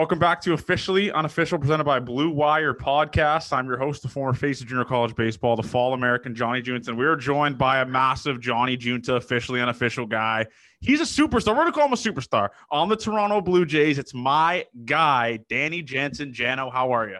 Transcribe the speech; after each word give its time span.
Welcome 0.00 0.18
back 0.18 0.40
to 0.40 0.54
officially 0.54 1.12
unofficial 1.12 1.58
presented 1.58 1.84
by 1.84 2.00
Blue 2.00 2.30
Wire 2.30 2.72
podcast. 2.72 3.52
I'm 3.52 3.66
your 3.66 3.76
host, 3.76 4.00
the 4.00 4.08
former 4.08 4.32
face 4.32 4.62
of 4.62 4.66
junior 4.66 4.86
college 4.86 5.14
baseball, 5.14 5.56
the 5.56 5.62
fall 5.62 5.92
American 5.92 6.34
Johnny 6.34 6.62
Junta. 6.62 6.94
We 6.94 7.04
are 7.04 7.16
joined 7.16 7.58
by 7.58 7.82
a 7.82 7.84
massive 7.84 8.40
Johnny 8.40 8.78
Junta, 8.78 9.16
officially 9.16 9.60
unofficial 9.60 10.06
guy. 10.06 10.46
He's 10.80 11.02
a 11.02 11.04
superstar. 11.04 11.48
We're 11.48 11.64
gonna 11.64 11.72
call 11.72 11.84
him 11.84 11.92
a 11.92 11.96
superstar 11.96 12.48
on 12.70 12.88
the 12.88 12.96
Toronto 12.96 13.42
Blue 13.42 13.66
Jays. 13.66 13.98
It's 13.98 14.14
my 14.14 14.64
guy, 14.86 15.40
Danny 15.50 15.82
Jansen. 15.82 16.32
Jano, 16.32 16.72
how 16.72 16.92
are 16.92 17.06
you? 17.06 17.18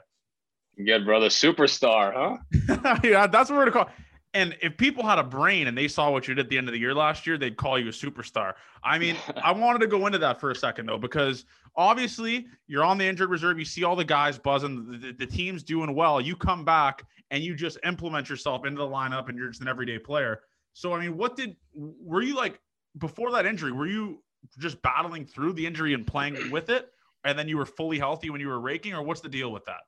Good 0.83 1.05
brother, 1.05 1.29
superstar, 1.29 2.15
huh? 2.15 2.99
yeah, 3.05 3.27
that's 3.27 3.51
what 3.51 3.59
we're 3.59 3.71
gonna 3.71 3.85
call. 3.85 3.91
And 4.33 4.57
if 4.63 4.77
people 4.77 5.05
had 5.05 5.19
a 5.19 5.25
brain 5.25 5.67
and 5.67 5.77
they 5.77 5.89
saw 5.89 6.11
what 6.11 6.29
you 6.29 6.35
did 6.35 6.47
at 6.47 6.51
the 6.51 6.57
end 6.57 6.69
of 6.69 6.73
the 6.73 6.79
year 6.79 6.95
last 6.95 7.27
year, 7.27 7.37
they'd 7.37 7.57
call 7.57 7.79
you 7.79 7.89
a 7.89 7.93
superstar. 7.93 8.55
I 8.85 8.99
mean, 8.99 9.17
I 9.43 9.53
wanted 9.53 9.81
to 9.81 9.89
go 9.89 10.07
into 10.07 10.19
that 10.19 10.39
for 10.39 10.51
a 10.51 10.55
second 10.55 10.87
though, 10.87 10.99
because 10.99 11.47
obviously 11.75 12.47
you're 12.69 12.85
on 12.85 12.97
the 12.97 13.07
injured 13.07 13.31
reserve. 13.31 13.59
You 13.59 13.65
see 13.65 13.83
all 13.83 13.97
the 13.97 14.05
guys 14.05 14.39
buzzing, 14.39 14.91
the, 14.91 14.99
the, 14.99 15.13
the, 15.13 15.27
team's 15.27 15.65
doing 15.65 15.95
well. 15.95 16.21
You 16.21 16.37
come 16.37 16.65
back 16.65 17.05
and 17.31 17.43
you 17.43 17.57
just 17.57 17.79
implement 17.85 18.29
yourself 18.29 18.65
into 18.65 18.79
the 18.79 18.89
lineup 18.89 19.29
and 19.29 19.37
you're 19.37 19.49
just 19.49 19.63
an 19.63 19.69
everyday 19.69 19.99
player. 19.99 20.41
So, 20.75 20.93
I 20.93 21.01
mean, 21.01 21.17
what 21.17 21.37
did, 21.37 21.57
were 21.75 22.23
you 22.23 22.37
like 22.37 22.61
before 22.99 23.33
that 23.33 23.47
injury? 23.47 23.73
Were 23.73 23.89
you 23.89 24.23
just 24.59 24.81
battling 24.83 25.27
through 25.27 25.55
the 25.55 25.67
injury 25.67 25.95
and 25.95 26.07
playing 26.07 26.51
with 26.51 26.71
it? 26.71 26.89
And 27.25 27.39
then 27.39 27.49
you 27.49 27.59
were 27.59 27.67
fully 27.67 27.99
healthy 27.99 28.31
when 28.31 28.41
you 28.41 28.49
were 28.49 28.61
raking, 28.61 28.95
or 28.95 29.03
what's 29.03 29.21
the 29.21 29.29
deal 29.29 29.53
with 29.53 29.65
that? 29.67 29.81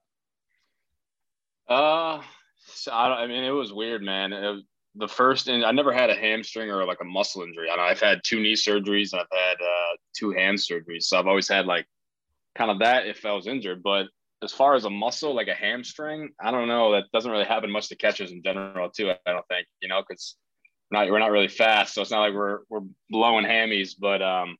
Uh, 1.72 2.20
so 2.66 2.92
I, 2.92 3.22
I 3.22 3.26
mean, 3.26 3.44
it 3.44 3.50
was 3.50 3.72
weird, 3.72 4.02
man. 4.02 4.32
It, 4.32 4.64
the 4.94 5.08
first, 5.08 5.48
and 5.48 5.64
I 5.64 5.72
never 5.72 5.92
had 5.92 6.10
a 6.10 6.14
hamstring 6.14 6.70
or 6.70 6.84
like 6.84 7.00
a 7.00 7.04
muscle 7.04 7.42
injury. 7.42 7.68
I, 7.70 7.76
I've 7.76 8.00
had 8.00 8.20
two 8.24 8.40
knee 8.40 8.54
surgeries 8.54 9.14
I've 9.14 9.26
had 9.30 9.54
uh, 9.54 9.96
two 10.14 10.32
hand 10.32 10.58
surgeries. 10.58 11.04
So 11.04 11.18
I've 11.18 11.26
always 11.26 11.48
had 11.48 11.66
like 11.66 11.86
kind 12.54 12.70
of 12.70 12.80
that 12.80 13.06
if 13.06 13.24
I 13.24 13.32
was 13.32 13.46
injured. 13.46 13.82
But 13.82 14.08
as 14.42 14.52
far 14.52 14.74
as 14.74 14.84
a 14.84 14.90
muscle, 14.90 15.34
like 15.34 15.48
a 15.48 15.54
hamstring, 15.54 16.30
I 16.40 16.50
don't 16.50 16.68
know. 16.68 16.92
That 16.92 17.04
doesn't 17.12 17.30
really 17.30 17.44
happen 17.44 17.70
much 17.70 17.88
to 17.88 17.96
catchers 17.96 18.32
in 18.32 18.42
general, 18.42 18.90
too. 18.90 19.10
I 19.10 19.32
don't 19.32 19.46
think, 19.48 19.66
you 19.80 19.88
know, 19.88 20.02
because 20.06 20.36
not 20.90 21.10
we're 21.10 21.18
not 21.18 21.30
really 21.30 21.48
fast, 21.48 21.94
so 21.94 22.02
it's 22.02 22.10
not 22.10 22.20
like 22.20 22.34
we're 22.34 22.60
we're 22.68 22.82
blowing 23.08 23.46
hammies. 23.46 23.94
But 23.98 24.20
um, 24.20 24.56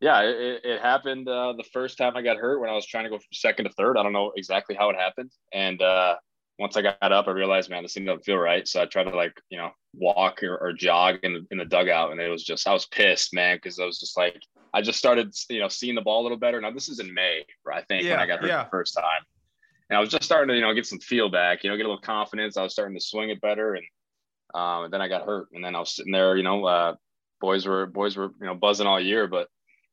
yeah, 0.00 0.22
it, 0.22 0.60
it 0.64 0.82
happened 0.82 1.28
uh, 1.28 1.54
the 1.56 1.64
first 1.72 1.96
time 1.96 2.16
I 2.16 2.22
got 2.22 2.38
hurt 2.38 2.60
when 2.60 2.68
I 2.68 2.74
was 2.74 2.86
trying 2.86 3.04
to 3.04 3.10
go 3.10 3.18
from 3.18 3.32
second 3.32 3.66
to 3.66 3.70
third. 3.72 3.96
I 3.96 4.02
don't 4.02 4.12
know 4.12 4.32
exactly 4.36 4.74
how 4.74 4.90
it 4.90 4.96
happened, 4.96 5.30
and 5.52 5.80
uh, 5.80 6.16
once 6.62 6.76
I 6.76 6.82
got 6.82 6.96
up, 7.00 7.26
I 7.26 7.32
realized, 7.32 7.70
man, 7.70 7.82
this 7.82 7.94
thing 7.94 8.04
doesn't 8.04 8.24
feel 8.24 8.36
right. 8.36 8.68
So 8.68 8.80
I 8.80 8.86
tried 8.86 9.10
to 9.10 9.16
like, 9.16 9.32
you 9.50 9.58
know, 9.58 9.70
walk 9.94 10.44
or, 10.44 10.56
or 10.58 10.72
jog 10.72 11.16
in 11.24 11.32
the, 11.32 11.46
in 11.50 11.58
the 11.58 11.64
dugout. 11.64 12.12
And 12.12 12.20
it 12.20 12.28
was 12.28 12.44
just, 12.44 12.68
I 12.68 12.72
was 12.72 12.86
pissed, 12.86 13.34
man. 13.34 13.58
Cause 13.58 13.80
I 13.80 13.84
was 13.84 13.98
just 13.98 14.16
like, 14.16 14.40
I 14.72 14.80
just 14.80 14.96
started, 14.96 15.34
you 15.50 15.58
know, 15.58 15.66
seeing 15.66 15.96
the 15.96 16.02
ball 16.02 16.20
a 16.20 16.22
little 16.22 16.38
better. 16.38 16.60
Now 16.60 16.70
this 16.70 16.88
is 16.88 17.00
in 17.00 17.12
May, 17.12 17.44
I 17.70 17.82
think, 17.82 18.04
yeah, 18.04 18.10
when 18.10 18.20
I 18.20 18.26
got 18.26 18.38
hurt 18.38 18.48
yeah. 18.48 18.62
the 18.62 18.70
first 18.70 18.94
time. 18.94 19.24
And 19.90 19.96
I 19.96 20.00
was 20.00 20.08
just 20.08 20.22
starting 20.22 20.50
to, 20.50 20.54
you 20.54 20.60
know, 20.60 20.72
get 20.72 20.86
some 20.86 21.00
feel 21.00 21.28
back, 21.28 21.64
you 21.64 21.70
know, 21.70 21.76
get 21.76 21.84
a 21.84 21.88
little 21.88 22.00
confidence. 22.00 22.56
I 22.56 22.62
was 22.62 22.72
starting 22.72 22.96
to 22.96 23.04
swing 23.04 23.30
it 23.30 23.40
better. 23.40 23.74
And, 23.74 23.84
um, 24.54 24.84
and 24.84 24.94
then 24.94 25.02
I 25.02 25.08
got 25.08 25.26
hurt. 25.26 25.48
And 25.52 25.64
then 25.64 25.74
I 25.74 25.80
was 25.80 25.96
sitting 25.96 26.12
there, 26.12 26.36
you 26.36 26.44
know, 26.44 26.64
uh, 26.64 26.94
boys 27.40 27.66
were, 27.66 27.86
boys 27.86 28.16
were, 28.16 28.30
you 28.40 28.46
know, 28.46 28.54
buzzing 28.54 28.86
all 28.86 29.00
year, 29.00 29.26
but 29.26 29.48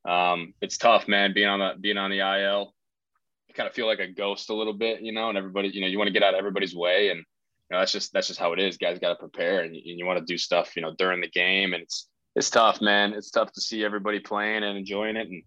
um, 0.08 0.54
it's 0.62 0.78
tough, 0.78 1.08
man, 1.08 1.34
being 1.34 1.50
on 1.50 1.60
the, 1.60 1.74
being 1.82 1.98
on 1.98 2.12
the 2.12 2.20
IL 2.20 2.76
kind 3.54 3.68
of 3.68 3.74
feel 3.74 3.88
like 3.88 4.00
a 4.00 4.08
ghost 4.08 4.50
a 4.50 4.54
little 4.54 4.74
bit, 4.74 5.02
you 5.02 5.12
know, 5.12 5.30
and 5.30 5.38
everybody, 5.38 5.70
you 5.70 5.82
know, 5.82 5.88
you 5.88 5.98
want 5.98 6.08
to 6.08 6.14
get 6.14 6.24
out 6.24 6.34
of 6.34 6.38
everybody's 6.38 6.76
way. 6.76 7.10
And, 7.10 7.20
you 7.20 7.72
know, 7.72 7.80
that's 7.80 7.92
just, 7.92 8.14
that's 8.14 8.28
just 8.28 8.40
how 8.40 8.54
it 8.54 8.60
is. 8.60 8.78
Guys 8.78 9.00
got 9.00 9.10
to 9.10 9.16
prepare 9.16 9.62
and 9.62 9.76
you, 9.76 9.82
you 9.84 10.06
want 10.06 10.20
to 10.20 10.26
do 10.26 10.38
stuff, 10.38 10.76
you 10.76 10.82
know, 10.82 10.94
during 10.98 11.22
the 11.22 11.30
game. 11.30 11.74
And 11.74 11.84
it's, 11.84 12.08
it's 12.36 12.50
tough, 12.50 12.82
man. 12.82 13.14
It's 13.14 13.32
tough 13.32 13.52
to 13.54 13.62
see 13.62 13.84
everybody 13.84 14.20
playing 14.20 14.64
and 14.64 14.78
enjoying 14.78 15.16
it. 15.16 15.28
And, 15.28 15.44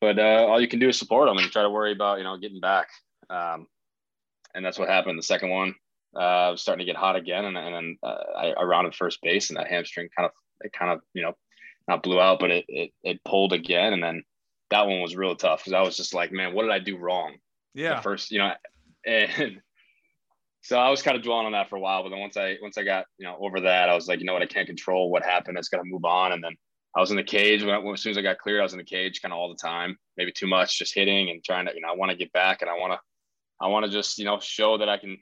but 0.00 0.18
uh, 0.18 0.46
all 0.48 0.60
you 0.60 0.68
can 0.68 0.78
do 0.78 0.88
is 0.88 0.98
support 0.98 1.28
them 1.28 1.38
and 1.38 1.50
try 1.50 1.62
to 1.62 1.70
worry 1.70 1.92
about, 1.92 2.18
you 2.18 2.24
know, 2.24 2.36
getting 2.36 2.60
back. 2.60 2.88
Um, 3.30 3.66
and 4.54 4.64
that's 4.64 4.78
what 4.78 4.88
happened. 4.88 5.18
The 5.18 5.22
second 5.22 5.50
one, 5.50 5.74
uh, 6.16 6.18
I 6.18 6.50
was 6.50 6.62
starting 6.62 6.84
to 6.86 6.90
get 6.92 6.98
hot 6.98 7.16
again. 7.16 7.44
And, 7.44 7.56
and 7.56 7.74
then 7.74 7.98
uh, 8.02 8.22
I, 8.36 8.46
I 8.52 8.62
rounded 8.64 8.94
first 8.94 9.20
base 9.22 9.50
and 9.50 9.58
that 9.58 9.68
hamstring 9.68 10.08
kind 10.16 10.26
of, 10.26 10.32
it 10.60 10.72
kind 10.72 10.92
of, 10.92 11.00
you 11.14 11.22
know, 11.22 11.34
not 11.86 12.02
blew 12.02 12.20
out, 12.20 12.40
but 12.40 12.50
it, 12.50 12.64
it, 12.68 12.90
it 13.02 13.24
pulled 13.24 13.52
again. 13.52 13.92
And 13.92 14.02
then 14.02 14.22
that 14.70 14.86
one 14.86 15.00
was 15.00 15.16
real 15.16 15.34
tough 15.36 15.60
because 15.60 15.72
I 15.72 15.82
was 15.82 15.96
just 15.96 16.14
like, 16.14 16.32
man, 16.32 16.54
what 16.54 16.62
did 16.62 16.72
I 16.72 16.78
do 16.78 16.96
wrong? 16.96 17.36
Yeah. 17.74 17.96
The 17.96 18.02
first, 18.02 18.30
you 18.30 18.38
know, 18.38 18.52
and 19.06 19.60
so 20.62 20.78
I 20.78 20.90
was 20.90 21.02
kind 21.02 21.16
of 21.16 21.22
dwelling 21.22 21.46
on 21.46 21.52
that 21.52 21.70
for 21.70 21.76
a 21.76 21.80
while. 21.80 22.02
But 22.02 22.10
then 22.10 22.20
once 22.20 22.36
I 22.36 22.56
once 22.60 22.78
I 22.78 22.84
got 22.84 23.06
you 23.18 23.26
know 23.26 23.36
over 23.40 23.60
that, 23.60 23.88
I 23.88 23.94
was 23.94 24.08
like, 24.08 24.20
you 24.20 24.26
know 24.26 24.32
what, 24.34 24.42
I 24.42 24.46
can't 24.46 24.66
control 24.66 25.10
what 25.10 25.24
happened. 25.24 25.58
It's 25.58 25.68
got 25.68 25.78
to 25.78 25.84
move 25.84 26.04
on. 26.04 26.32
And 26.32 26.42
then 26.42 26.56
I 26.96 27.00
was 27.00 27.10
in 27.10 27.16
the 27.16 27.22
cage 27.22 27.62
when 27.62 27.74
I, 27.74 27.92
as 27.92 28.02
soon 28.02 28.10
as 28.10 28.18
I 28.18 28.22
got 28.22 28.38
clear, 28.38 28.60
I 28.60 28.64
was 28.64 28.72
in 28.72 28.78
the 28.78 28.84
cage 28.84 29.20
kind 29.20 29.32
of 29.32 29.38
all 29.38 29.48
the 29.48 29.56
time, 29.56 29.96
maybe 30.16 30.32
too 30.32 30.46
much, 30.46 30.78
just 30.78 30.94
hitting 30.94 31.30
and 31.30 31.44
trying 31.44 31.66
to, 31.66 31.74
you 31.74 31.80
know, 31.80 31.88
I 31.88 31.96
want 31.96 32.10
to 32.10 32.16
get 32.16 32.32
back 32.32 32.62
and 32.62 32.70
I 32.70 32.74
want 32.74 32.92
to, 32.92 32.98
I 33.60 33.68
want 33.68 33.86
to 33.86 33.92
just, 33.92 34.18
you 34.18 34.24
know, 34.24 34.40
show 34.40 34.78
that 34.78 34.88
I 34.88 34.96
can, 34.96 35.18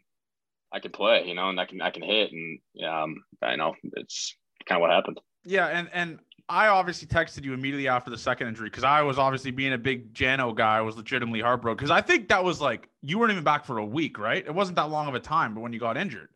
I 0.72 0.80
can 0.80 0.92
play, 0.92 1.24
you 1.26 1.34
know, 1.34 1.50
and 1.50 1.60
I 1.60 1.66
can, 1.66 1.82
I 1.82 1.90
can 1.90 2.02
hit. 2.02 2.30
And, 2.32 2.60
um, 2.84 3.16
I 3.42 3.56
know 3.56 3.74
it's 3.94 4.36
kind 4.66 4.78
of 4.78 4.80
what 4.80 4.90
happened. 4.90 5.20
Yeah. 5.44 5.66
And, 5.66 5.90
and 5.92 6.18
I 6.48 6.68
obviously 6.68 7.08
texted 7.08 7.44
you 7.44 7.54
immediately 7.54 7.88
after 7.88 8.10
the 8.10 8.18
second 8.18 8.48
injury 8.48 8.70
because 8.70 8.84
I 8.84 9.02
was 9.02 9.18
obviously 9.18 9.50
being 9.50 9.72
a 9.72 9.78
big 9.78 10.14
Jano 10.14 10.54
guy. 10.54 10.78
I 10.78 10.80
was 10.80 10.96
legitimately 10.96 11.40
heartbroken 11.40 11.76
because 11.76 11.90
I 11.90 12.00
think 12.00 12.28
that 12.28 12.44
was 12.44 12.60
like 12.60 12.88
you 13.02 13.18
weren't 13.18 13.32
even 13.32 13.42
back 13.42 13.64
for 13.64 13.78
a 13.78 13.84
week, 13.84 14.18
right? 14.18 14.44
It 14.46 14.54
wasn't 14.54 14.76
that 14.76 14.90
long 14.90 15.08
of 15.08 15.14
a 15.14 15.20
time, 15.20 15.54
but 15.54 15.60
when 15.60 15.72
you 15.72 15.80
got 15.80 15.96
injured. 15.96 16.28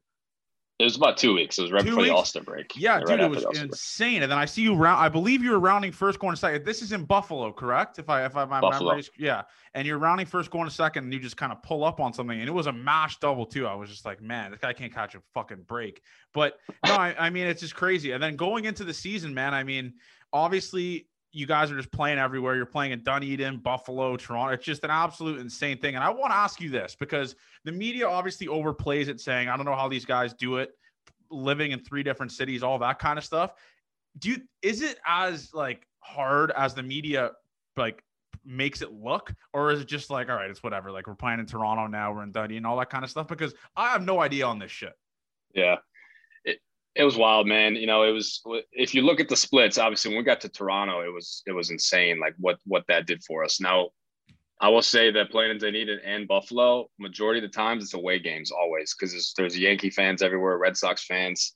It 0.81 0.85
was 0.85 0.97
about 0.97 1.19
two 1.19 1.35
weeks. 1.35 1.59
It 1.59 1.63
was 1.63 1.73
right 1.73 1.83
two 1.83 1.91
before 1.91 1.99
weeks? 1.99 2.11
the 2.11 2.17
All-Star 2.17 2.43
break. 2.43 2.73
Yeah, 2.75 2.97
right 2.97 3.07
dude, 3.07 3.21
it 3.21 3.31
was 3.31 3.45
insane. 3.55 4.13
Break. 4.13 4.23
And 4.23 4.33
then 4.33 4.39
I 4.39 4.47
see 4.47 4.63
you 4.63 4.75
round. 4.75 4.99
I 4.99 5.11
believe 5.11 5.45
you 5.45 5.51
were 5.51 5.61
rounding 5.61 5.93
first, 5.93 6.19
going 6.19 6.35
to 6.35 6.41
second. 6.41 6.65
This 6.65 6.81
is 6.81 6.93
in 6.93 7.05
Buffalo, 7.05 7.53
correct? 7.53 7.99
If 7.99 8.09
I 8.09 8.25
if 8.25 8.35
I 8.35 8.47
my 8.47 8.63
Buffalo. 8.63 8.93
memory, 8.93 9.05
yeah. 9.19 9.43
And 9.75 9.87
you're 9.87 9.99
rounding 9.99 10.25
first, 10.25 10.51
going 10.51 10.67
to 10.67 10.75
second, 10.75 11.05
and 11.05 11.13
you 11.13 11.21
just 11.21 11.37
kind 11.37 11.53
of 11.53 11.63
pull 11.63 11.85
up 11.85 12.01
on 12.01 12.15
something, 12.15 12.41
and 12.41 12.49
it 12.49 12.53
was 12.53 12.67
a 12.67 12.73
mash 12.73 13.19
double 13.19 13.45
too. 13.45 13.67
I 13.67 13.75
was 13.75 13.91
just 13.91 14.07
like, 14.07 14.23
man, 14.23 14.53
this 14.53 14.61
guy 14.61 14.73
can't 14.73 14.93
catch 14.95 15.15
a 15.15 15.21
fucking 15.35 15.65
break. 15.67 16.01
But 16.33 16.55
no, 16.87 16.95
I, 16.95 17.15
I 17.19 17.29
mean, 17.29 17.47
it's 17.47 17.61
just 17.61 17.75
crazy. 17.75 18.13
And 18.13 18.23
then 18.23 18.37
going 18.37 18.65
into 18.65 18.85
the 18.85 18.95
season, 18.95 19.35
man, 19.35 19.53
I 19.53 19.65
mean, 19.65 19.93
obviously 20.33 21.09
you 21.33 21.47
guys 21.47 21.71
are 21.71 21.77
just 21.77 21.93
playing 21.93 22.19
everywhere. 22.19 22.57
You're 22.57 22.67
playing 22.67 22.93
in 22.93 23.03
Dunedin, 23.03 23.59
Buffalo, 23.59 24.17
Toronto. 24.17 24.53
It's 24.55 24.65
just 24.65 24.83
an 24.85 24.91
absolute 24.91 25.41
insane 25.41 25.79
thing. 25.79 25.95
And 25.95 26.03
I 26.03 26.11
want 26.11 26.33
to 26.33 26.37
ask 26.37 26.61
you 26.61 26.71
this 26.71 26.97
because 26.99 27.37
the 27.65 27.73
media 27.73 28.09
obviously 28.09 28.49
overplays 28.49 29.09
it, 29.09 29.21
saying, 29.21 29.49
I 29.49 29.57
don't 29.57 29.67
know 29.67 29.77
how 29.77 29.89
these 29.89 30.05
guys 30.05 30.35
do 30.35 30.57
it, 30.57 30.71
living 31.31 31.73
in 31.73 31.81
three 31.81 32.03
different 32.03 32.33
cities, 32.33 32.63
all 32.63 32.79
that 32.81 32.99
kind 32.99 33.19
of 33.19 33.25
stuff. 33.25 33.53
Do 34.19 34.31
you 34.31 34.39
is 34.63 34.83
it 34.83 34.99
as 35.07 35.55
like 35.55 35.87
hard 36.01 36.51
as 36.57 36.75
the 36.75 36.83
media 36.83 37.31
like 37.77 38.03
makes 38.45 38.83
it 38.83 38.93
look, 38.93 39.33
or 39.53 39.71
is 39.71 39.81
it 39.81 39.87
just 39.87 40.11
like, 40.11 40.29
all 40.29 40.35
right, 40.35 40.51
it's 40.51 40.63
whatever. 40.63 40.91
Like 40.91 41.07
we're 41.07 41.15
playing 41.15 41.39
in 41.39 41.47
Toronto 41.47 41.87
now, 41.87 42.13
we're 42.13 42.25
in 42.25 42.33
Dunedin 42.33 42.59
and 42.59 42.67
all 42.67 42.79
that 42.79 42.91
kind 42.91 43.05
of 43.05 43.11
stuff? 43.11 43.29
Because 43.29 43.55
I 43.77 43.91
have 43.91 44.05
no 44.05 44.21
idea 44.21 44.47
on 44.47 44.59
this 44.59 44.73
shit. 44.73 44.95
Yeah. 45.55 45.77
It, 46.95 47.05
was 47.05 47.17
wild, 47.17 47.47
man. 47.47 47.77
You 47.77 47.87
know, 47.87 48.03
it 48.03 48.11
was 48.11 48.43
if 48.73 48.95
you 48.95 49.03
look 49.03 49.21
at 49.21 49.29
the 49.29 49.37
splits, 49.37 49.79
obviously 49.79 50.11
when 50.11 50.19
we 50.19 50.25
got 50.25 50.41
to 50.43 50.49
Toronto, 50.49 51.01
it 51.01 51.13
was 51.13 51.43
it 51.47 51.53
was 51.53 51.71
insane 51.71 52.19
like 52.19 52.35
what 52.39 52.59
what 52.65 52.85
that 52.89 53.07
did 53.07 53.23
for 53.25 53.45
us. 53.45 53.61
Now, 53.61 53.91
I 54.61 54.69
will 54.69 54.83
say 54.83 55.11
that 55.13 55.31
playing 55.31 55.53
in 55.53 55.59
Dunedin 55.59 56.01
and 56.05 56.29
Buffalo, 56.29 56.91
majority 56.99 57.45
of 57.45 57.51
the 57.51 57.57
times 57.57 57.83
it's 57.83 57.95
away 57.95 58.19
games 58.19 58.51
always 58.51 58.95
because 58.95 59.13
there's, 59.13 59.33
there's 59.37 59.59
Yankee 59.59 59.91
fans 59.91 60.21
everywhere, 60.21 60.59
Red 60.59 60.77
Sox 60.77 61.05
fans. 61.05 61.55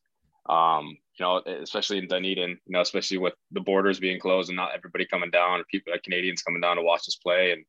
Um, 0.49 0.97
you 1.19 1.25
know, 1.25 1.43
especially 1.63 1.99
in 1.99 2.09
Dunedin, 2.09 2.51
you 2.51 2.59
know, 2.73 2.81
especially 2.81 3.19
with 3.19 3.35
the 3.53 3.61
borders 3.61 4.01
being 4.01 4.19
closed 4.19 4.49
and 4.49 4.57
not 4.57 4.75
everybody 4.75 5.07
coming 5.07 5.31
down, 5.31 5.61
or 5.61 5.65
people 5.65 5.93
like 5.93 6.03
Canadians 6.03 6.43
coming 6.43 6.61
down 6.61 6.77
to 6.77 6.83
watch 6.83 7.03
us 7.09 7.17
play, 7.17 7.53
and 7.53 7.65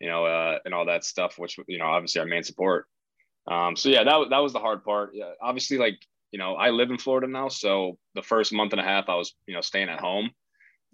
you 0.00 0.08
know, 0.08 0.24
uh, 0.24 0.58
and 0.64 0.74
all 0.74 0.86
that 0.86 1.04
stuff, 1.04 1.38
which 1.38 1.56
you 1.68 1.78
know, 1.78 1.86
obviously 1.86 2.20
our 2.20 2.26
main 2.26 2.42
support. 2.42 2.86
Um, 3.46 3.76
so 3.76 3.88
yeah, 3.88 4.04
that 4.04 4.30
that 4.30 4.38
was 4.38 4.52
the 4.52 4.58
hard 4.58 4.84
part. 4.84 5.12
Yeah, 5.14 5.32
obviously, 5.40 5.78
like 5.78 5.98
you 6.32 6.38
know, 6.38 6.54
I 6.54 6.70
live 6.70 6.90
in 6.90 6.98
Florida 6.98 7.28
now, 7.28 7.48
so 7.48 7.98
the 8.14 8.22
first 8.22 8.52
month 8.52 8.72
and 8.72 8.80
a 8.80 8.84
half 8.84 9.08
I 9.08 9.14
was 9.14 9.34
you 9.46 9.54
know 9.54 9.60
staying 9.60 9.88
at 9.88 10.00
home. 10.00 10.30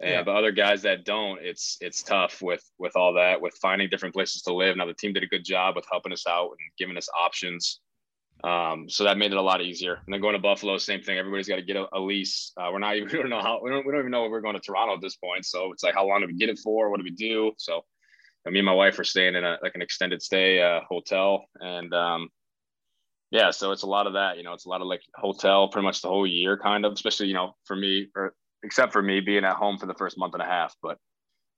And 0.00 0.10
yeah. 0.10 0.22
but 0.22 0.36
other 0.36 0.52
guys 0.52 0.82
that 0.82 1.04
don't, 1.04 1.40
it's 1.42 1.76
it's 1.80 2.02
tough 2.02 2.42
with 2.42 2.62
with 2.78 2.94
all 2.96 3.14
that, 3.14 3.40
with 3.40 3.54
finding 3.54 3.88
different 3.88 4.14
places 4.14 4.42
to 4.42 4.54
live. 4.54 4.76
Now 4.76 4.86
the 4.86 4.94
team 4.94 5.12
did 5.12 5.22
a 5.22 5.28
good 5.28 5.44
job 5.44 5.76
with 5.76 5.86
helping 5.90 6.12
us 6.12 6.26
out 6.28 6.50
and 6.50 6.58
giving 6.78 6.96
us 6.96 7.08
options. 7.16 7.80
Um, 8.44 8.88
so 8.88 9.02
that 9.02 9.18
made 9.18 9.32
it 9.32 9.36
a 9.36 9.42
lot 9.42 9.60
easier. 9.60 9.94
And 9.94 10.14
then 10.14 10.20
going 10.20 10.34
to 10.34 10.38
Buffalo, 10.38 10.78
same 10.78 11.02
thing. 11.02 11.18
Everybody's 11.18 11.48
got 11.48 11.56
to 11.56 11.62
get 11.62 11.76
a, 11.76 11.88
a 11.92 11.98
lease. 11.98 12.52
Uh, 12.56 12.68
we're 12.72 12.78
not 12.78 12.94
even 12.94 13.08
we 13.12 13.18
don't 13.18 13.30
know 13.30 13.40
how 13.40 13.60
we 13.62 13.70
don't 13.70 13.84
we 13.84 13.92
don't 13.92 14.00
even 14.00 14.12
know 14.12 14.24
if 14.24 14.30
we're 14.30 14.40
going 14.40 14.54
to 14.54 14.60
Toronto 14.60 14.94
at 14.94 15.00
this 15.00 15.16
point. 15.16 15.44
So 15.44 15.72
it's 15.72 15.82
like 15.82 15.94
how 15.94 16.06
long 16.06 16.20
do 16.20 16.26
we 16.26 16.34
get 16.34 16.48
it 16.48 16.58
for? 16.58 16.90
What 16.90 16.98
do 16.98 17.04
we 17.04 17.10
do? 17.10 17.52
So 17.58 17.84
me 18.46 18.60
and 18.60 18.66
my 18.66 18.72
wife 18.72 18.98
are 18.98 19.04
staying 19.04 19.34
in 19.34 19.44
a 19.44 19.58
like 19.62 19.74
an 19.74 19.82
extended 19.82 20.22
stay 20.22 20.62
uh, 20.62 20.80
hotel, 20.88 21.44
and 21.60 21.92
um, 21.92 22.28
yeah, 23.30 23.50
so 23.50 23.72
it's 23.72 23.82
a 23.82 23.86
lot 23.86 24.06
of 24.06 24.14
that. 24.14 24.36
You 24.36 24.42
know, 24.42 24.52
it's 24.52 24.66
a 24.66 24.68
lot 24.68 24.80
of 24.80 24.86
like 24.86 25.02
hotel 25.14 25.68
pretty 25.68 25.84
much 25.84 26.02
the 26.02 26.08
whole 26.08 26.26
year, 26.26 26.56
kind 26.56 26.84
of. 26.84 26.92
Especially 26.92 27.26
you 27.26 27.34
know 27.34 27.54
for 27.64 27.76
me, 27.76 28.08
or 28.14 28.34
except 28.62 28.92
for 28.92 29.02
me 29.02 29.20
being 29.20 29.44
at 29.44 29.56
home 29.56 29.78
for 29.78 29.86
the 29.86 29.94
first 29.94 30.18
month 30.18 30.34
and 30.34 30.42
a 30.42 30.46
half, 30.46 30.74
but. 30.82 30.98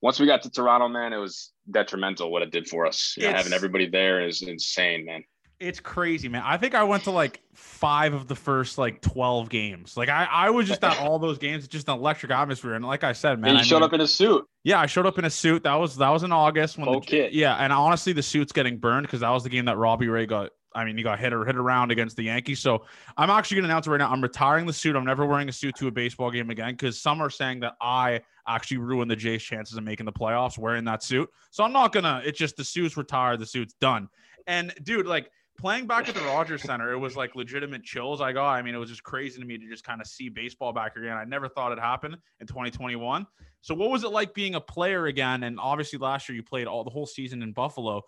Once 0.03 0.19
we 0.19 0.25
got 0.25 0.41
to 0.41 0.49
Toronto, 0.49 0.89
man, 0.89 1.13
it 1.13 1.19
was 1.19 1.53
detrimental 1.71 2.33
what 2.33 2.41
it 2.41 2.51
did 2.51 2.67
for 2.67 2.87
us. 2.87 3.15
You 3.19 3.25
know, 3.25 3.35
having 3.35 3.53
everybody 3.53 3.87
there 3.87 4.27
is 4.27 4.41
insane, 4.41 5.05
man. 5.05 5.23
It's 5.61 5.79
crazy, 5.79 6.27
man. 6.27 6.43
I 6.43 6.57
think 6.57 6.75
I 6.75 6.85
went 6.85 7.05
to 7.05 7.11
like 7.11 7.43
five 7.53 8.15
of 8.15 8.27
the 8.27 8.35
first 8.35 8.79
like 8.79 9.03
12 9.03 9.51
games. 9.51 9.95
Like 9.95 10.09
I, 10.09 10.25
I 10.25 10.49
was 10.49 10.67
just 10.67 10.83
at 10.83 10.99
all 11.01 11.19
those 11.19 11.37
games, 11.37 11.69
just 11.69 11.87
an 11.87 11.99
electric 11.99 12.33
atmosphere. 12.33 12.73
And 12.73 12.85
like 12.85 13.05
I 13.05 13.13
said, 13.13 13.39
man, 13.39 13.51
and 13.51 13.59
you 13.59 13.61
I 13.61 13.65
showed 13.65 13.81
mean, 13.81 13.85
up 13.85 13.93
in 13.93 14.01
a 14.01 14.07
suit. 14.07 14.47
Yeah, 14.65 14.81
I 14.81 14.87
showed 14.87 15.05
up 15.05 15.19
in 15.19 15.27
a 15.27 15.31
suit. 15.31 15.65
That 15.65 15.75
was 15.75 15.99
that 15.99 16.09
was 16.09 16.23
in 16.23 16.33
August 16.33 16.79
when 16.79 16.89
okay. 16.89 17.29
the 17.29 17.37
yeah, 17.37 17.57
and 17.57 17.75
honestly, 17.75 18.15
the 18.15 18.23
suit's 18.23 18.53
getting 18.53 18.79
burned 18.79 19.07
because 19.07 19.21
that 19.21 19.29
was 19.29 19.43
the 19.43 19.51
game 19.51 19.67
that 19.67 19.77
Robbie 19.77 20.09
Ray 20.09 20.25
got. 20.25 20.51
I 20.75 20.85
mean, 20.85 20.97
he 20.97 21.03
got 21.03 21.19
hit 21.19 21.33
or 21.33 21.45
hit 21.45 21.57
around 21.57 21.91
against 21.91 22.17
the 22.17 22.25
Yankees. 22.25 22.61
So 22.61 22.85
I'm 23.17 23.31
actually 23.31 23.57
going 23.57 23.65
to 23.65 23.71
announce 23.71 23.87
it 23.87 23.91
right 23.91 23.99
now. 23.99 24.11
I'm 24.11 24.23
retiring 24.23 24.67
the 24.67 24.73
suit. 24.73 24.97
I'm 24.97 25.05
never 25.05 25.27
wearing 25.27 25.49
a 25.49 25.53
suit 25.53 25.75
to 25.77 25.89
a 25.89 25.91
baseball 25.91 26.31
game 26.31 26.51
again 26.51 26.73
because 26.73 27.01
some 27.01 27.21
are 27.21 27.31
saying 27.31 27.61
that 27.61 27.75
I 27.81 28.21
actually 28.47 28.79
ruined 28.79 29.11
the 29.11 29.17
Jays' 29.17 29.43
chances 29.43 29.77
of 29.77 29.85
making 29.85 30.07
the 30.07 30.13
playoffs 30.13 30.59
wearing 30.59 30.85
that 30.85 31.03
suit. 31.03 31.29
So 31.51 31.65
I'm 31.65 31.73
not 31.73 31.93
gonna. 31.93 32.23
It's 32.25 32.39
just 32.39 32.57
the 32.57 32.65
suit's 32.65 32.97
retired. 32.97 33.41
The 33.41 33.47
suit's 33.47 33.75
done. 33.75 34.09
And 34.47 34.73
dude, 34.83 35.07
like 35.07 35.31
playing 35.59 35.87
back 35.87 36.09
at 36.09 36.15
the 36.15 36.23
Rogers 36.23 36.63
Center, 36.63 36.93
it 36.93 36.99
was 36.99 37.17
like 37.17 37.37
legitimate 37.37 37.85
chills 37.85 38.21
I 38.21 38.33
got. 38.33 38.53
I 38.53 38.63
mean, 38.63 38.75
it 38.75 38.79
was 38.79 38.89
just 38.89 39.03
crazy 39.03 39.41
to 39.41 39.47
me 39.47 39.59
to 39.59 39.69
just 39.69 39.85
kind 39.85 40.01
of 40.01 40.07
see 40.07 40.29
baseball 40.29 40.73
back 40.73 40.97
again. 40.97 41.17
I 41.17 41.25
never 41.25 41.49
thought 41.49 41.73
it'd 41.73 41.83
happen 41.83 42.17
in 42.41 42.47
2021. 42.47 43.27
So, 43.61 43.75
what 43.75 43.91
was 43.91 44.05
it 44.05 44.11
like 44.11 44.33
being 44.35 44.55
a 44.55 44.61
player 44.61 45.07
again? 45.07 45.43
And 45.43 45.61
obviously, 45.61 45.99
last 45.99 46.29
year 46.29 46.37
you 46.37 46.43
played 46.43 46.67
all 46.67 46.83
the 46.83 46.91
whole 46.91 47.07
season 47.07 47.43
in 47.43 47.53
Buffalo. 47.53 48.03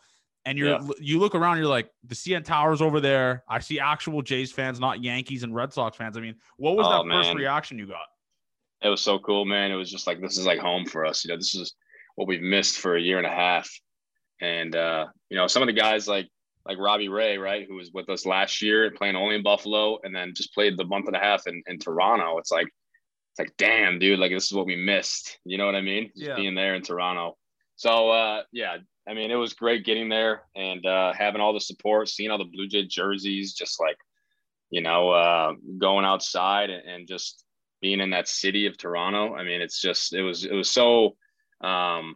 And 0.45 0.59
you're 0.59 0.71
yeah. 0.71 0.89
you 0.99 1.19
look 1.21 1.35
around, 1.35 1.59
you're 1.59 1.67
like 1.67 1.89
the 2.05 2.15
CN 2.15 2.45
Towers 2.45 2.83
over 2.83 3.01
there. 3.01 3.45
I 3.49 3.61
see 3.61 3.79
actual 3.79 4.23
Jays 4.23 4.51
fans, 4.51 4.81
not 4.81 5.03
Yankees 5.03 5.45
and 5.45 5.55
Red 5.55 5.73
Sox 5.73 5.97
fans. 5.97 6.17
I 6.17 6.21
mean, 6.21 6.35
what 6.57 6.77
was 6.77 6.87
oh, 6.89 6.99
that 6.99 7.07
man. 7.07 7.23
first 7.23 7.37
reaction 7.37 7.79
you 7.79 7.87
got? 7.87 8.07
It 8.83 8.89
was 8.89 9.01
so 9.01 9.21
cool, 9.21 9.45
man. 9.45 9.71
It 9.71 9.77
was 9.77 9.91
just 9.91 10.07
like 10.07 10.21
this 10.21 10.39
is 10.39 10.47
like 10.47 10.59
home 10.59 10.85
for 10.85 11.07
us. 11.07 11.25
You 11.25 11.31
know, 11.31 11.37
this 11.37 11.55
is 11.55 11.75
what 12.17 12.27
we've 12.27 12.43
missed 12.43 12.79
for 12.79 12.97
a 12.97 13.01
year 13.01 13.19
and 13.19 13.27
a 13.27 13.31
half. 13.31 13.71
And 14.41 14.75
uh, 14.75 15.07
you 15.31 15.37
know, 15.37 15.47
some 15.47 15.63
of 15.63 15.69
the 15.69 15.73
guys 15.73 16.09
like 16.09 16.29
like 16.67 16.79
Robbie 16.79 17.09
Ray, 17.09 17.39
right, 17.39 17.67
who 17.69 17.77
was 17.77 17.91
with 17.93 18.09
us 18.09 18.27
last 18.27 18.63
year 18.63 18.91
playing 18.91 19.17
only 19.17 19.37
in 19.37 19.43
Buffalo 19.43 19.99
and 20.03 20.15
then 20.15 20.33
just 20.35 20.55
played 20.55 20.77
the 20.77 20.85
month 20.85 21.07
and 21.07 21.17
a 21.17 21.19
half 21.19 21.47
in, 21.47 21.63
in 21.67 21.79
Toronto. 21.79 22.39
It's 22.39 22.53
like, 22.53 22.67
it's 22.67 23.39
like, 23.39 23.53
damn, 23.59 23.99
dude, 23.99 24.19
like 24.19 24.31
this 24.31 24.47
is 24.47 24.53
what 24.53 24.67
we 24.67 24.77
missed. 24.77 25.39
You 25.45 25.59
know 25.59 25.67
what 25.67 25.75
I 25.75 25.81
mean? 25.81 26.11
Just 26.17 26.29
yeah. 26.29 26.37
being 26.37 26.55
there 26.55 26.75
in 26.75 26.83
Toronto. 26.83 27.37
So 27.77 28.11
uh, 28.11 28.43
yeah, 28.53 28.77
I 29.09 29.15
mean, 29.15 29.31
it 29.31 29.37
was 29.37 29.53
great 29.53 29.85
getting 29.85 30.09
there 30.09 30.43
and 30.55 30.85
uh, 30.87 31.13
having 31.13 31.41
all 31.41 31.53
the 31.53 31.61
support, 31.61 32.09
seeing 32.09 32.31
all 32.31 32.39
the 32.39 32.45
Blue 32.45 32.69
Jay 32.69 32.87
jerseys, 32.87 33.53
just 33.53 33.81
like, 33.81 33.97
you 34.71 34.81
know, 34.81 35.11
uh, 35.11 35.55
going 35.79 36.05
outside 36.05 36.71
and, 36.71 37.09
just 37.09 37.45
being 37.81 38.01
in 38.01 38.11
that 38.11 38.29
city 38.29 38.67
of 38.67 38.79
Toronto. 38.79 39.35
I 39.35 39.43
mean, 39.43 39.61
it's 39.61 39.81
just, 39.81 40.13
it 40.13 40.23
was, 40.23 40.45
it 40.45 40.53
was 40.53 40.71
so, 40.71 41.17
um, 41.63 42.15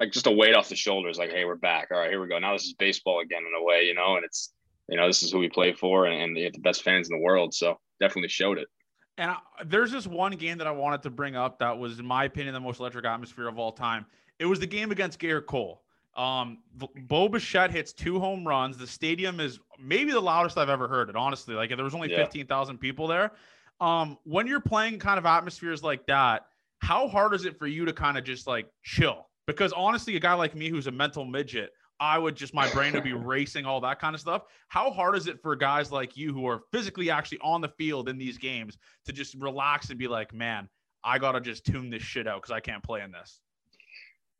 like 0.00 0.12
just 0.12 0.26
a 0.26 0.30
weight 0.30 0.54
off 0.54 0.68
the 0.68 0.76
shoulders. 0.76 1.18
Like, 1.18 1.30
hey, 1.30 1.44
we're 1.44 1.56
back. 1.56 1.88
All 1.90 1.98
right, 1.98 2.10
here 2.10 2.20
we 2.20 2.28
go. 2.28 2.38
Now 2.38 2.52
this 2.52 2.64
is 2.64 2.74
baseball 2.74 3.20
again 3.20 3.42
in 3.42 3.60
a 3.60 3.64
way, 3.64 3.84
you 3.84 3.94
know. 3.94 4.16
And 4.16 4.24
it's 4.24 4.52
you 4.88 4.96
know 4.96 5.06
this 5.06 5.22
is 5.22 5.32
who 5.32 5.38
we 5.38 5.48
play 5.48 5.72
for, 5.72 6.06
and, 6.06 6.36
and 6.36 6.54
the 6.54 6.60
best 6.60 6.82
fans 6.82 7.08
in 7.10 7.16
the 7.16 7.22
world. 7.22 7.54
So 7.54 7.78
definitely 8.00 8.28
showed 8.28 8.58
it. 8.58 8.68
And 9.16 9.32
I, 9.32 9.36
there's 9.66 9.90
this 9.90 10.06
one 10.06 10.32
game 10.32 10.58
that 10.58 10.66
I 10.66 10.70
wanted 10.70 11.02
to 11.02 11.10
bring 11.10 11.34
up 11.34 11.58
that 11.58 11.76
was, 11.76 11.98
in 11.98 12.06
my 12.06 12.24
opinion, 12.24 12.54
the 12.54 12.60
most 12.60 12.78
electric 12.78 13.04
atmosphere 13.04 13.48
of 13.48 13.58
all 13.58 13.72
time. 13.72 14.06
It 14.38 14.46
was 14.46 14.60
the 14.60 14.66
game 14.66 14.92
against 14.92 15.18
Gerrit 15.18 15.46
Cole. 15.46 15.82
Um, 16.18 16.58
Bo 16.74 17.28
Bichette 17.28 17.70
hits 17.70 17.92
two 17.92 18.18
home 18.18 18.46
runs. 18.46 18.76
The 18.76 18.88
stadium 18.88 19.38
is 19.38 19.60
maybe 19.78 20.10
the 20.10 20.20
loudest 20.20 20.58
I've 20.58 20.68
ever 20.68 20.88
heard 20.88 21.08
it. 21.08 21.16
Honestly, 21.16 21.54
like 21.54 21.70
there 21.74 21.84
was 21.84 21.94
only 21.94 22.10
yeah. 22.10 22.16
fifteen 22.16 22.46
thousand 22.46 22.78
people 22.78 23.06
there. 23.06 23.32
Um, 23.80 24.18
when 24.24 24.48
you're 24.48 24.60
playing 24.60 24.98
kind 24.98 25.18
of 25.18 25.26
atmospheres 25.26 25.84
like 25.84 26.04
that, 26.06 26.46
how 26.80 27.06
hard 27.06 27.34
is 27.34 27.44
it 27.44 27.56
for 27.56 27.68
you 27.68 27.84
to 27.84 27.92
kind 27.92 28.18
of 28.18 28.24
just 28.24 28.48
like 28.48 28.66
chill? 28.82 29.28
Because 29.46 29.72
honestly, 29.72 30.16
a 30.16 30.20
guy 30.20 30.34
like 30.34 30.56
me 30.56 30.68
who's 30.68 30.88
a 30.88 30.90
mental 30.90 31.24
midget, 31.24 31.70
I 32.00 32.18
would 32.18 32.34
just 32.34 32.52
my 32.52 32.68
brain 32.70 32.92
would 32.94 33.04
be 33.04 33.12
racing 33.14 33.64
all 33.64 33.80
that 33.82 34.00
kind 34.00 34.14
of 34.14 34.20
stuff. 34.20 34.42
How 34.66 34.90
hard 34.90 35.16
is 35.16 35.28
it 35.28 35.40
for 35.40 35.54
guys 35.54 35.92
like 35.92 36.16
you 36.16 36.32
who 36.32 36.48
are 36.48 36.62
physically 36.72 37.10
actually 37.10 37.38
on 37.42 37.60
the 37.60 37.68
field 37.68 38.08
in 38.08 38.18
these 38.18 38.38
games 38.38 38.76
to 39.04 39.12
just 39.12 39.36
relax 39.36 39.90
and 39.90 39.98
be 40.00 40.08
like, 40.08 40.34
man, 40.34 40.68
I 41.04 41.18
gotta 41.18 41.40
just 41.40 41.64
tune 41.64 41.90
this 41.90 42.02
shit 42.02 42.26
out 42.26 42.42
because 42.42 42.50
I 42.50 42.58
can't 42.58 42.82
play 42.82 43.02
in 43.02 43.12
this. 43.12 43.40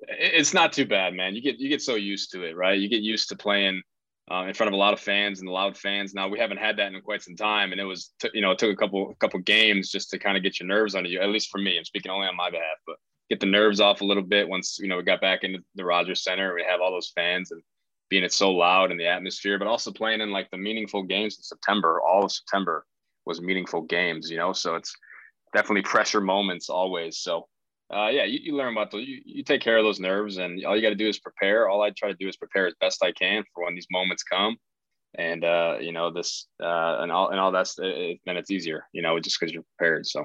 It's 0.01 0.55
not 0.55 0.73
too 0.73 0.87
bad, 0.87 1.15
man. 1.15 1.35
You 1.35 1.43
get 1.43 1.59
you 1.59 1.69
get 1.69 1.83
so 1.83 1.97
used 1.97 2.33
to 2.33 2.45
it, 2.45 2.57
right? 2.57 2.79
You 2.79 2.89
get 2.89 3.03
used 3.03 3.29
to 3.31 3.37
playing 3.37 3.83
uh, 4.31 4.45
in 4.47 4.55
front 4.55 4.69
of 4.69 4.75
a 4.75 4.77
lot 4.77 4.93
of 4.93 5.01
fans 5.01 5.41
and 5.41 5.49
loud 5.49 5.77
fans. 5.77 6.15
Now 6.15 6.29
we 6.29 6.39
haven't 6.39 6.59
had 6.59 6.77
that 6.77 6.93
in 6.93 7.01
quite 7.01 7.23
some 7.23 7.37
time, 7.37 7.73
and 7.73 7.81
it 7.81 7.85
was 7.85 8.13
t- 8.21 8.31
you 8.35 8.41
know 8.41 8.53
it 8.53 8.59
took 8.59 8.73
a 8.73 8.77
couple 8.77 9.11
a 9.11 9.15
couple 9.17 9.41
games 9.41 9.91
just 9.91 10.11
to 10.11 10.19
kind 10.19 10.37
of 10.37 10.43
get 10.43 10.61
your 10.61 10.69
nerves 10.69 10.95
under 10.95 11.09
you. 11.09 11.21
At 11.21 11.31
least 11.31 11.51
for 11.51 11.59
me, 11.59 11.79
I'm 11.79 11.85
speaking 11.85 12.13
only 12.13 12.29
on 12.29 12.37
my 12.37 12.51
behalf, 12.51 12.77
but 12.87 12.97
get 13.31 13.41
the 13.41 13.47
nerves 13.47 13.81
off 13.81 14.01
a 14.01 14.05
little 14.05 14.23
bit 14.23 14.49
once 14.49 14.79
you 14.79 14.89
know 14.89 14.97
we 14.97 15.03
got 15.03 15.21
back 15.21 15.45
into 15.45 15.61
the 15.75 15.85
Rogers 15.85 16.23
Center. 16.23 16.55
We 16.55 16.65
have 16.69 16.81
all 16.81 16.93
those 16.93 17.13
fans 17.15 17.51
and 17.51 17.63
being 18.09 18.25
it 18.25 18.33
so 18.33 18.51
loud 18.51 18.91
in 18.91 18.97
the 18.97 19.07
atmosphere, 19.07 19.59
but 19.59 19.69
also 19.69 19.93
playing 19.93 20.21
in 20.21 20.31
like 20.31 20.51
the 20.51 20.57
meaningful 20.57 21.03
games 21.03 21.37
in 21.37 21.43
September. 21.43 22.01
All 22.01 22.25
of 22.25 22.33
September 22.33 22.87
was 23.27 23.41
meaningful 23.41 23.83
games, 23.83 24.31
you 24.31 24.37
know. 24.37 24.53
So 24.53 24.77
it's 24.77 24.95
definitely 25.55 25.83
pressure 25.83 26.21
moments 26.21 26.71
always. 26.71 27.19
So 27.19 27.49
uh, 27.95 28.09
yeah, 28.09 28.25
you, 28.25 28.39
you 28.43 28.57
learn 28.57 28.73
about 28.73 28.91
those. 28.91 29.07
You, 29.07 29.21
you 29.25 29.43
take 29.43 29.61
care 29.61 29.79
of 29.79 29.85
those 29.85 30.01
nerves, 30.01 30.37
and 30.37 30.65
all 30.65 30.77
you 30.77 30.83
got 30.83 30.91
to 30.91 30.95
do 30.95 31.09
is 31.09 31.19
prepare. 31.19 31.69
All 31.69 31.83
I 31.83 31.91
try 31.91 32.11
to 32.11 32.17
do 32.19 32.29
is 32.29 32.37
prepare 32.37 32.67
as 32.67 32.75
best 32.81 33.03
I 33.03 33.13
can 33.13 33.45
for 33.55 33.65
when 33.65 33.75
these 33.75 33.87
moments 33.91 34.23
come. 34.23 34.57
And 35.17 35.43
uh, 35.43 35.77
you 35.81 35.93
know 35.93 36.13
this, 36.13 36.49
uh, 36.63 36.99
and 37.01 37.11
all 37.11 37.31
and 37.31 37.41
all 37.41 37.51
that's 37.51 37.77
it, 37.79 38.21
then 38.27 38.37
it's 38.37 38.51
easier, 38.51 38.85
you 38.93 39.01
know, 39.01 39.19
just 39.19 39.41
because 39.41 39.53
you're 39.53 39.65
prepared. 39.79 40.07
So 40.07 40.25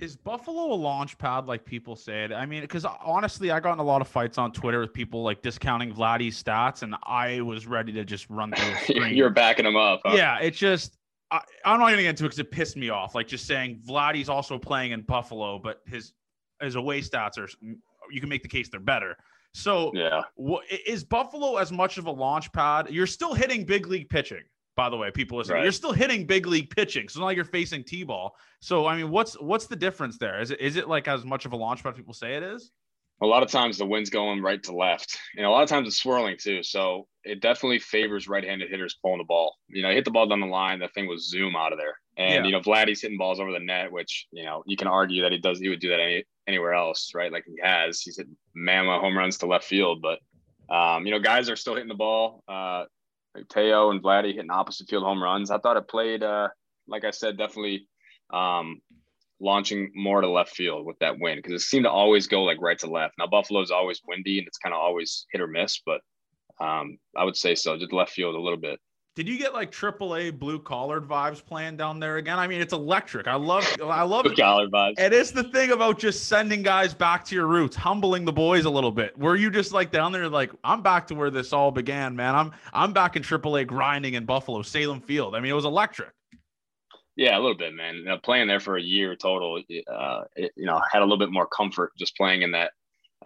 is 0.00 0.16
Buffalo 0.16 0.72
a 0.72 0.74
launch 0.74 1.18
pad 1.18 1.46
like 1.46 1.66
people 1.66 1.96
said? 1.96 2.32
I 2.32 2.46
mean, 2.46 2.62
because 2.62 2.84
honestly, 2.84 3.50
I 3.50 3.60
got 3.60 3.74
in 3.74 3.78
a 3.78 3.84
lot 3.84 4.00
of 4.00 4.08
fights 4.08 4.38
on 4.38 4.50
Twitter 4.52 4.80
with 4.80 4.94
people 4.94 5.22
like 5.22 5.42
discounting 5.42 5.92
Vladdy's 5.94 6.42
stats, 6.42 6.82
and 6.82 6.94
I 7.02 7.42
was 7.42 7.66
ready 7.66 7.92
to 7.92 8.04
just 8.04 8.28
run 8.30 8.52
through. 8.52 9.04
You're 9.06 9.30
backing 9.30 9.66
him 9.66 9.76
up. 9.76 10.00
Huh? 10.04 10.14
Yeah, 10.16 10.38
it 10.40 10.52
just 10.54 10.96
I, 11.30 11.42
I'm 11.64 11.78
not 11.78 11.90
gonna 11.90 12.02
get 12.02 12.10
into 12.10 12.24
it 12.24 12.28
because 12.28 12.38
it 12.38 12.50
pissed 12.50 12.76
me 12.76 12.88
off. 12.88 13.14
Like 13.14 13.28
just 13.28 13.46
saying 13.46 13.82
Vladdy's 13.86 14.30
also 14.30 14.58
playing 14.58 14.92
in 14.92 15.02
Buffalo, 15.02 15.58
but 15.58 15.82
his 15.86 16.12
his 16.62 16.76
away 16.76 17.00
stats 17.00 17.38
are 17.38 17.48
you 18.10 18.20
can 18.20 18.28
make 18.28 18.42
the 18.42 18.48
case 18.48 18.68
they're 18.68 18.80
better. 18.80 19.16
So 19.54 19.92
yeah, 19.94 20.22
is 20.86 21.04
Buffalo 21.04 21.56
as 21.56 21.70
much 21.72 21.98
of 21.98 22.06
a 22.06 22.10
launch 22.10 22.52
pad? 22.52 22.88
You're 22.90 23.06
still 23.06 23.34
hitting 23.34 23.64
big 23.64 23.86
league 23.86 24.08
pitching 24.08 24.42
by 24.76 24.88
the 24.88 24.96
way, 24.96 25.10
people 25.10 25.38
listening. 25.38 25.56
Right. 25.56 25.62
You're 25.64 25.72
still 25.72 25.92
hitting 25.92 26.26
big 26.26 26.46
league 26.46 26.74
pitching, 26.74 27.02
so 27.02 27.12
it's 27.12 27.18
not 27.18 27.26
like 27.26 27.36
you're 27.36 27.44
facing 27.44 27.84
T-ball. 27.84 28.34
So 28.60 28.86
I 28.86 28.96
mean, 28.96 29.10
what's 29.10 29.34
what's 29.34 29.66
the 29.66 29.76
difference 29.76 30.18
there? 30.18 30.40
Is 30.40 30.50
it 30.50 30.60
is 30.60 30.76
it 30.76 30.88
like 30.88 31.08
as 31.08 31.24
much 31.24 31.44
of 31.44 31.52
a 31.52 31.56
launch 31.56 31.82
pad 31.82 31.94
people 31.94 32.14
say 32.14 32.36
it 32.36 32.42
is? 32.42 32.70
A 33.20 33.26
lot 33.26 33.42
of 33.44 33.50
times 33.50 33.78
the 33.78 33.86
wind's 33.86 34.10
going 34.10 34.42
right 34.42 34.62
to 34.64 34.74
left, 34.74 35.18
and 35.36 35.46
a 35.46 35.50
lot 35.50 35.62
of 35.62 35.68
times 35.68 35.88
it's 35.88 35.98
swirling 35.98 36.36
too. 36.40 36.62
So 36.62 37.06
it 37.24 37.40
definitely 37.40 37.78
favors 37.78 38.26
right-handed 38.26 38.68
hitters 38.68 38.96
pulling 39.00 39.18
the 39.18 39.24
ball. 39.24 39.54
You 39.68 39.82
know, 39.82 39.90
hit 39.90 40.04
the 40.04 40.10
ball 40.10 40.26
down 40.26 40.40
the 40.40 40.46
line, 40.46 40.80
that 40.80 40.92
thing 40.94 41.06
was 41.06 41.28
zoom 41.28 41.54
out 41.54 41.72
of 41.72 41.78
there. 41.78 41.96
And 42.16 42.44
yeah. 42.44 42.44
you 42.44 42.52
know, 42.52 42.60
Vladdy's 42.60 43.02
hitting 43.02 43.18
balls 43.18 43.38
over 43.38 43.52
the 43.52 43.60
net, 43.60 43.92
which 43.92 44.26
you 44.32 44.44
know 44.44 44.62
you 44.66 44.76
can 44.76 44.88
argue 44.88 45.22
that 45.22 45.32
he 45.32 45.38
does. 45.38 45.60
He 45.60 45.68
would 45.68 45.80
do 45.80 45.90
that 45.90 46.00
any, 46.00 46.24
anywhere 46.46 46.74
else, 46.74 47.12
right? 47.14 47.32
Like 47.32 47.44
he 47.46 47.56
has. 47.62 48.00
He's 48.00 48.16
hit 48.16 48.28
mamma 48.54 48.98
home 48.98 49.16
runs 49.16 49.38
to 49.38 49.46
left 49.46 49.64
field, 49.64 50.02
but 50.02 50.18
um, 50.74 51.06
you 51.06 51.12
know, 51.12 51.18
guys 51.18 51.50
are 51.50 51.56
still 51.56 51.74
hitting 51.74 51.88
the 51.88 51.94
ball. 51.94 52.42
Uh, 52.48 52.84
like 53.34 53.48
Teo 53.48 53.90
and 53.90 54.02
Vladdy 54.02 54.34
hitting 54.34 54.50
opposite 54.50 54.88
field 54.88 55.04
home 55.04 55.22
runs. 55.22 55.50
I 55.50 55.58
thought 55.58 55.76
it 55.76 55.88
played 55.88 56.22
uh, 56.22 56.48
like 56.86 57.04
I 57.04 57.10
said, 57.10 57.38
definitely 57.38 57.86
um, 58.32 58.80
launching 59.40 59.90
more 59.94 60.20
to 60.20 60.28
left 60.28 60.54
field 60.54 60.86
with 60.86 60.98
that 61.00 61.18
win 61.18 61.38
because 61.38 61.52
it 61.52 61.64
seemed 61.64 61.84
to 61.84 61.90
always 61.90 62.26
go 62.26 62.42
like 62.42 62.60
right 62.60 62.78
to 62.80 62.90
left. 62.90 63.14
Now 63.18 63.26
Buffalo's 63.26 63.70
always 63.70 64.00
windy 64.06 64.38
and 64.38 64.46
it's 64.46 64.58
kind 64.58 64.74
of 64.74 64.80
always 64.80 65.26
hit 65.32 65.40
or 65.40 65.46
miss, 65.46 65.80
but 65.84 66.00
um, 66.60 66.98
I 67.16 67.24
would 67.24 67.36
say 67.36 67.54
so, 67.54 67.76
just 67.76 67.92
left 67.92 68.12
field 68.12 68.34
a 68.34 68.40
little 68.40 68.58
bit. 68.58 68.78
Did 69.14 69.28
you 69.28 69.36
get 69.36 69.52
like 69.52 69.70
AAA 69.70 70.38
blue 70.38 70.58
collared 70.58 71.06
vibes 71.06 71.44
playing 71.44 71.76
down 71.76 72.00
there 72.00 72.16
again? 72.16 72.38
I 72.38 72.46
mean, 72.46 72.62
it's 72.62 72.72
electric. 72.72 73.26
I 73.26 73.34
love, 73.34 73.66
I 73.82 74.02
love 74.04 74.24
blue 74.24 74.34
collar 74.34 74.68
vibes. 74.68 74.94
And 74.96 75.12
it's 75.12 75.32
the 75.32 75.44
thing 75.44 75.70
about 75.72 75.98
just 75.98 76.28
sending 76.28 76.62
guys 76.62 76.94
back 76.94 77.22
to 77.26 77.34
your 77.34 77.46
roots, 77.46 77.76
humbling 77.76 78.24
the 78.24 78.32
boys 78.32 78.64
a 78.64 78.70
little 78.70 78.90
bit. 78.90 79.16
Were 79.18 79.36
you 79.36 79.50
just 79.50 79.72
like 79.72 79.90
down 79.90 80.12
there, 80.12 80.30
like 80.30 80.50
I'm 80.64 80.80
back 80.80 81.06
to 81.08 81.14
where 81.14 81.30
this 81.30 81.52
all 81.52 81.70
began, 81.70 82.16
man? 82.16 82.34
I'm 82.34 82.52
I'm 82.72 82.94
back 82.94 83.14
in 83.14 83.22
AAA 83.22 83.66
grinding 83.66 84.14
in 84.14 84.24
Buffalo, 84.24 84.62
Sahlen 84.62 85.04
Field. 85.04 85.34
I 85.34 85.40
mean, 85.40 85.52
it 85.52 85.56
was 85.56 85.66
electric. 85.66 86.10
Yeah, 87.14 87.36
a 87.36 87.40
little 87.40 87.56
bit, 87.56 87.74
man. 87.74 87.96
You 87.96 88.04
know, 88.04 88.16
playing 88.16 88.48
there 88.48 88.60
for 88.60 88.78
a 88.78 88.82
year 88.82 89.14
total, 89.14 89.62
uh, 89.92 90.22
it, 90.36 90.52
you 90.56 90.64
know, 90.64 90.80
had 90.90 91.00
a 91.00 91.04
little 91.04 91.18
bit 91.18 91.30
more 91.30 91.46
comfort 91.46 91.92
just 91.98 92.16
playing 92.16 92.40
in 92.40 92.52
that 92.52 92.72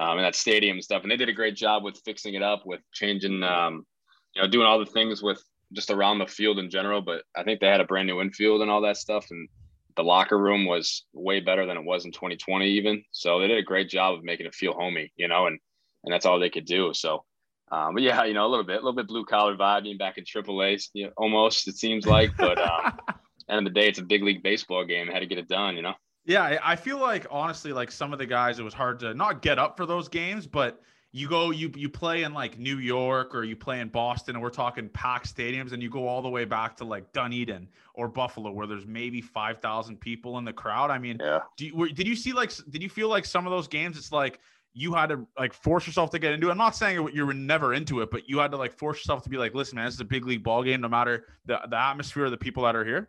um, 0.01 0.19
in 0.19 0.25
that 0.25 0.35
stadium 0.35 0.79
and 0.79 0.85
stuff. 0.85 1.03
And 1.03 1.11
they 1.13 1.17
did 1.17 1.29
a 1.29 1.33
great 1.33 1.55
job 1.55 1.85
with 1.85 2.01
fixing 2.05 2.35
it 2.35 2.43
up, 2.43 2.67
with 2.67 2.81
changing, 2.93 3.45
um, 3.45 3.87
you 4.35 4.43
know, 4.43 4.49
doing 4.49 4.67
all 4.67 4.81
the 4.81 4.87
things 4.87 5.23
with 5.23 5.41
just 5.73 5.91
around 5.91 6.19
the 6.19 6.27
field 6.27 6.59
in 6.59 6.71
general. 6.71 7.01
But 7.01 7.23
I 7.37 7.43
think 7.43 7.61
they 7.61 7.69
had 7.69 7.81
a 7.81 7.85
brand 7.85 8.07
new 8.07 8.21
infield 8.21 8.63
and 8.63 8.71
all 8.71 8.83
that 8.83 8.97
stuff, 8.97 9.27
and 9.31 9.49
the 9.97 10.05
locker 10.05 10.39
room 10.39 10.67
was 10.67 11.05
way 11.13 11.41
better 11.41 11.67
than 11.67 11.77
it 11.77 11.85
was 11.85 12.05
in 12.05 12.13
2020 12.13 12.67
even. 12.67 13.03
So 13.13 13.41
they 13.41 13.49
did 13.49 13.59
a 13.59 13.63
great 13.63 13.89
job 13.89 14.15
of 14.15 14.25
making 14.25 14.47
it 14.47 14.55
feel 14.55 14.73
homey, 14.73 15.13
you 15.17 15.29
know, 15.29 15.47
and 15.47 15.59
and 16.05 16.13
that's 16.13 16.27
all 16.27 16.39
they 16.39 16.51
could 16.51 16.67
do. 16.67 16.93
So. 16.95 17.25
Um, 17.73 17.95
but 17.95 18.05
yeah, 18.05 18.23
you 18.23 18.33
know, 18.33 18.47
a 18.47 18.49
little 18.49 18.65
bit, 18.65 18.75
a 18.75 18.79
little 18.79 18.93
bit 18.93 19.09
blue 19.09 19.25
collar 19.25 19.57
vibe, 19.57 19.83
being 19.83 19.99
back 19.99 20.19
in 20.19 20.25
AAA, 20.25 20.87
you 20.93 21.07
know, 21.07 21.13
almost 21.17 21.67
it 21.67 21.77
seems 21.77 22.07
like. 22.07 22.31
But 22.37 22.59
um, 22.61 22.93
end 23.49 23.59
of 23.59 23.65
the 23.65 23.81
day, 23.81 23.89
it's 23.89 23.99
a 23.99 24.05
big 24.05 24.23
league 24.23 24.43
baseball 24.43 24.85
game. 24.85 25.09
I 25.11 25.13
had 25.13 25.21
to 25.21 25.27
get 25.27 25.39
it 25.39 25.49
done, 25.49 25.75
you 25.75 25.83
know? 25.83 25.95
Yeah, 26.25 26.59
I 26.63 26.75
feel 26.75 26.99
like 26.99 27.27
honestly, 27.31 27.73
like 27.73 27.91
some 27.91 28.13
of 28.13 28.19
the 28.19 28.27
guys, 28.27 28.59
it 28.59 28.65
was 28.65 28.75
hard 28.75 28.99
to 29.01 29.15
not 29.15 29.43
get 29.43 29.59
up 29.59 29.77
for 29.77 29.87
those 29.87 30.09
games, 30.09 30.47
but 30.47 30.81
you 31.17 31.29
go, 31.29 31.51
you 31.51 31.73
you 31.75 31.89
play 31.89 32.25
in 32.25 32.35
like 32.35 32.59
New 32.59 32.77
York 32.77 33.35
or 33.35 33.43
you 33.43 33.57
play 33.57 33.81
in 33.81 33.89
Boston, 33.89 34.37
and 34.37 34.43
we're 34.43 34.51
talking 34.51 34.91
packed 34.91 35.35
stadiums, 35.35 35.73
and 35.73 35.83
you 35.83 35.89
go 35.89 36.07
all 36.07 36.21
the 36.21 36.29
way 36.29 36.45
back 36.45 36.77
to 36.77 36.85
like 36.85 37.11
Dunedin 37.15 37.69
or 37.95 38.07
Buffalo, 38.07 38.51
where 38.51 38.67
there's 38.67 38.85
maybe 38.85 39.23
five 39.23 39.59
thousand 39.61 39.99
people 39.99 40.37
in 40.37 40.45
the 40.45 40.53
crowd. 40.53 40.91
I 40.91 40.99
mean, 40.99 41.17
yeah. 41.19 41.41
Do 41.57 41.65
you, 41.65 41.89
did 41.89 42.07
you 42.07 42.15
see 42.15 42.35
like 42.35 42.53
did 42.69 42.83
you 42.83 42.91
feel 42.91 43.09
like 43.09 43.25
some 43.25 43.47
of 43.47 43.51
those 43.51 43.67
games? 43.67 43.97
It's 43.97 44.13
like 44.13 44.41
you 44.75 44.93
had 44.93 45.07
to 45.07 45.27
like 45.39 45.55
force 45.55 45.87
yourself 45.87 46.11
to 46.11 46.19
get 46.19 46.33
into 46.33 46.49
it. 46.49 46.51
I'm 46.51 46.59
not 46.59 46.77
saying 46.77 47.09
you 47.15 47.25
were 47.25 47.33
never 47.33 47.73
into 47.73 48.03
it, 48.03 48.11
but 48.11 48.29
you 48.29 48.39
had 48.39 48.51
to 48.51 48.59
like 48.59 48.75
force 48.75 48.99
yourself 48.99 49.23
to 49.23 49.31
be 49.31 49.39
like, 49.39 49.55
listen, 49.55 49.77
man, 49.77 49.87
this 49.87 49.95
is 49.95 50.01
a 50.01 50.05
big 50.05 50.27
league 50.27 50.43
ball 50.43 50.63
game, 50.63 50.83
no 50.83 50.89
matter 50.89 51.25
the 51.47 51.59
the 51.71 51.79
atmosphere 51.79 52.27
of 52.27 52.31
the 52.31 52.37
people 52.37 52.65
that 52.65 52.77
are 52.77 52.85
here. 52.85 53.09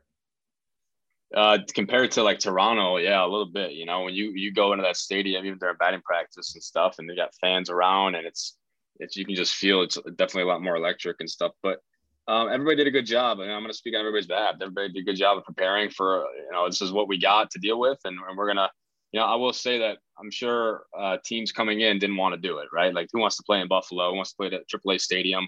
Uh, 1.36 1.58
compared 1.74 2.12
to 2.12 2.24
like 2.24 2.40
Toronto, 2.40 2.98
yeah, 2.98 3.24
a 3.24 3.28
little 3.28 3.52
bit. 3.52 3.74
You 3.74 3.86
know, 3.86 4.02
when 4.02 4.14
you 4.14 4.32
you 4.32 4.54
go 4.54 4.72
into 4.72 4.84
that 4.84 4.96
stadium, 4.96 5.46
even 5.46 5.58
during 5.60 5.76
batting 5.78 6.02
practice 6.02 6.54
and 6.54 6.64
stuff, 6.64 6.96
and 7.00 7.10
they 7.10 7.16
got 7.16 7.36
fans 7.42 7.70
around, 7.70 8.16
and 8.16 8.26
it's 8.26 8.56
it's 9.00 9.18
you 9.18 9.26
can 9.26 9.36
just 9.36 9.56
feel 9.56 9.82
it's 9.82 9.98
definitely 10.16 10.44
a 10.44 10.48
lot 10.48 10.64
more 10.64 10.78
electric 10.78 11.18
and 11.20 11.30
stuff. 11.30 11.52
But 11.62 11.80
um, 12.30 12.50
everybody 12.50 12.78
did 12.78 12.88
a 12.88 12.92
good 12.92 13.06
job, 13.06 13.40
I'm 13.40 13.48
going 13.48 13.68
to 13.68 13.74
speak 13.74 13.94
on 13.94 14.02
everybody's 14.02 14.28
behalf. 14.28 14.56
Everybody 14.62 14.94
did 14.94 15.02
a 15.02 15.06
good 15.06 15.18
job 15.18 15.38
of 15.38 15.44
preparing 15.44 15.90
for 15.90 16.26
you 16.46 16.52
know 16.52 16.66
this 16.68 16.82
is 16.82 16.94
what 16.94 17.10
we 17.10 17.20
got 17.20 17.52
to 17.52 17.60
deal 17.60 17.80
with, 17.80 18.00
and, 18.06 18.18
and 18.28 18.38
we're 18.38 18.48
gonna. 18.48 18.70
You 19.14 19.22
know, 19.22 19.26
I 19.26 19.36
will 19.36 19.54
say 19.54 19.80
that 19.80 20.00
I'm 20.20 20.30
sure 20.30 20.84
uh, 20.98 21.18
teams 21.24 21.54
coming 21.54 21.80
in 21.80 21.98
didn't 21.98 22.18
want 22.18 22.36
to 22.36 22.42
do 22.42 22.58
it, 22.58 22.68
right? 22.74 22.94
Like, 22.94 23.08
who 23.14 23.22
wants 23.22 23.38
to 23.38 23.44
play 23.44 23.62
in 23.62 23.70
Buffalo? 23.70 24.10
Who 24.10 24.18
wants 24.18 24.32
to 24.32 24.36
play 24.36 24.48
at 24.48 24.68
AAA 24.68 25.00
Stadium? 25.00 25.48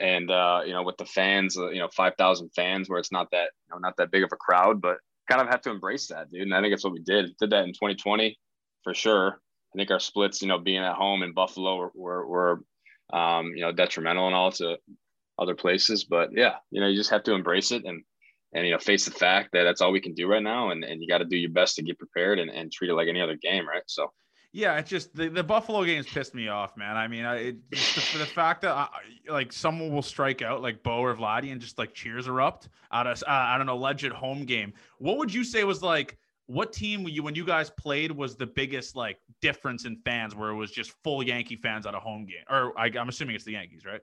And 0.00 0.30
uh, 0.30 0.62
you 0.64 0.72
know 0.72 0.82
with 0.82 0.96
the 0.96 1.06
fans, 1.06 1.58
uh, 1.58 1.70
you 1.70 1.80
know 1.80 1.88
five 1.88 2.14
thousand 2.16 2.50
fans, 2.54 2.88
where 2.88 2.98
it's 2.98 3.12
not 3.12 3.30
that 3.30 3.50
you 3.66 3.74
know 3.74 3.78
not 3.78 3.96
that 3.98 4.10
big 4.10 4.22
of 4.22 4.30
a 4.32 4.36
crowd, 4.36 4.80
but 4.80 4.98
kind 5.28 5.40
of 5.40 5.48
have 5.48 5.62
to 5.62 5.70
embrace 5.70 6.08
that, 6.08 6.30
dude. 6.30 6.42
And 6.42 6.54
I 6.54 6.60
think 6.60 6.72
that's 6.72 6.84
what 6.84 6.92
we 6.92 7.00
did. 7.00 7.36
Did 7.38 7.50
that 7.50 7.64
in 7.64 7.72
2020 7.72 8.38
for 8.84 8.94
sure. 8.94 9.40
I 9.74 9.76
think 9.76 9.90
our 9.90 9.98
splits, 9.98 10.40
you 10.40 10.48
know, 10.48 10.58
being 10.58 10.82
at 10.82 10.94
home 10.94 11.22
in 11.22 11.32
Buffalo 11.34 11.76
were 11.76 11.90
were, 11.94 12.26
were 12.26 12.62
um, 13.12 13.52
you 13.54 13.62
know 13.62 13.72
detrimental 13.72 14.26
and 14.26 14.34
all 14.34 14.52
to 14.52 14.76
other 15.38 15.54
places, 15.54 16.04
but 16.04 16.30
yeah, 16.32 16.56
you 16.70 16.80
know 16.80 16.86
you 16.86 16.96
just 16.96 17.10
have 17.10 17.24
to 17.24 17.34
embrace 17.34 17.72
it 17.72 17.84
and 17.84 18.02
and 18.54 18.64
you 18.64 18.72
know 18.72 18.78
face 18.78 19.04
the 19.04 19.10
fact 19.10 19.50
that 19.52 19.64
that's 19.64 19.80
all 19.80 19.92
we 19.92 20.00
can 20.00 20.14
do 20.14 20.28
right 20.28 20.42
now, 20.42 20.70
and 20.70 20.84
and 20.84 21.02
you 21.02 21.08
got 21.08 21.18
to 21.18 21.24
do 21.24 21.36
your 21.36 21.50
best 21.50 21.76
to 21.76 21.82
get 21.82 21.98
prepared 21.98 22.38
and, 22.38 22.50
and 22.50 22.72
treat 22.72 22.90
it 22.90 22.94
like 22.94 23.08
any 23.08 23.20
other 23.20 23.36
game, 23.36 23.68
right? 23.68 23.82
So 23.86 24.12
yeah, 24.56 24.78
it's 24.78 24.88
just 24.88 25.14
the, 25.14 25.28
the 25.28 25.44
Buffalo 25.44 25.84
games 25.84 26.06
pissed 26.06 26.34
me 26.34 26.48
off, 26.48 26.78
man. 26.78 26.96
I 26.96 27.06
mean, 27.08 27.26
I, 27.26 27.36
it, 27.36 27.70
the, 27.70 28.18
the, 28.20 28.24
fact 28.24 28.62
that 28.62 28.70
I, 28.70 28.88
like 29.28 29.52
someone 29.52 29.92
will 29.92 30.00
strike 30.00 30.40
out 30.40 30.62
like 30.62 30.82
Bo 30.82 31.00
or 31.00 31.14
Vladdy 31.14 31.52
and 31.52 31.60
just 31.60 31.76
like 31.76 31.92
cheers 31.92 32.26
erupt 32.26 32.70
out 32.90 33.06
of 33.06 33.22
uh, 33.28 33.30
at 33.54 33.60
an 33.60 33.68
alleged 33.68 34.10
home 34.12 34.46
game. 34.46 34.72
What 34.96 35.18
would 35.18 35.32
you 35.32 35.44
say 35.44 35.64
was 35.64 35.82
like 35.82 36.16
what 36.46 36.72
team 36.72 37.06
you 37.06 37.22
when 37.22 37.34
you 37.34 37.44
guys 37.44 37.68
played 37.68 38.10
was 38.10 38.34
the 38.34 38.46
biggest 38.46 38.96
like 38.96 39.18
difference 39.42 39.84
in 39.84 39.98
fans 40.06 40.34
where 40.34 40.48
it 40.48 40.56
was 40.56 40.70
just 40.70 40.94
full 41.04 41.22
Yankee 41.22 41.56
fans 41.56 41.84
at 41.84 41.94
a 41.94 42.00
home 42.00 42.24
game? 42.24 42.44
Or 42.48 42.72
I, 42.78 42.86
am 42.86 43.10
assuming 43.10 43.34
it's 43.34 43.44
the 43.44 43.52
Yankees, 43.52 43.84
right? 43.84 44.00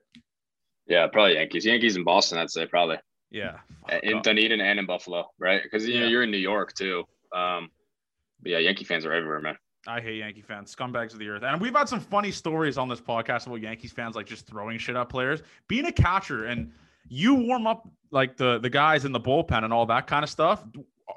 Yeah, 0.86 1.08
probably 1.08 1.34
Yankees. 1.34 1.66
Yankees 1.66 1.96
in 1.96 2.04
Boston, 2.04 2.38
I'd 2.38 2.52
say 2.52 2.68
probably. 2.68 2.98
Yeah, 3.32 3.58
in 4.04 4.22
Dunedin 4.22 4.62
and 4.62 4.78
in 4.78 4.86
Buffalo, 4.86 5.32
right? 5.40 5.64
Because 5.64 5.88
you 5.88 5.96
yeah. 5.96 6.02
know 6.02 6.08
you're 6.10 6.22
in 6.22 6.30
New 6.30 6.38
York 6.38 6.76
too. 6.76 7.06
Um, 7.36 7.70
but 8.40 8.52
yeah, 8.52 8.60
Yankee 8.60 8.86
fans 8.86 9.04
are 9.08 9.14
everywhere, 9.14 9.42
man. 9.42 9.58
I 9.88 10.00
hate 10.00 10.18
Yankee 10.18 10.42
fans, 10.42 10.74
scumbags 10.74 11.14
of 11.14 11.20
the 11.20 11.28
earth. 11.30 11.44
And 11.44 11.60
we've 11.60 11.76
had 11.76 11.90
some 11.90 12.00
funny 12.00 12.32
stories 12.32 12.78
on 12.78 12.88
this 12.88 13.02
podcast 13.02 13.48
about 13.48 13.62
Yankees 13.62 13.92
fans 13.92 14.16
like 14.16 14.26
just 14.26 14.48
throwing 14.48 14.78
shit 14.78 14.96
at 14.96 15.10
players. 15.10 15.42
Being 15.68 15.86
a 15.86 15.92
catcher 15.92 16.46
and 16.46 16.72
you 17.10 17.36
warm 17.36 17.68
up 17.68 17.88
like 18.12 18.38
the 18.38 18.60
the 18.60 18.70
guys 18.70 19.04
in 19.04 19.12
the 19.12 19.20
bullpen 19.20 19.64
and 19.64 19.74
all 19.74 19.86
that 19.88 20.08
kind 20.08 20.24
of 20.24 20.30
stuff. 20.30 20.64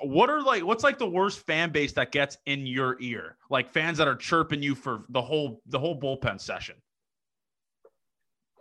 What 0.03 0.31
are 0.31 0.43
like 0.43 0.65
what's 0.65 0.83
like 0.83 0.99
the 0.99 1.09
worst 1.09 1.41
fan 1.47 1.71
base 1.71 1.93
that 1.93 2.11
gets 2.11 2.39
in 2.47 2.67
your 2.67 2.97
ear? 3.01 3.37
Like 3.51 3.73
fans 3.73 3.99
that 3.99 4.09
are 4.09 4.17
chirping 4.17 4.63
you 4.63 4.75
for 4.75 5.05
the 5.11 5.23
whole 5.23 5.63
the 5.67 5.79
whole 5.79 5.99
bullpen 5.99 6.41
session. 6.41 6.77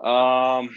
Um 0.04 0.70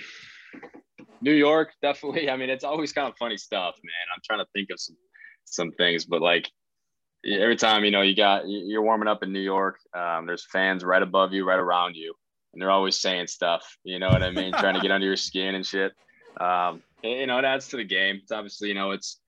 New 1.21 1.33
York, 1.33 1.73
definitely. 1.83 2.31
I 2.31 2.37
mean, 2.37 2.49
it's 2.49 2.65
always 2.65 2.93
kind 2.93 3.09
of 3.09 3.17
funny 3.19 3.37
stuff, 3.37 3.75
man. 3.85 4.15
I'm 4.15 4.23
trying 4.25 4.39
to 4.39 4.51
think 4.55 4.71
of 4.71 4.81
some 4.81 4.97
some 5.45 5.73
things, 5.73 6.07
but 6.07 6.23
like 6.23 6.49
every 7.25 7.57
time 7.57 7.85
you 7.85 7.91
know 7.91 8.03
you 8.03 8.15
got 8.15 8.49
you're 8.49 8.83
warming 8.83 9.09
up 9.09 9.23
in 9.23 9.33
New 9.33 9.41
York, 9.41 9.79
um, 9.95 10.27
there's 10.27 10.45
fans 10.45 10.85
right 10.85 11.03
above 11.03 11.33
you, 11.33 11.47
right 11.47 11.59
around 11.59 11.97
you, 11.97 12.15
and 12.53 12.63
they're 12.63 12.71
always 12.71 12.97
saying 12.97 13.27
stuff. 13.27 13.77
You 13.85 13.99
know 13.99 14.11
what 14.11 14.23
I 14.23 14.31
mean? 14.31 14.53
Trying 14.53 14.75
to 14.75 14.81
get 14.81 14.91
under 14.91 15.07
your 15.07 15.17
skin 15.17 15.55
and 15.55 15.67
shit. 15.67 15.93
Um, 16.41 16.83
you 17.03 17.27
know, 17.27 17.39
it 17.39 17.45
adds 17.45 17.69
to 17.69 17.77
the 17.77 17.85
game. 17.85 18.21
It's 18.23 18.33
obviously 18.33 18.69
you 18.69 18.75
know 18.75 18.93
it's 18.93 19.21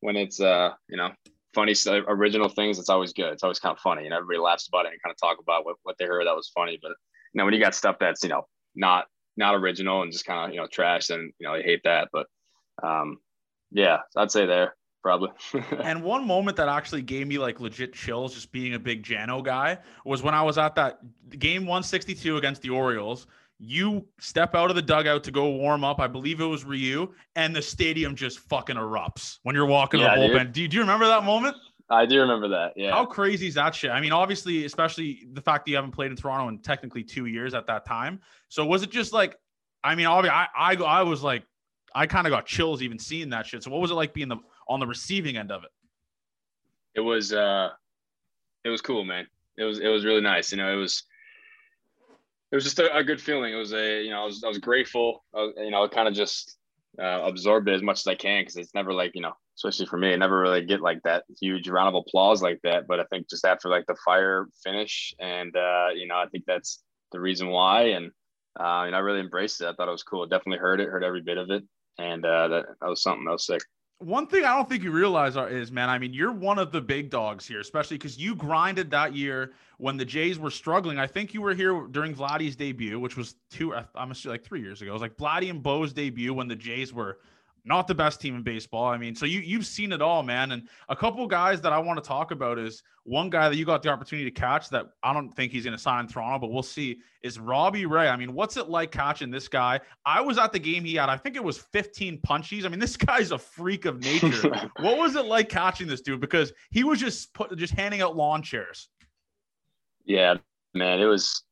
when 0.00 0.16
it's 0.16 0.40
uh 0.40 0.70
you 0.88 0.96
know 0.96 1.10
funny 1.54 1.74
original 2.08 2.48
things. 2.48 2.78
It's 2.78 2.88
always 2.88 3.12
good. 3.12 3.32
It's 3.32 3.42
always 3.42 3.60
kind 3.60 3.74
of 3.74 3.80
funny, 3.80 4.04
and 4.04 4.14
everybody 4.14 4.38
laughs 4.38 4.68
about 4.68 4.86
it 4.86 4.92
and 4.92 5.02
kind 5.02 5.12
of 5.12 5.20
talk 5.20 5.38
about 5.40 5.64
what 5.64 5.76
what 5.82 5.96
they 5.98 6.06
heard 6.06 6.26
that 6.26 6.36
was 6.36 6.50
funny. 6.54 6.78
But 6.80 6.92
you 7.32 7.38
know 7.38 7.44
when 7.44 7.54
you 7.54 7.60
got 7.60 7.74
stuff 7.74 7.96
that's 8.00 8.22
you 8.22 8.28
know 8.28 8.46
not 8.74 9.06
not 9.36 9.54
original 9.54 10.02
and 10.02 10.12
just 10.12 10.24
kind 10.24 10.48
of 10.48 10.54
you 10.54 10.60
know 10.60 10.66
trash, 10.66 11.08
then 11.08 11.32
you 11.38 11.46
know 11.46 11.56
they 11.56 11.62
hate 11.62 11.82
that. 11.84 12.08
But 12.12 12.26
um, 12.82 13.18
yeah, 13.70 13.98
I'd 14.16 14.30
say 14.30 14.46
there 14.46 14.74
probably. 15.04 15.28
and 15.84 16.02
one 16.02 16.26
moment 16.26 16.56
that 16.56 16.68
actually 16.68 17.02
gave 17.02 17.28
me 17.28 17.38
like 17.38 17.60
legit 17.60 17.92
chills, 17.92 18.34
just 18.34 18.50
being 18.50 18.74
a 18.74 18.78
big 18.78 19.04
Jano 19.04 19.44
guy, 19.44 19.78
was 20.04 20.22
when 20.22 20.34
I 20.34 20.42
was 20.42 20.58
at 20.58 20.74
that 20.76 20.98
game 21.38 21.62
162 21.62 22.38
against 22.38 22.62
the 22.62 22.70
Orioles. 22.70 23.28
You 23.60 24.04
step 24.18 24.54
out 24.56 24.70
of 24.70 24.76
the 24.76 24.82
dugout 24.82 25.22
to 25.24 25.30
go 25.30 25.48
warm 25.50 25.84
up. 25.84 26.00
I 26.00 26.08
believe 26.08 26.40
it 26.40 26.46
was 26.46 26.64
Ryu, 26.64 27.12
and 27.36 27.54
the 27.54 27.62
stadium 27.62 28.16
just 28.16 28.40
fucking 28.40 28.76
erupts 28.76 29.38
when 29.44 29.54
you're 29.54 29.66
walking 29.66 30.00
yeah, 30.00 30.16
the 30.16 30.22
bullpen. 30.22 30.52
Do 30.52 30.62
you, 30.62 30.68
do 30.68 30.76
you 30.76 30.80
remember 30.80 31.06
that 31.06 31.22
moment? 31.22 31.56
I 31.90 32.06
do 32.06 32.18
remember 32.20 32.48
that. 32.48 32.72
Yeah. 32.74 32.90
How 32.90 33.04
crazy 33.04 33.46
is 33.46 33.54
that 33.54 33.74
shit? 33.74 33.90
I 33.90 34.00
mean, 34.00 34.10
obviously, 34.10 34.64
especially 34.64 35.26
the 35.34 35.42
fact 35.42 35.66
that 35.66 35.70
you 35.70 35.76
haven't 35.76 35.92
played 35.92 36.10
in 36.10 36.16
Toronto 36.16 36.48
in 36.48 36.58
technically 36.58 37.04
two 37.04 37.26
years 37.26 37.52
at 37.54 37.66
that 37.66 37.84
time. 37.84 38.20
So 38.48 38.64
was 38.64 38.82
it 38.82 38.90
just 38.90 39.12
like, 39.12 39.36
I 39.84 39.94
mean, 39.94 40.06
obviously, 40.06 40.34
I 40.34 40.48
I, 40.56 40.74
I 40.74 41.02
was 41.02 41.22
like, 41.22 41.44
I 41.94 42.06
kind 42.06 42.26
of 42.26 42.32
got 42.32 42.46
chills 42.46 42.82
even 42.82 42.98
seeing 42.98 43.28
that 43.30 43.46
shit. 43.46 43.62
So 43.62 43.70
what 43.70 43.80
was 43.80 43.90
it 43.90 43.94
like 43.94 44.12
being 44.12 44.28
the 44.28 44.38
on 44.68 44.80
the 44.80 44.86
receiving 44.86 45.36
end 45.36 45.50
of 45.52 45.64
it? 45.64 45.70
It 46.94 47.00
was 47.00 47.32
uh 47.32 47.70
it 48.64 48.68
was 48.68 48.80
cool, 48.80 49.04
man. 49.04 49.26
It 49.56 49.64
was 49.64 49.78
it 49.78 49.88
was 49.88 50.04
really 50.04 50.20
nice. 50.20 50.50
You 50.50 50.58
know, 50.58 50.72
it 50.72 50.76
was 50.76 51.04
it 52.50 52.54
was 52.54 52.64
just 52.64 52.78
a, 52.78 52.96
a 52.96 53.04
good 53.04 53.20
feeling. 53.20 53.52
It 53.52 53.56
was 53.56 53.72
a 53.72 54.02
you 54.02 54.10
know 54.10 54.22
I 54.22 54.24
was 54.24 54.42
I 54.44 54.48
was 54.48 54.58
grateful. 54.58 55.24
I 55.34 55.38
was, 55.38 55.52
you 55.58 55.70
know, 55.70 55.84
I 55.84 55.88
kind 55.88 56.08
of 56.08 56.14
just 56.14 56.56
uh, 57.00 57.22
absorbed 57.24 57.68
it 57.68 57.74
as 57.74 57.82
much 57.82 58.00
as 58.00 58.06
I 58.06 58.14
can 58.14 58.42
because 58.42 58.56
it's 58.56 58.74
never 58.74 58.92
like 58.92 59.12
you 59.14 59.22
know, 59.22 59.32
especially 59.56 59.86
for 59.86 59.98
me, 59.98 60.12
I 60.12 60.16
never 60.16 60.38
really 60.38 60.64
get 60.64 60.80
like 60.80 61.02
that 61.02 61.24
huge 61.40 61.68
round 61.68 61.88
of 61.88 62.02
applause 62.06 62.42
like 62.42 62.60
that. 62.62 62.86
But 62.86 63.00
I 63.00 63.04
think 63.04 63.28
just 63.28 63.44
after 63.44 63.68
like 63.68 63.86
the 63.86 63.96
fire 64.04 64.46
finish, 64.62 65.14
and 65.18 65.54
uh, 65.56 65.88
you 65.94 66.06
know, 66.06 66.16
I 66.16 66.26
think 66.30 66.44
that's 66.46 66.82
the 67.12 67.20
reason 67.20 67.48
why. 67.48 67.88
And 67.88 68.12
uh, 68.58 68.84
and 68.86 68.94
I 68.94 69.00
really 69.00 69.20
embraced 69.20 69.60
it. 69.60 69.66
I 69.66 69.72
thought 69.72 69.88
it 69.88 69.92
was 69.92 70.04
cool. 70.04 70.26
Definitely 70.26 70.58
heard 70.58 70.80
it, 70.80 70.88
heard 70.88 71.04
every 71.04 71.22
bit 71.22 71.38
of 71.38 71.50
it, 71.50 71.64
and 71.98 72.24
uh, 72.24 72.48
that 72.48 72.66
that 72.80 72.88
was 72.88 73.02
something 73.02 73.24
that 73.24 73.32
was 73.32 73.46
sick 73.46 73.62
one 73.98 74.26
thing 74.26 74.44
I 74.44 74.56
don't 74.56 74.68
think 74.68 74.82
you 74.82 74.90
realize 74.90 75.36
is, 75.36 75.70
man, 75.70 75.88
I 75.88 75.98
mean, 75.98 76.12
you're 76.12 76.32
one 76.32 76.58
of 76.58 76.72
the 76.72 76.80
big 76.80 77.10
dogs 77.10 77.46
here, 77.46 77.60
especially 77.60 77.96
because 77.96 78.18
you 78.18 78.34
grinded 78.34 78.90
that 78.90 79.14
year 79.14 79.52
when 79.78 79.96
the 79.96 80.04
Jays 80.04 80.38
were 80.38 80.50
struggling. 80.50 80.98
I 80.98 81.06
think 81.06 81.32
you 81.32 81.40
were 81.40 81.54
here 81.54 81.86
during 81.90 82.14
Vladdy's 82.14 82.56
debut, 82.56 82.98
which 82.98 83.16
was 83.16 83.36
two, 83.50 83.74
I'm 83.94 84.10
assuming 84.10 84.34
like 84.34 84.44
three 84.44 84.60
years 84.60 84.82
ago. 84.82 84.90
It 84.90 84.94
was 84.94 85.02
like 85.02 85.16
Vladdy 85.16 85.48
and 85.48 85.62
Bo's 85.62 85.92
debut 85.92 86.34
when 86.34 86.48
the 86.48 86.56
Jays 86.56 86.92
were 86.92 87.18
not 87.64 87.88
the 87.88 87.94
best 87.94 88.20
team 88.20 88.36
in 88.36 88.42
baseball. 88.42 88.86
I 88.86 88.98
mean, 88.98 89.14
so 89.14 89.26
you 89.26 89.40
you've 89.40 89.66
seen 89.66 89.92
it 89.92 90.02
all, 90.02 90.22
man. 90.22 90.52
And 90.52 90.68
a 90.88 90.96
couple 90.96 91.26
guys 91.26 91.60
that 91.62 91.72
I 91.72 91.78
want 91.78 92.02
to 92.02 92.06
talk 92.06 92.30
about 92.30 92.58
is 92.58 92.82
one 93.04 93.30
guy 93.30 93.48
that 93.48 93.56
you 93.56 93.64
got 93.64 93.82
the 93.82 93.88
opportunity 93.88 94.30
to 94.30 94.40
catch 94.40 94.68
that 94.70 94.86
I 95.02 95.12
don't 95.12 95.30
think 95.30 95.52
he's 95.52 95.64
going 95.64 95.76
to 95.76 95.82
sign 95.82 96.00
in 96.04 96.10
Toronto, 96.10 96.38
but 96.38 96.52
we'll 96.52 96.62
see. 96.62 96.98
Is 97.22 97.38
Robbie 97.38 97.86
Ray? 97.86 98.08
I 98.08 98.16
mean, 98.16 98.34
what's 98.34 98.56
it 98.56 98.68
like 98.68 98.90
catching 98.90 99.30
this 99.30 99.48
guy? 99.48 99.80
I 100.04 100.20
was 100.20 100.36
at 100.38 100.52
the 100.52 100.58
game 100.58 100.84
he 100.84 100.94
had. 100.94 101.08
I 101.08 101.16
think 101.16 101.36
it 101.36 101.44
was 101.44 101.58
15 101.58 102.20
punchies. 102.20 102.64
I 102.64 102.68
mean, 102.68 102.80
this 102.80 102.96
guy's 102.98 103.30
a 103.30 103.38
freak 103.38 103.86
of 103.86 104.00
nature. 104.00 104.70
what 104.80 104.98
was 104.98 105.16
it 105.16 105.24
like 105.24 105.48
catching 105.48 105.86
this 105.86 106.02
dude? 106.02 106.20
Because 106.20 106.52
he 106.70 106.84
was 106.84 107.00
just 107.00 107.32
put 107.32 107.56
just 107.56 107.72
handing 107.72 108.02
out 108.02 108.16
lawn 108.16 108.42
chairs. 108.42 108.88
Yeah, 110.04 110.34
man, 110.74 111.00
it 111.00 111.06
was. 111.06 111.42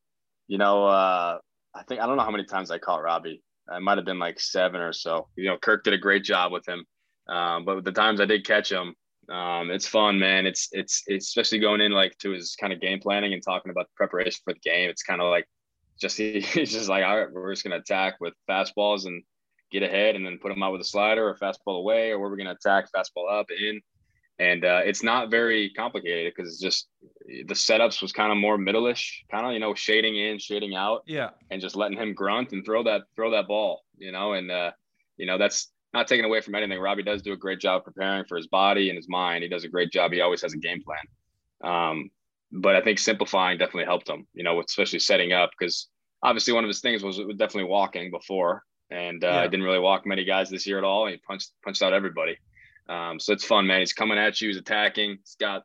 You 0.47 0.57
know, 0.57 0.85
uh, 0.85 1.39
I 1.73 1.83
think 1.83 2.01
I 2.01 2.05
don't 2.05 2.17
know 2.17 2.23
how 2.23 2.29
many 2.29 2.43
times 2.43 2.69
I 2.69 2.77
caught 2.77 3.01
Robbie 3.01 3.41
it 3.71 3.81
might 3.81 3.97
have 3.97 4.05
been 4.05 4.19
like 4.19 4.39
seven 4.39 4.81
or 4.81 4.93
so. 4.93 5.27
You 5.35 5.45
know, 5.45 5.57
Kirk 5.57 5.83
did 5.83 5.93
a 5.93 5.97
great 5.97 6.23
job 6.23 6.51
with 6.51 6.67
him. 6.67 6.85
Um, 7.27 7.65
but 7.65 7.85
the 7.85 7.91
times 7.91 8.19
I 8.19 8.25
did 8.25 8.45
catch 8.45 8.71
him, 8.71 8.95
um, 9.29 9.71
it's 9.71 9.87
fun, 9.87 10.19
man. 10.19 10.45
It's, 10.45 10.67
it's, 10.71 11.03
it's 11.07 11.27
especially 11.27 11.59
going 11.59 11.79
in 11.79 11.91
like 11.91 12.17
to 12.19 12.31
his 12.31 12.55
kind 12.59 12.73
of 12.73 12.81
game 12.81 12.99
planning 12.99 13.33
and 13.33 13.41
talking 13.41 13.71
about 13.71 13.85
the 13.85 13.95
preparation 13.95 14.41
for 14.43 14.53
the 14.53 14.59
game. 14.59 14.89
It's 14.89 15.03
kind 15.03 15.21
of 15.21 15.29
like 15.29 15.47
just 15.99 16.17
he's 16.17 16.71
just 16.71 16.89
like, 16.89 17.03
all 17.03 17.17
right, 17.17 17.31
we're 17.31 17.53
just 17.53 17.63
gonna 17.63 17.77
attack 17.77 18.15
with 18.19 18.33
fastballs 18.49 19.05
and 19.05 19.23
get 19.71 19.83
ahead, 19.83 20.15
and 20.15 20.25
then 20.25 20.39
put 20.39 20.49
them 20.49 20.61
out 20.61 20.71
with 20.71 20.81
a 20.81 20.85
slider 20.85 21.27
or 21.27 21.35
fastball 21.35 21.79
away, 21.79 22.11
or 22.11 22.19
we're 22.19 22.35
gonna 22.35 22.51
attack 22.51 22.85
fastball 22.95 23.31
up 23.31 23.47
in. 23.49 23.81
And 24.39 24.65
uh, 24.65 24.81
it's 24.83 25.03
not 25.03 25.29
very 25.29 25.69
complicated 25.71 26.33
because 26.35 26.51
it's 26.51 26.61
just 26.61 26.87
the 27.47 27.53
setups 27.53 28.01
was 28.01 28.11
kind 28.11 28.31
of 28.31 28.37
more 28.37 28.57
middle-ish, 28.57 29.25
kind 29.29 29.45
of 29.45 29.53
you 29.53 29.59
know 29.59 29.75
shading 29.75 30.15
in, 30.15 30.39
shading 30.39 30.75
out, 30.75 31.03
yeah, 31.05 31.29
and 31.51 31.61
just 31.61 31.75
letting 31.75 31.97
him 31.97 32.13
grunt 32.13 32.51
and 32.51 32.65
throw 32.65 32.83
that 32.83 33.03
throw 33.15 33.31
that 33.31 33.47
ball, 33.47 33.83
you 33.97 34.11
know, 34.11 34.33
and 34.33 34.49
uh, 34.49 34.71
you 35.17 35.27
know 35.27 35.37
that's 35.37 35.71
not 35.93 36.07
taken 36.07 36.25
away 36.25 36.41
from 36.41 36.55
anything. 36.55 36.79
Robbie 36.79 37.03
does 37.03 37.21
do 37.21 37.33
a 37.33 37.37
great 37.37 37.59
job 37.59 37.83
preparing 37.83 38.25
for 38.25 38.35
his 38.35 38.47
body 38.47 38.89
and 38.89 38.97
his 38.97 39.07
mind. 39.07 39.43
He 39.43 39.49
does 39.49 39.63
a 39.63 39.69
great 39.69 39.91
job. 39.91 40.11
He 40.11 40.21
always 40.21 40.41
has 40.41 40.53
a 40.53 40.57
game 40.57 40.81
plan. 40.81 41.71
Um, 41.71 42.09
but 42.51 42.75
I 42.75 42.81
think 42.81 42.99
simplifying 42.99 43.57
definitely 43.57 43.85
helped 43.85 44.09
him, 44.09 44.27
you 44.33 44.43
know, 44.43 44.59
especially 44.61 44.99
setting 44.99 45.31
up 45.31 45.51
because 45.57 45.89
obviously 46.23 46.53
one 46.53 46.63
of 46.63 46.67
his 46.67 46.81
things 46.81 47.03
was 47.03 47.17
definitely 47.17 47.65
walking 47.65 48.09
before, 48.09 48.63
and 48.89 49.23
uh, 49.23 49.27
yeah. 49.27 49.39
I 49.41 49.47
didn't 49.47 49.65
really 49.65 49.79
walk 49.79 50.05
many 50.05 50.23
guys 50.23 50.49
this 50.49 50.65
year 50.65 50.79
at 50.79 50.83
all. 50.83 51.07
He 51.07 51.17
punched 51.17 51.51
punched 51.63 51.83
out 51.83 51.93
everybody. 51.93 52.37
Um, 52.89 53.19
so 53.19 53.33
it's 53.33 53.45
fun, 53.45 53.65
man. 53.65 53.79
He's 53.79 53.93
coming 53.93 54.17
at 54.17 54.41
you. 54.41 54.49
He's 54.49 54.57
attacking. 54.57 55.17
He's 55.23 55.35
got 55.39 55.63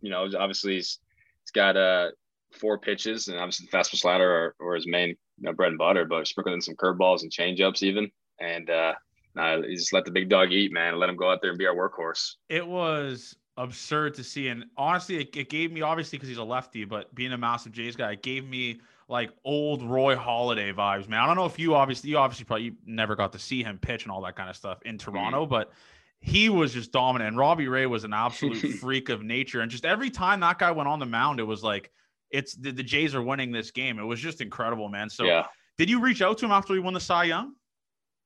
you 0.00 0.10
know, 0.10 0.28
obviously 0.38 0.74
he's 0.74 0.98
he's 1.42 1.50
got 1.52 1.76
uh 1.76 2.10
four 2.52 2.78
pitches, 2.78 3.28
and 3.28 3.38
obviously 3.38 3.68
the 3.70 3.76
fastball 3.76 3.98
slider 3.98 4.30
or, 4.30 4.54
or 4.60 4.74
his 4.74 4.86
main 4.86 5.10
you 5.10 5.16
know, 5.40 5.52
bread 5.52 5.70
and 5.70 5.78
butter, 5.78 6.04
but 6.04 6.26
sprinkling 6.26 6.54
in 6.54 6.60
some 6.60 6.74
curveballs 6.74 7.22
and 7.22 7.30
changeups 7.30 7.82
even, 7.82 8.10
and 8.40 8.70
uh, 8.70 8.94
nah, 9.34 9.60
just 9.62 9.92
let 9.92 10.04
the 10.04 10.10
big 10.10 10.28
dog 10.28 10.52
eat, 10.52 10.72
man. 10.72 10.98
Let 10.98 11.08
him 11.08 11.16
go 11.16 11.30
out 11.30 11.40
there 11.42 11.50
and 11.50 11.58
be 11.58 11.66
our 11.66 11.74
workhorse. 11.74 12.34
It 12.48 12.66
was 12.66 13.36
absurd 13.58 14.14
to 14.14 14.24
see, 14.24 14.48
and 14.48 14.64
honestly, 14.76 15.20
it, 15.20 15.36
it 15.36 15.50
gave 15.50 15.72
me 15.72 15.82
obviously 15.82 16.18
because 16.18 16.28
he's 16.28 16.38
a 16.38 16.44
lefty, 16.44 16.84
but 16.84 17.14
being 17.14 17.32
a 17.32 17.38
massive 17.38 17.72
Jays 17.72 17.96
guy, 17.96 18.12
it 18.12 18.22
gave 18.22 18.46
me 18.46 18.80
like 19.08 19.30
old 19.44 19.82
Roy 19.82 20.16
Halladay 20.16 20.74
vibes, 20.74 21.08
man. 21.08 21.20
I 21.20 21.26
don't 21.26 21.36
know 21.36 21.46
if 21.46 21.58
you 21.58 21.74
obviously, 21.74 22.10
you 22.10 22.18
obviously 22.18 22.44
probably 22.44 22.74
never 22.86 23.14
got 23.14 23.32
to 23.32 23.38
see 23.38 23.62
him 23.62 23.78
pitch 23.78 24.04
and 24.04 24.12
all 24.12 24.22
that 24.22 24.36
kind 24.36 24.50
of 24.50 24.56
stuff 24.56 24.78
in 24.84 24.98
Toronto, 24.98 25.42
mm-hmm. 25.42 25.50
but 25.50 25.72
he 26.20 26.48
was 26.48 26.72
just 26.72 26.92
dominant. 26.92 27.28
And 27.28 27.38
Robbie 27.38 27.68
Ray 27.68 27.86
was 27.86 28.04
an 28.04 28.12
absolute 28.12 28.72
freak 28.80 29.08
of 29.08 29.22
nature. 29.22 29.60
And 29.60 29.70
just 29.70 29.84
every 29.84 30.10
time 30.10 30.40
that 30.40 30.58
guy 30.58 30.70
went 30.70 30.88
on 30.88 30.98
the 30.98 31.06
mound, 31.06 31.40
it 31.40 31.44
was 31.44 31.62
like, 31.62 31.90
it's 32.30 32.54
the, 32.54 32.72
the 32.72 32.82
Jays 32.82 33.14
are 33.14 33.22
winning 33.22 33.52
this 33.52 33.70
game. 33.70 33.98
It 33.98 34.04
was 34.04 34.20
just 34.20 34.40
incredible, 34.40 34.88
man. 34.88 35.08
So, 35.08 35.24
yeah. 35.24 35.46
did 35.78 35.88
you 35.88 36.00
reach 36.00 36.22
out 36.22 36.38
to 36.38 36.46
him 36.46 36.50
after 36.52 36.74
he 36.74 36.80
won 36.80 36.94
the 36.94 37.00
Cy 37.00 37.24
Young? 37.24 37.52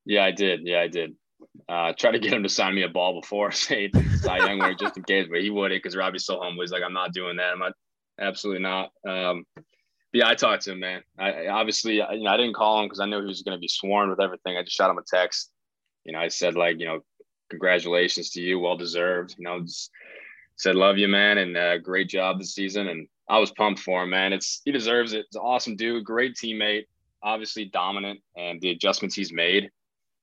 Yeah, 0.05 0.23
I 0.23 0.31
did. 0.31 0.61
Yeah, 0.63 0.81
I 0.81 0.87
did. 0.87 1.15
Uh, 1.69 1.93
try 1.97 2.11
to 2.11 2.19
get 2.19 2.33
him 2.33 2.43
to 2.43 2.49
sign 2.49 2.75
me 2.75 2.83
a 2.83 2.89
ball 2.89 3.19
before 3.19 3.51
say 3.51 3.91
Cy 4.17 4.37
Young 4.37 4.59
winner 4.59 4.75
just 4.75 4.97
in 4.97 5.03
case, 5.03 5.27
but 5.29 5.41
he 5.41 5.49
wouldn't 5.49 5.81
because 5.81 5.95
Robbie's 5.95 6.25
so 6.25 6.39
humble. 6.41 6.61
He's 6.61 6.71
like, 6.71 6.83
I'm 6.83 6.93
not 6.93 7.13
doing 7.13 7.37
that. 7.37 7.53
I'm 7.53 7.59
not, 7.59 7.73
absolutely 8.19 8.63
not. 8.63 8.91
Um, 9.07 9.45
yeah, 10.13 10.27
I 10.27 10.35
talked 10.35 10.63
to 10.63 10.73
him, 10.73 10.79
man. 10.79 11.03
I, 11.17 11.31
I 11.31 11.47
obviously, 11.49 11.95
you 11.95 12.23
know, 12.23 12.31
I 12.31 12.37
didn't 12.37 12.55
call 12.55 12.81
him 12.81 12.87
because 12.87 12.99
I 12.99 13.05
knew 13.05 13.21
he 13.21 13.27
was 13.27 13.43
going 13.43 13.55
to 13.55 13.61
be 13.61 13.67
sworn 13.67 14.09
with 14.09 14.19
everything. 14.19 14.57
I 14.57 14.63
just 14.63 14.75
shot 14.75 14.89
him 14.89 14.97
a 14.97 15.03
text. 15.07 15.51
You 16.03 16.13
know, 16.13 16.19
I 16.19 16.27
said 16.27 16.55
like, 16.55 16.79
you 16.79 16.85
know, 16.85 16.99
congratulations 17.51 18.31
to 18.31 18.41
you. 18.41 18.57
Well 18.57 18.75
deserved. 18.75 19.35
You 19.37 19.43
know, 19.43 19.61
just 19.61 19.91
said 20.55 20.75
love 20.75 20.97
you, 20.97 21.07
man, 21.07 21.37
and 21.37 21.55
uh, 21.55 21.77
great 21.77 22.09
job 22.09 22.39
this 22.39 22.55
season. 22.55 22.87
And 22.87 23.07
I 23.29 23.37
was 23.37 23.51
pumped 23.51 23.81
for 23.81 24.03
him, 24.03 24.09
man. 24.09 24.33
It's 24.33 24.61
he 24.65 24.71
deserves 24.71 25.13
it. 25.13 25.25
It's 25.27 25.35
an 25.35 25.43
awesome 25.43 25.75
dude, 25.75 26.03
great 26.03 26.35
teammate, 26.35 26.85
obviously 27.21 27.65
dominant, 27.65 28.21
and 28.35 28.59
the 28.59 28.71
adjustments 28.71 29.15
he's 29.15 29.31
made, 29.31 29.69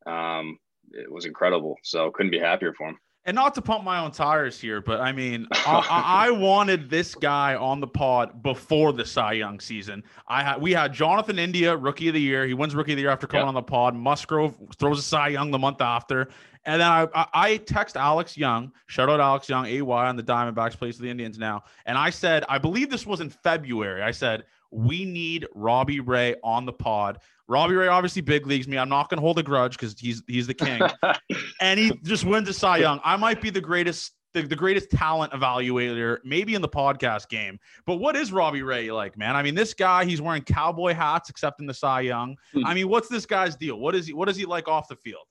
um, 0.06 0.58
it 0.90 1.10
was 1.10 1.26
incredible. 1.26 1.76
So 1.84 2.10
couldn't 2.10 2.32
be 2.32 2.40
happier 2.40 2.74
for 2.74 2.88
him 2.88 2.98
and 3.24 3.34
not 3.34 3.54
to 3.54 3.62
pump 3.62 3.84
my 3.84 3.98
own 3.98 4.10
tires 4.10 4.60
here, 4.60 4.80
but 4.80 5.00
I 5.00 5.12
mean, 5.12 5.46
I, 5.52 6.26
I, 6.28 6.30
wanted 6.30 6.88
this 6.88 7.14
guy 7.14 7.54
on 7.54 7.80
the 7.80 7.86
pod 7.86 8.42
before 8.42 8.92
the 8.92 9.04
Cy 9.04 9.34
Young 9.34 9.60
season. 9.60 10.02
I 10.28 10.42
had 10.42 10.60
we 10.60 10.72
had 10.72 10.92
Jonathan 10.92 11.38
India, 11.38 11.76
rookie 11.76 12.08
of 12.08 12.14
the 12.14 12.20
year. 12.20 12.46
He 12.46 12.54
wins 12.54 12.74
rookie 12.74 12.92
of 12.92 12.96
the 12.96 13.02
year 13.02 13.10
after 13.10 13.26
coming 13.26 13.42
yep. 13.42 13.48
on 13.48 13.54
the 13.54 13.62
pod. 13.62 13.94
Musgrove 13.94 14.56
throws 14.78 14.98
a 14.98 15.02
Cy 15.02 15.28
Young 15.28 15.50
the 15.50 15.58
month 15.58 15.80
after, 15.80 16.28
and 16.64 16.80
then 16.80 16.88
I, 16.88 17.06
I, 17.14 17.26
I 17.34 17.56
text 17.58 17.96
Alex 17.96 18.36
Young, 18.36 18.72
shout 18.86 19.10
out 19.10 19.20
Alex 19.20 19.48
Young, 19.48 19.66
AY 19.66 19.80
on 19.80 20.16
the 20.16 20.22
Diamondbacks, 20.22 20.76
plays 20.78 20.96
for 20.96 21.02
the 21.02 21.10
Indians 21.10 21.38
now, 21.38 21.64
and 21.86 21.98
I 21.98 22.10
said, 22.10 22.44
I 22.48 22.58
believe 22.58 22.90
this 22.90 23.06
was 23.06 23.20
in 23.20 23.30
February. 23.30 24.02
I 24.02 24.10
said 24.10 24.44
we 24.70 25.04
need 25.04 25.46
Robbie 25.54 26.00
Ray 26.00 26.34
on 26.42 26.66
the 26.66 26.72
pod. 26.72 27.18
Robbie 27.48 27.74
Ray 27.74 27.88
obviously 27.88 28.22
big 28.22 28.46
leagues 28.46 28.68
me. 28.68 28.76
I'm 28.76 28.90
not 28.90 29.08
going 29.08 29.16
to 29.16 29.22
hold 29.22 29.38
a 29.38 29.42
grudge 29.42 29.72
because 29.72 29.98
he's 29.98 30.22
he's 30.28 30.46
the 30.46 30.54
king, 30.54 30.82
and 31.60 31.80
he 31.80 31.92
just 32.02 32.24
wins 32.24 32.48
a 32.48 32.52
Cy 32.52 32.78
Young. 32.78 33.00
I 33.02 33.16
might 33.16 33.40
be 33.40 33.50
the 33.50 33.60
greatest 33.60 34.12
the, 34.34 34.42
the 34.42 34.56
greatest 34.56 34.90
talent 34.90 35.32
evaluator 35.32 36.18
maybe 36.24 36.54
in 36.54 36.62
the 36.62 36.68
podcast 36.68 37.28
game. 37.28 37.58
But 37.86 37.96
what 37.96 38.16
is 38.16 38.32
Robbie 38.32 38.62
Ray 38.62 38.90
like, 38.90 39.16
man? 39.16 39.34
I 39.34 39.42
mean, 39.42 39.54
this 39.54 39.72
guy 39.72 40.04
he's 40.04 40.20
wearing 40.20 40.42
cowboy 40.42 40.92
hats 40.92 41.30
except 41.30 41.60
in 41.60 41.66
the 41.66 41.74
Cy 41.74 42.02
Young. 42.02 42.36
Hmm. 42.52 42.66
I 42.66 42.74
mean, 42.74 42.88
what's 42.88 43.08
this 43.08 43.24
guy's 43.24 43.56
deal? 43.56 43.78
What 43.78 43.94
is 43.94 44.06
he? 44.06 44.12
What 44.12 44.28
is 44.28 44.36
he 44.36 44.44
like 44.44 44.68
off 44.68 44.88
the 44.88 44.96
field? 44.96 45.24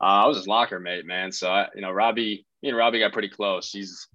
Uh, 0.00 0.22
I 0.22 0.26
was 0.26 0.36
his 0.36 0.46
locker 0.46 0.78
mate, 0.78 1.06
man. 1.06 1.32
So 1.32 1.50
I, 1.50 1.68
you 1.74 1.80
know, 1.80 1.90
Robbie, 1.90 2.46
me 2.62 2.68
and 2.68 2.78
Robbie 2.78 3.00
got 3.00 3.12
pretty 3.12 3.28
close. 3.28 3.70
He's 3.70 4.06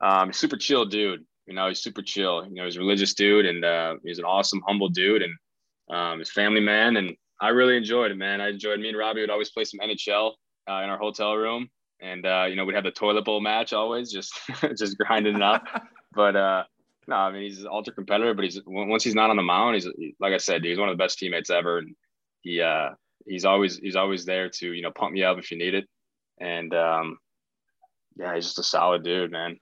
um, 0.00 0.32
super 0.32 0.56
chill 0.56 0.84
dude. 0.84 1.24
You 1.46 1.54
know, 1.54 1.68
he's 1.68 1.82
super 1.82 2.02
chill. 2.02 2.44
You 2.46 2.54
know, 2.54 2.64
he's 2.64 2.76
a 2.76 2.80
religious 2.80 3.14
dude, 3.14 3.46
and 3.46 3.64
uh, 3.64 3.94
he's 4.04 4.18
an 4.18 4.24
awesome, 4.24 4.62
humble 4.66 4.88
dude, 4.88 5.22
and 5.22 5.32
um, 5.90 6.18
his 6.18 6.30
family 6.30 6.60
man. 6.60 6.96
And 6.96 7.16
I 7.40 7.48
really 7.48 7.76
enjoyed 7.76 8.10
it, 8.10 8.16
man. 8.16 8.40
I 8.40 8.50
enjoyed. 8.50 8.80
Me 8.80 8.88
and 8.88 8.98
Robbie 8.98 9.20
would 9.20 9.30
always 9.30 9.50
play 9.50 9.64
some 9.64 9.80
NHL 9.80 10.32
uh, 10.68 10.82
in 10.82 10.90
our 10.90 10.98
hotel 10.98 11.34
room, 11.34 11.68
and 12.00 12.24
uh, 12.26 12.46
you 12.48 12.56
know, 12.56 12.64
we'd 12.64 12.74
have 12.74 12.84
the 12.84 12.90
toilet 12.90 13.24
bowl 13.24 13.40
match 13.40 13.72
always, 13.72 14.12
just 14.12 14.32
just 14.78 14.98
grinding 14.98 15.36
it 15.36 15.42
up. 15.42 15.64
but 16.14 16.36
uh, 16.36 16.64
no, 17.06 17.16
I 17.16 17.32
mean, 17.32 17.42
he's 17.42 17.60
an 17.60 17.68
ultra 17.70 17.92
competitor. 17.92 18.34
But 18.34 18.44
he's 18.44 18.60
once 18.66 19.04
he's 19.04 19.14
not 19.14 19.30
on 19.30 19.36
the 19.36 19.42
mound, 19.42 19.74
he's 19.74 19.88
like 20.20 20.32
I 20.32 20.38
said, 20.38 20.62
dude, 20.62 20.70
he's 20.70 20.78
one 20.78 20.88
of 20.88 20.96
the 20.96 21.02
best 21.02 21.18
teammates 21.18 21.50
ever, 21.50 21.78
and 21.78 21.94
he 22.42 22.60
uh, 22.60 22.90
he's 23.26 23.44
always 23.44 23.78
he's 23.78 23.96
always 23.96 24.24
there 24.24 24.48
to 24.48 24.72
you 24.72 24.82
know 24.82 24.90
pump 24.90 25.12
me 25.12 25.24
up 25.24 25.38
if 25.38 25.50
you 25.50 25.58
need 25.58 25.74
it, 25.74 25.86
and 26.40 26.72
um, 26.74 27.18
yeah, 28.16 28.34
he's 28.34 28.46
just 28.46 28.58
a 28.58 28.62
solid 28.62 29.02
dude, 29.02 29.32
man. 29.32 29.58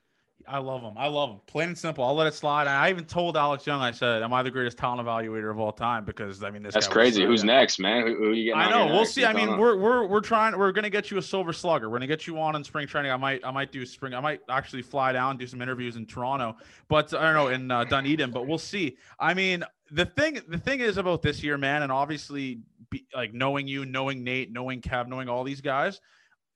I 0.46 0.59
love 0.59 0.83
him. 0.83 0.94
I 0.96 1.09
love 1.09 1.31
him. 1.31 1.40
Plain 1.46 1.68
and 1.68 1.78
simple. 1.78 2.05
I'll 2.05 2.14
let 2.14 2.26
it 2.26 2.35
slide. 2.35 2.66
I 2.66 2.90
even 2.90 3.05
told 3.05 3.37
Alex 3.37 3.66
Young, 3.66 3.81
I 3.81 3.90
said, 3.90 4.22
"Am 4.22 4.33
I 4.33 4.42
the 4.42 4.50
greatest 4.50 4.78
talent 4.78 5.07
evaluator 5.07 5.50
of 5.50 5.59
all 5.59 5.72
time?" 5.72 6.05
Because 6.05 6.42
I 6.42 6.50
mean, 6.50 6.62
this 6.62 6.74
that's 6.74 6.88
crazy. 6.88 7.24
Who's 7.24 7.44
next, 7.44 7.78
man? 7.78 8.07
Who, 8.07 8.16
who 8.16 8.33
you 8.33 8.55
I 8.55 8.70
know. 8.70 8.87
We'll 8.87 9.05
see. 9.05 9.24
I 9.24 9.33
mean, 9.33 9.59
we're 9.59 9.76
we're 9.76 10.07
we're 10.07 10.20
trying. 10.20 10.59
We're 10.59 10.72
gonna 10.72 10.90
get 10.90 11.11
you 11.11 11.18
a 11.18 11.22
silver 11.22 11.52
slugger. 11.52 11.88
We're 11.88 11.98
gonna 11.98 12.07
get 12.07 12.26
you 12.26 12.38
on 12.38 12.57
in 12.57 12.64
spring 12.64 12.87
training. 12.87 13.11
I 13.11 13.16
might 13.16 13.44
I 13.44 13.50
might 13.50 13.72
do 13.72 13.85
spring. 13.87 14.14
I 14.14 14.20
might 14.20 14.40
actually 14.48 14.83
fly 14.83 15.12
down 15.12 15.37
do 15.37 15.46
some 15.46 15.62
interviews 15.62 15.96
in 15.96 16.07
Toronto, 16.07 16.57
but 16.88 17.12
I 17.14 17.22
don't 17.22 17.35
know 17.35 17.48
in 17.48 17.70
uh, 17.70 17.85
Dunedin. 17.85 18.31
But 18.31 18.46
we'll 18.46 18.59
see. 18.59 18.96
I 19.18 19.35
mean, 19.35 19.64
the 19.90 20.07
thing 20.07 20.40
the 20.48 20.59
thing 20.59 20.81
is 20.81 20.96
about 20.96 21.22
this 21.22 21.42
year, 21.42 21.59
man, 21.59 21.83
and 21.83 21.92
obviously, 21.92 22.61
be, 22.90 23.07
like 23.14 23.33
knowing 23.35 23.68
you, 23.68 23.85
knowing 23.85 24.24
Nate, 24.24 24.52
knowing 24.52 24.81
Kev, 24.81 25.09
knowing 25.09 25.28
all 25.28 25.44
these 25.44 25.61
guys 25.61 26.00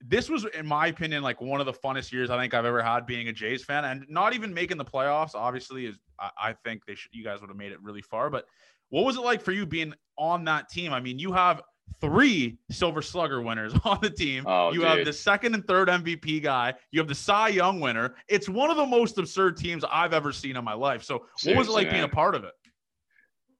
this 0.01 0.29
was, 0.29 0.45
in 0.45 0.67
my 0.67 0.89
opinion, 0.89 1.23
like 1.23 1.41
one 1.41 1.61
of 1.61 1.67
the 1.67 1.73
funnest 1.73 2.13
years 2.13 2.31
I 2.31 2.39
think 2.39 2.55
I've 2.55 2.65
ever 2.65 2.83
had 2.83 3.07
being 3.07 3.29
a 3.29 3.33
Jays 3.33 3.65
fan, 3.65 3.85
and 3.85 4.05
not 4.09 4.35
even 4.35 4.53
making 4.53 4.77
the 4.77 4.85
playoffs. 4.85 5.35
Obviously, 5.35 5.87
is 5.87 5.99
I, 6.21 6.31
I 6.39 6.53
think 6.65 6.85
they 6.87 6.95
should, 6.95 7.13
you 7.13 7.25
guys 7.25 7.41
would 7.41 7.49
have 7.49 7.57
made 7.57 7.73
it 7.73 7.83
really 7.83 8.03
far. 8.03 8.31
But 8.31 8.47
what 8.91 9.05
was 9.05 9.17
it 9.17 9.23
like 9.23 9.43
for 9.43 9.53
you 9.53 9.67
being 9.67 9.95
on 10.19 10.45
that 10.45 10.69
team? 10.69 10.93
I 10.93 11.01
mean, 11.01 11.19
you 11.19 11.33
have 11.33 11.63
three 12.01 12.59
Silver 12.71 13.03
Slugger 13.03 13.41
winners 13.41 13.73
on 13.85 13.99
the 14.03 14.11
team. 14.11 14.45
Oh, 14.47 14.73
you 14.73 14.81
dude. 14.81 14.89
have 14.89 15.05
the 15.05 15.13
second 15.13 15.55
and 15.55 15.67
third 15.67 15.89
MVP 15.89 16.43
guy. 16.43 16.75
You 16.91 17.01
have 17.01 17.09
the 17.09 17.15
Cy 17.15 17.49
Young 17.49 17.81
winner. 17.81 18.17
It's 18.29 18.49
one 18.49 18.71
of 18.71 18.77
the 18.77 18.87
most 18.87 19.19
absurd 19.19 19.57
teams 19.57 19.85
I've 19.91 20.13
ever 20.13 20.33
seen 20.33 20.57
in 20.57 20.65
my 20.65 20.75
life. 20.75 21.03
So, 21.05 21.27
Seriously, 21.37 21.55
what 21.55 21.59
was 21.59 21.69
it 21.69 21.73
like 21.73 21.87
man. 21.87 21.95
being 21.95 22.05
a 22.05 22.09
part 22.09 22.35
of 22.35 22.45
it? 22.45 22.53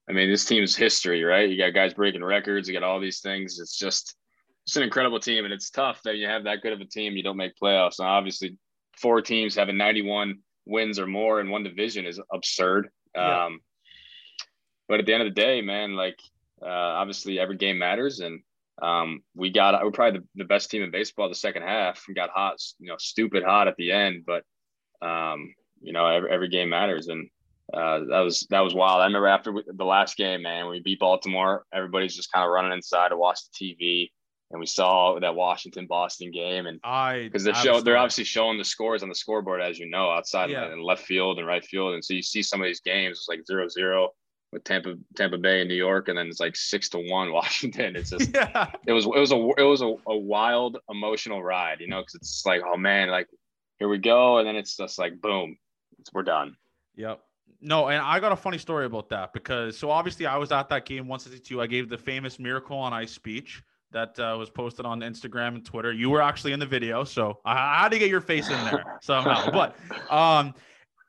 I 0.09 0.13
mean, 0.13 0.29
this 0.29 0.45
team's 0.45 0.75
history, 0.75 1.23
right? 1.23 1.49
You 1.49 1.57
got 1.57 1.73
guys 1.73 1.93
breaking 1.93 2.23
records. 2.23 2.67
You 2.67 2.73
got 2.73 2.83
all 2.83 2.99
these 2.99 3.19
things. 3.19 3.59
It's 3.59 3.77
just 3.77 4.15
it's 4.67 4.75
an 4.75 4.83
incredible 4.83 5.19
team, 5.19 5.45
and 5.45 5.53
it's 5.53 5.69
tough 5.69 6.03
that 6.03 6.17
you 6.17 6.27
have 6.27 6.43
that 6.43 6.61
good 6.61 6.73
of 6.73 6.81
a 6.81 6.85
team. 6.85 7.15
You 7.15 7.23
don't 7.23 7.37
make 7.37 7.57
playoffs. 7.57 7.99
Now, 7.99 8.07
obviously, 8.07 8.57
four 8.97 9.21
teams 9.21 9.55
having 9.55 9.77
91 9.77 10.39
wins 10.65 10.99
or 10.99 11.07
more 11.07 11.39
in 11.39 11.49
one 11.49 11.63
division 11.63 12.05
is 12.05 12.19
absurd. 12.33 12.89
Yeah. 13.15 13.45
Um, 13.45 13.61
but 14.89 14.99
at 14.99 15.05
the 15.05 15.13
end 15.13 15.23
of 15.23 15.33
the 15.33 15.41
day, 15.41 15.61
man, 15.61 15.95
like 15.95 16.19
uh, 16.61 16.65
obviously 16.67 17.39
every 17.39 17.55
game 17.55 17.77
matters, 17.77 18.19
and 18.19 18.41
um, 18.81 19.21
we 19.35 19.51
got 19.51 19.81
we're 19.81 19.91
probably 19.91 20.19
the, 20.19 20.43
the 20.43 20.47
best 20.47 20.69
team 20.69 20.83
in 20.83 20.91
baseball 20.91 21.29
the 21.29 21.35
second 21.35 21.63
half. 21.63 22.03
We 22.05 22.13
got 22.13 22.29
hot, 22.29 22.57
you 22.77 22.89
know, 22.89 22.97
stupid 22.99 23.43
hot 23.43 23.69
at 23.69 23.77
the 23.77 23.93
end, 23.93 24.25
but 24.25 24.43
um, 25.01 25.53
you 25.81 25.93
know, 25.93 26.07
every, 26.07 26.29
every 26.29 26.49
game 26.49 26.69
matters, 26.69 27.07
and 27.07 27.29
uh, 27.73 27.99
that 28.09 28.19
was 28.19 28.45
that 28.49 28.61
was 28.61 28.73
wild. 28.73 28.99
I 28.99 29.05
remember 29.05 29.27
after 29.27 29.53
we, 29.53 29.63
the 29.65 29.85
last 29.85 30.17
game, 30.17 30.41
man, 30.41 30.67
we 30.67 30.81
beat 30.81 30.99
Baltimore. 30.99 31.63
Everybody's 31.73 32.15
just 32.17 32.33
kind 32.33 32.45
of 32.45 32.51
running 32.51 32.73
inside 32.73 33.09
to 33.09 33.17
watch 33.17 33.39
the 33.43 33.65
TV, 33.65 34.09
and 34.51 34.59
we 34.59 34.65
saw 34.65 35.19
that 35.19 35.35
Washington 35.35 35.87
Boston 35.87 36.31
game, 36.31 36.67
and 36.67 36.79
I 36.83 37.23
because 37.23 37.43
they're 37.43 37.53
show 37.55 37.81
they're 37.81 37.97
obviously 37.97 38.23
showing 38.23 38.57
the 38.57 38.65
scores 38.65 39.03
on 39.03 39.09
the 39.09 39.15
scoreboard 39.15 39.61
as 39.61 39.77
you 39.77 39.89
know 39.89 40.09
outside 40.09 40.49
yeah. 40.49 40.71
in 40.71 40.81
left 40.81 41.03
field 41.03 41.37
and 41.37 41.47
right 41.47 41.63
field, 41.63 41.93
and 41.93 42.03
so 42.03 42.13
you 42.13 42.21
see 42.21 42.41
some 42.41 42.61
of 42.61 42.65
these 42.65 42.79
games 42.79 43.17
it's 43.17 43.27
like 43.27 43.45
zero 43.45 43.67
zero 43.67 44.09
with 44.53 44.63
Tampa 44.63 44.95
Tampa 45.15 45.37
Bay 45.37 45.61
and 45.61 45.69
New 45.69 45.75
York, 45.75 46.07
and 46.07 46.17
then 46.17 46.27
it's 46.27 46.39
like 46.39 46.55
six 46.55 46.87
to 46.89 46.99
one 46.99 47.31
Washington. 47.33 47.95
It's 47.95 48.11
just 48.11 48.29
yeah. 48.33 48.71
it 48.85 48.93
was 48.93 49.05
it 49.05 49.19
was 49.19 49.31
a 49.31 49.49
it 49.57 49.63
was 49.63 49.81
a, 49.81 49.93
a 50.07 50.17
wild 50.17 50.77
emotional 50.89 51.43
ride, 51.43 51.81
you 51.81 51.87
know, 51.87 52.01
because 52.01 52.15
it's 52.15 52.45
like 52.45 52.61
oh 52.65 52.77
man, 52.77 53.09
like 53.09 53.27
here 53.79 53.89
we 53.89 53.97
go, 53.97 54.37
and 54.37 54.47
then 54.47 54.55
it's 54.55 54.77
just 54.77 54.97
like 54.97 55.19
boom, 55.21 55.57
we're 56.13 56.23
done. 56.23 56.55
Yep. 56.95 57.21
No, 57.59 57.87
and 57.87 58.01
I 58.01 58.19
got 58.19 58.31
a 58.31 58.35
funny 58.35 58.59
story 58.59 58.85
about 58.85 59.09
that 59.09 59.33
because 59.33 59.77
so 59.77 59.89
obviously 59.89 60.25
I 60.25 60.37
was 60.37 60.51
at 60.51 60.69
that 60.69 60.85
game 60.85 61.07
162. 61.07 61.59
I 61.59 61.67
gave 61.67 61.89
the 61.89 61.97
famous 61.97 62.39
Miracle 62.39 62.77
on 62.77 62.93
Ice 62.93 63.11
speech 63.11 63.63
that 63.91 64.19
uh, 64.19 64.35
was 64.37 64.49
posted 64.49 64.85
on 64.85 64.99
Instagram 65.01 65.55
and 65.55 65.65
Twitter. 65.65 65.93
You 65.93 66.09
were 66.09 66.21
actually 66.21 66.53
in 66.53 66.59
the 66.59 66.65
video, 66.65 67.03
so 67.03 67.39
I 67.45 67.81
had 67.81 67.89
to 67.89 67.99
get 67.99 68.09
your 68.09 68.21
face 68.21 68.49
in 68.49 68.63
there 68.65 68.97
somehow. 69.01 69.49
but 69.51 69.75
um, 70.11 70.53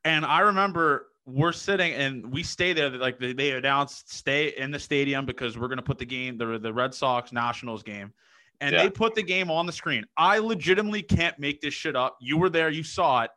and 0.05 0.25
I 0.25 0.41
remember 0.41 1.09
we're 1.27 1.53
sitting 1.53 1.93
and 1.93 2.33
we 2.33 2.43
stay 2.43 2.73
there. 2.73 2.91
Like 2.91 3.19
they, 3.19 3.33
they 3.33 3.53
announced, 3.53 4.13
stay 4.13 4.55
in 4.57 4.71
the 4.71 4.79
stadium 4.79 5.27
because 5.27 5.59
we're 5.59 5.69
gonna 5.69 5.83
put 5.83 5.99
the 5.99 6.07
game, 6.07 6.39
the 6.39 6.59
the 6.59 6.73
Red 6.73 6.95
Sox 6.95 7.33
Nationals 7.33 7.83
game, 7.83 8.13
and 8.61 8.73
yeah. 8.73 8.85
they 8.85 8.91
put 8.91 9.15
the 9.15 9.23
game 9.23 9.51
on 9.51 9.67
the 9.67 9.73
screen. 9.73 10.05
I 10.17 10.39
legitimately 10.39 11.03
can't 11.03 11.39
make 11.39 11.61
this 11.61 11.75
shit 11.75 11.97
up. 11.97 12.17
You 12.21 12.39
were 12.39 12.51
there, 12.51 12.71
you 12.71 12.85
saw 12.85 13.23
it. 13.23 13.31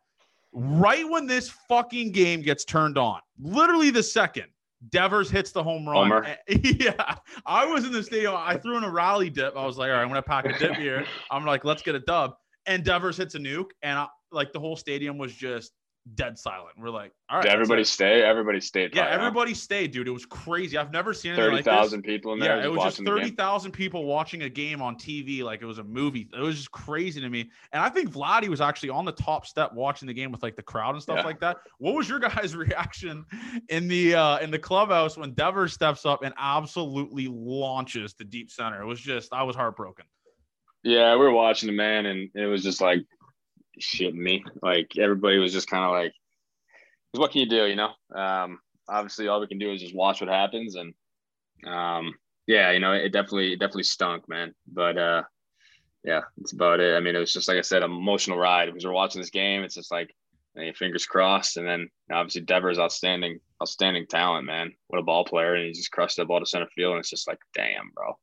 Right 0.53 1.07
when 1.07 1.27
this 1.27 1.49
fucking 1.69 2.11
game 2.11 2.41
gets 2.41 2.65
turned 2.65 2.97
on, 2.97 3.21
literally 3.39 3.89
the 3.89 4.03
second 4.03 4.47
Devers 4.89 5.29
hits 5.29 5.51
the 5.51 5.63
home 5.63 5.87
run. 5.87 6.09
Homer. 6.09 6.37
Yeah, 6.47 7.15
I 7.45 7.65
was 7.65 7.85
in 7.85 7.91
the 7.91 8.03
stadium. 8.03 8.33
I 8.35 8.57
threw 8.57 8.77
in 8.77 8.83
a 8.83 8.89
rally 8.89 9.29
dip. 9.29 9.55
I 9.55 9.65
was 9.65 9.77
like, 9.77 9.89
all 9.89 9.95
right, 9.95 10.01
I'm 10.01 10.07
gonna 10.07 10.21
pack 10.21 10.45
a 10.45 10.57
dip 10.57 10.75
here. 10.75 11.05
I'm 11.31 11.45
like, 11.45 11.63
let's 11.63 11.81
get 11.81 11.95
a 11.95 11.99
dub. 11.99 12.35
And 12.65 12.83
Devers 12.83 13.17
hits 13.17 13.35
a 13.35 13.39
nuke, 13.39 13.71
and 13.83 13.97
I, 13.97 14.07
like 14.31 14.53
the 14.53 14.59
whole 14.59 14.75
stadium 14.75 15.17
was 15.17 15.33
just 15.33 15.71
dead 16.15 16.37
silent. 16.37 16.71
We're 16.77 16.89
like, 16.89 17.11
all 17.29 17.37
right. 17.37 17.43
Did 17.43 17.51
everybody 17.51 17.83
stay? 17.83 18.23
Everybody 18.23 18.59
stayed. 18.59 18.95
Yeah, 18.95 19.07
everybody 19.07 19.53
stayed, 19.53 19.91
dude. 19.91 20.07
It 20.07 20.11
was 20.11 20.25
crazy. 20.25 20.77
I've 20.77 20.91
never 20.91 21.13
seen 21.13 21.33
anything 21.33 21.45
30, 21.45 21.55
like 21.57 21.65
30,000 21.65 22.01
people 22.01 22.33
in 22.33 22.39
there. 22.39 22.57
Yeah, 22.57 22.65
it 22.65 22.71
was 22.71 22.83
just 22.83 23.05
30,000 23.05 23.71
people 23.71 24.05
watching 24.05 24.43
a 24.43 24.49
game 24.49 24.81
on 24.81 24.95
TV 24.95 25.43
like 25.43 25.61
it 25.61 25.65
was 25.65 25.77
a 25.77 25.83
movie. 25.83 26.27
It 26.33 26.39
was 26.39 26.57
just 26.57 26.71
crazy 26.71 27.21
to 27.21 27.29
me. 27.29 27.49
And 27.71 27.81
I 27.81 27.89
think 27.89 28.11
Vladdy 28.11 28.47
was 28.47 28.61
actually 28.61 28.89
on 28.89 29.05
the 29.05 29.11
top 29.11 29.45
step 29.45 29.73
watching 29.73 30.07
the 30.07 30.13
game 30.13 30.31
with 30.31 30.43
like 30.43 30.55
the 30.55 30.63
crowd 30.63 30.95
and 30.95 31.01
stuff 31.01 31.17
yeah. 31.17 31.25
like 31.25 31.39
that. 31.41 31.57
What 31.77 31.95
was 31.95 32.09
your 32.09 32.19
guys' 32.19 32.55
reaction 32.61 33.25
in 33.69 33.87
the 33.87 34.15
uh 34.15 34.39
in 34.39 34.51
the 34.51 34.59
clubhouse 34.59 35.17
when 35.17 35.33
Devers 35.33 35.73
steps 35.73 36.05
up 36.05 36.23
and 36.23 36.33
absolutely 36.37 37.27
launches 37.27 38.13
the 38.13 38.23
deep 38.23 38.51
center? 38.51 38.81
It 38.81 38.85
was 38.85 38.99
just 38.99 39.33
I 39.33 39.43
was 39.43 39.55
heartbroken. 39.55 40.05
Yeah, 40.83 41.13
we 41.13 41.19
were 41.19 41.31
watching 41.31 41.67
the 41.67 41.73
man 41.73 42.07
and 42.07 42.29
it 42.33 42.47
was 42.47 42.63
just 42.63 42.81
like 42.81 43.05
shitting 43.81 44.15
me. 44.15 44.43
Like 44.61 44.91
everybody 44.97 45.37
was 45.37 45.53
just 45.53 45.69
kind 45.69 45.83
of 45.83 45.91
like, 45.91 46.13
what 47.13 47.31
can 47.31 47.41
you 47.41 47.49
do? 47.49 47.65
You 47.65 47.75
know, 47.75 47.91
um, 48.15 48.59
obviously 48.87 49.27
all 49.27 49.41
we 49.41 49.47
can 49.47 49.59
do 49.59 49.71
is 49.71 49.81
just 49.81 49.95
watch 49.95 50.21
what 50.21 50.29
happens. 50.29 50.75
And 50.75 50.93
um, 51.67 52.13
yeah, 52.47 52.71
you 52.71 52.79
know, 52.79 52.93
it 52.93 53.11
definitely, 53.11 53.53
it 53.53 53.59
definitely 53.59 53.83
stunk, 53.83 54.27
man. 54.29 54.53
But 54.71 54.97
uh, 54.97 55.23
yeah, 56.03 56.21
it's 56.39 56.53
about 56.53 56.79
it. 56.79 56.95
I 56.95 56.99
mean, 56.99 57.15
it 57.15 57.19
was 57.19 57.33
just 57.33 57.47
like 57.47 57.57
I 57.57 57.61
said, 57.61 57.83
emotional 57.83 58.37
ride 58.37 58.67
because 58.67 58.85
we're 58.85 58.91
watching 58.91 59.21
this 59.21 59.29
game. 59.29 59.63
It's 59.63 59.75
just 59.75 59.91
like, 59.91 60.15
fingers 60.75 61.05
crossed. 61.05 61.57
And 61.57 61.67
then 61.67 61.89
obviously 62.11 62.41
Devers 62.41 62.79
outstanding, 62.79 63.39
outstanding 63.61 64.05
talent, 64.07 64.45
man. 64.45 64.73
What 64.87 64.99
a 64.99 65.03
ball 65.03 65.23
player. 65.23 65.55
And 65.55 65.65
he 65.65 65.71
just 65.71 65.91
crushed 65.91 66.17
the 66.17 66.25
ball 66.25 66.39
to 66.39 66.45
center 66.45 66.67
field. 66.75 66.93
And 66.93 66.99
it's 66.99 67.09
just 67.09 67.27
like, 67.27 67.39
damn, 67.53 67.91
bro. 67.95 68.17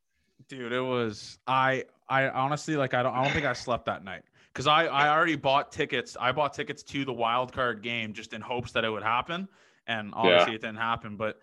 Dude, 0.47 0.71
it 0.71 0.81
was 0.81 1.37
I 1.47 1.85
I 2.07 2.29
honestly 2.29 2.75
like 2.75 2.93
I 2.93 3.03
don't 3.03 3.13
I 3.13 3.23
don't 3.23 3.33
think 3.33 3.45
I 3.45 3.53
slept 3.53 3.85
that 3.85 4.03
night 4.03 4.23
because 4.59 4.67
I 4.67 4.87
I 4.87 5.07
already 5.07 5.37
bought 5.37 5.71
tickets. 5.71 6.17
I 6.19 6.33
bought 6.33 6.53
tickets 6.53 6.83
to 6.83 7.05
the 7.05 7.13
wild 7.13 7.53
card 7.53 7.81
game 7.81 8.11
just 8.11 8.33
in 8.33 8.41
hopes 8.41 8.73
that 8.73 8.83
it 8.83 8.89
would 8.89 9.03
happen, 9.03 9.47
and 9.87 10.13
obviously 10.13 10.51
yeah. 10.51 10.55
it 10.55 10.61
didn't 10.61 10.79
happen. 10.79 11.15
But 11.15 11.39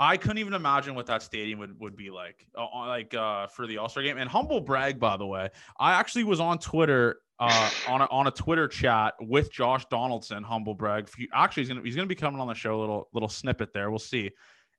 I 0.00 0.16
couldn't 0.16 0.38
even 0.38 0.52
imagine 0.52 0.96
what 0.96 1.06
that 1.06 1.22
stadium 1.22 1.60
would, 1.60 1.78
would 1.78 1.96
be 1.96 2.10
like, 2.10 2.44
uh, 2.58 2.66
like 2.74 3.14
uh, 3.14 3.46
for 3.46 3.68
the 3.68 3.78
All 3.78 3.88
Star 3.88 4.02
game. 4.02 4.18
And 4.18 4.28
humble 4.28 4.60
brag, 4.60 4.98
by 4.98 5.16
the 5.16 5.24
way, 5.24 5.48
I 5.78 5.92
actually 5.92 6.24
was 6.24 6.40
on 6.40 6.58
Twitter 6.58 7.20
uh, 7.38 7.70
on 7.86 8.00
a, 8.00 8.06
on 8.06 8.26
a 8.26 8.32
Twitter 8.32 8.66
chat 8.66 9.14
with 9.20 9.52
Josh 9.52 9.86
Donaldson. 9.86 10.42
Humble 10.42 10.74
brag. 10.74 11.08
Actually, 11.32 11.62
he's 11.62 11.68
gonna 11.68 11.82
he's 11.84 11.94
gonna 11.94 12.08
be 12.08 12.16
coming 12.16 12.40
on 12.40 12.48
the 12.48 12.54
show. 12.54 12.76
A 12.76 12.80
little 12.80 13.08
little 13.12 13.28
snippet 13.28 13.72
there. 13.74 13.90
We'll 13.90 14.00
see. 14.00 14.32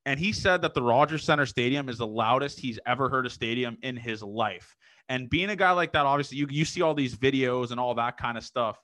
And 0.06 0.20
he 0.20 0.34
said 0.34 0.62
that 0.62 0.74
the 0.74 0.82
Rogers 0.82 1.24
Center 1.24 1.46
Stadium 1.46 1.88
is 1.88 2.00
the 2.00 2.08
loudest 2.08 2.60
he's 2.60 2.80
ever 2.86 3.08
heard 3.08 3.26
a 3.26 3.30
stadium 3.30 3.78
in 3.82 3.96
his 3.96 4.22
life. 4.22 4.76
And 5.10 5.30
being 5.30 5.50
a 5.50 5.56
guy 5.56 5.72
like 5.72 5.94
that, 5.94 6.06
obviously, 6.06 6.38
you, 6.38 6.48
you 6.50 6.66
see 6.66 6.82
all 6.82 6.94
these 6.94 7.16
videos 7.16 7.72
and 7.72 7.80
all 7.80 7.96
that 7.96 8.18
kind 8.18 8.38
of 8.38 8.44
stuff. 8.44 8.78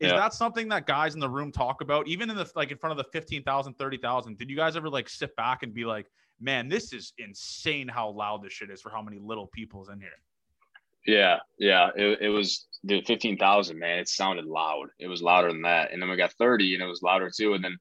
Is 0.00 0.10
yeah. 0.10 0.16
that 0.16 0.34
something 0.34 0.68
that 0.68 0.86
guys 0.86 1.14
in 1.14 1.20
the 1.20 1.28
room 1.28 1.52
talk 1.52 1.80
about, 1.80 2.08
even 2.08 2.28
in 2.28 2.36
the 2.36 2.50
like 2.56 2.70
in 2.70 2.78
front 2.78 2.98
of 2.98 3.04
the 3.04 3.10
15,000, 3.12 3.74
30,000? 3.74 4.38
Did 4.38 4.50
you 4.50 4.56
guys 4.56 4.76
ever 4.76 4.88
like 4.88 5.08
sit 5.08 5.34
back 5.36 5.62
and 5.62 5.72
be 5.72 5.84
like, 5.84 6.06
man, 6.40 6.68
this 6.68 6.92
is 6.92 7.12
insane 7.18 7.88
how 7.88 8.10
loud 8.10 8.42
this 8.42 8.52
shit 8.52 8.70
is 8.70 8.80
for 8.82 8.90
how 8.90 9.02
many 9.02 9.18
little 9.18 9.46
people's 9.46 9.88
in 9.88 10.00
here? 10.00 10.10
Yeah, 11.06 11.38
yeah. 11.58 11.90
It, 11.94 12.22
it 12.22 12.28
was 12.28 12.66
the 12.82 13.02
15,000, 13.02 13.78
man. 13.78 13.98
It 13.98 14.08
sounded 14.08 14.46
loud. 14.46 14.88
It 14.98 15.06
was 15.06 15.22
louder 15.22 15.48
than 15.48 15.62
that. 15.62 15.92
And 15.92 16.00
then 16.00 16.08
we 16.08 16.16
got 16.16 16.32
30 16.32 16.74
and 16.74 16.82
it 16.82 16.86
was 16.86 17.02
louder 17.02 17.30
too. 17.34 17.54
And 17.54 17.62
then 17.62 17.76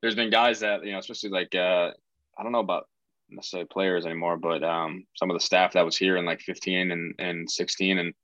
there's 0.00 0.14
been 0.14 0.30
guys 0.30 0.60
that, 0.60 0.84
you 0.84 0.92
know, 0.92 0.98
especially 0.98 1.30
like, 1.30 1.54
uh, 1.54 1.90
I 2.38 2.42
don't 2.42 2.52
know 2.52 2.60
about 2.60 2.88
necessarily 3.30 3.68
players 3.70 4.06
anymore, 4.06 4.36
but 4.36 4.62
um, 4.62 5.04
some 5.16 5.30
of 5.30 5.34
the 5.34 5.44
staff 5.44 5.72
that 5.72 5.84
was 5.84 5.96
here 5.96 6.16
in 6.16 6.24
like 6.24 6.40
15 6.40 6.90
and, 6.90 7.14
and 7.18 7.50
16 7.50 7.98
and 7.98 8.14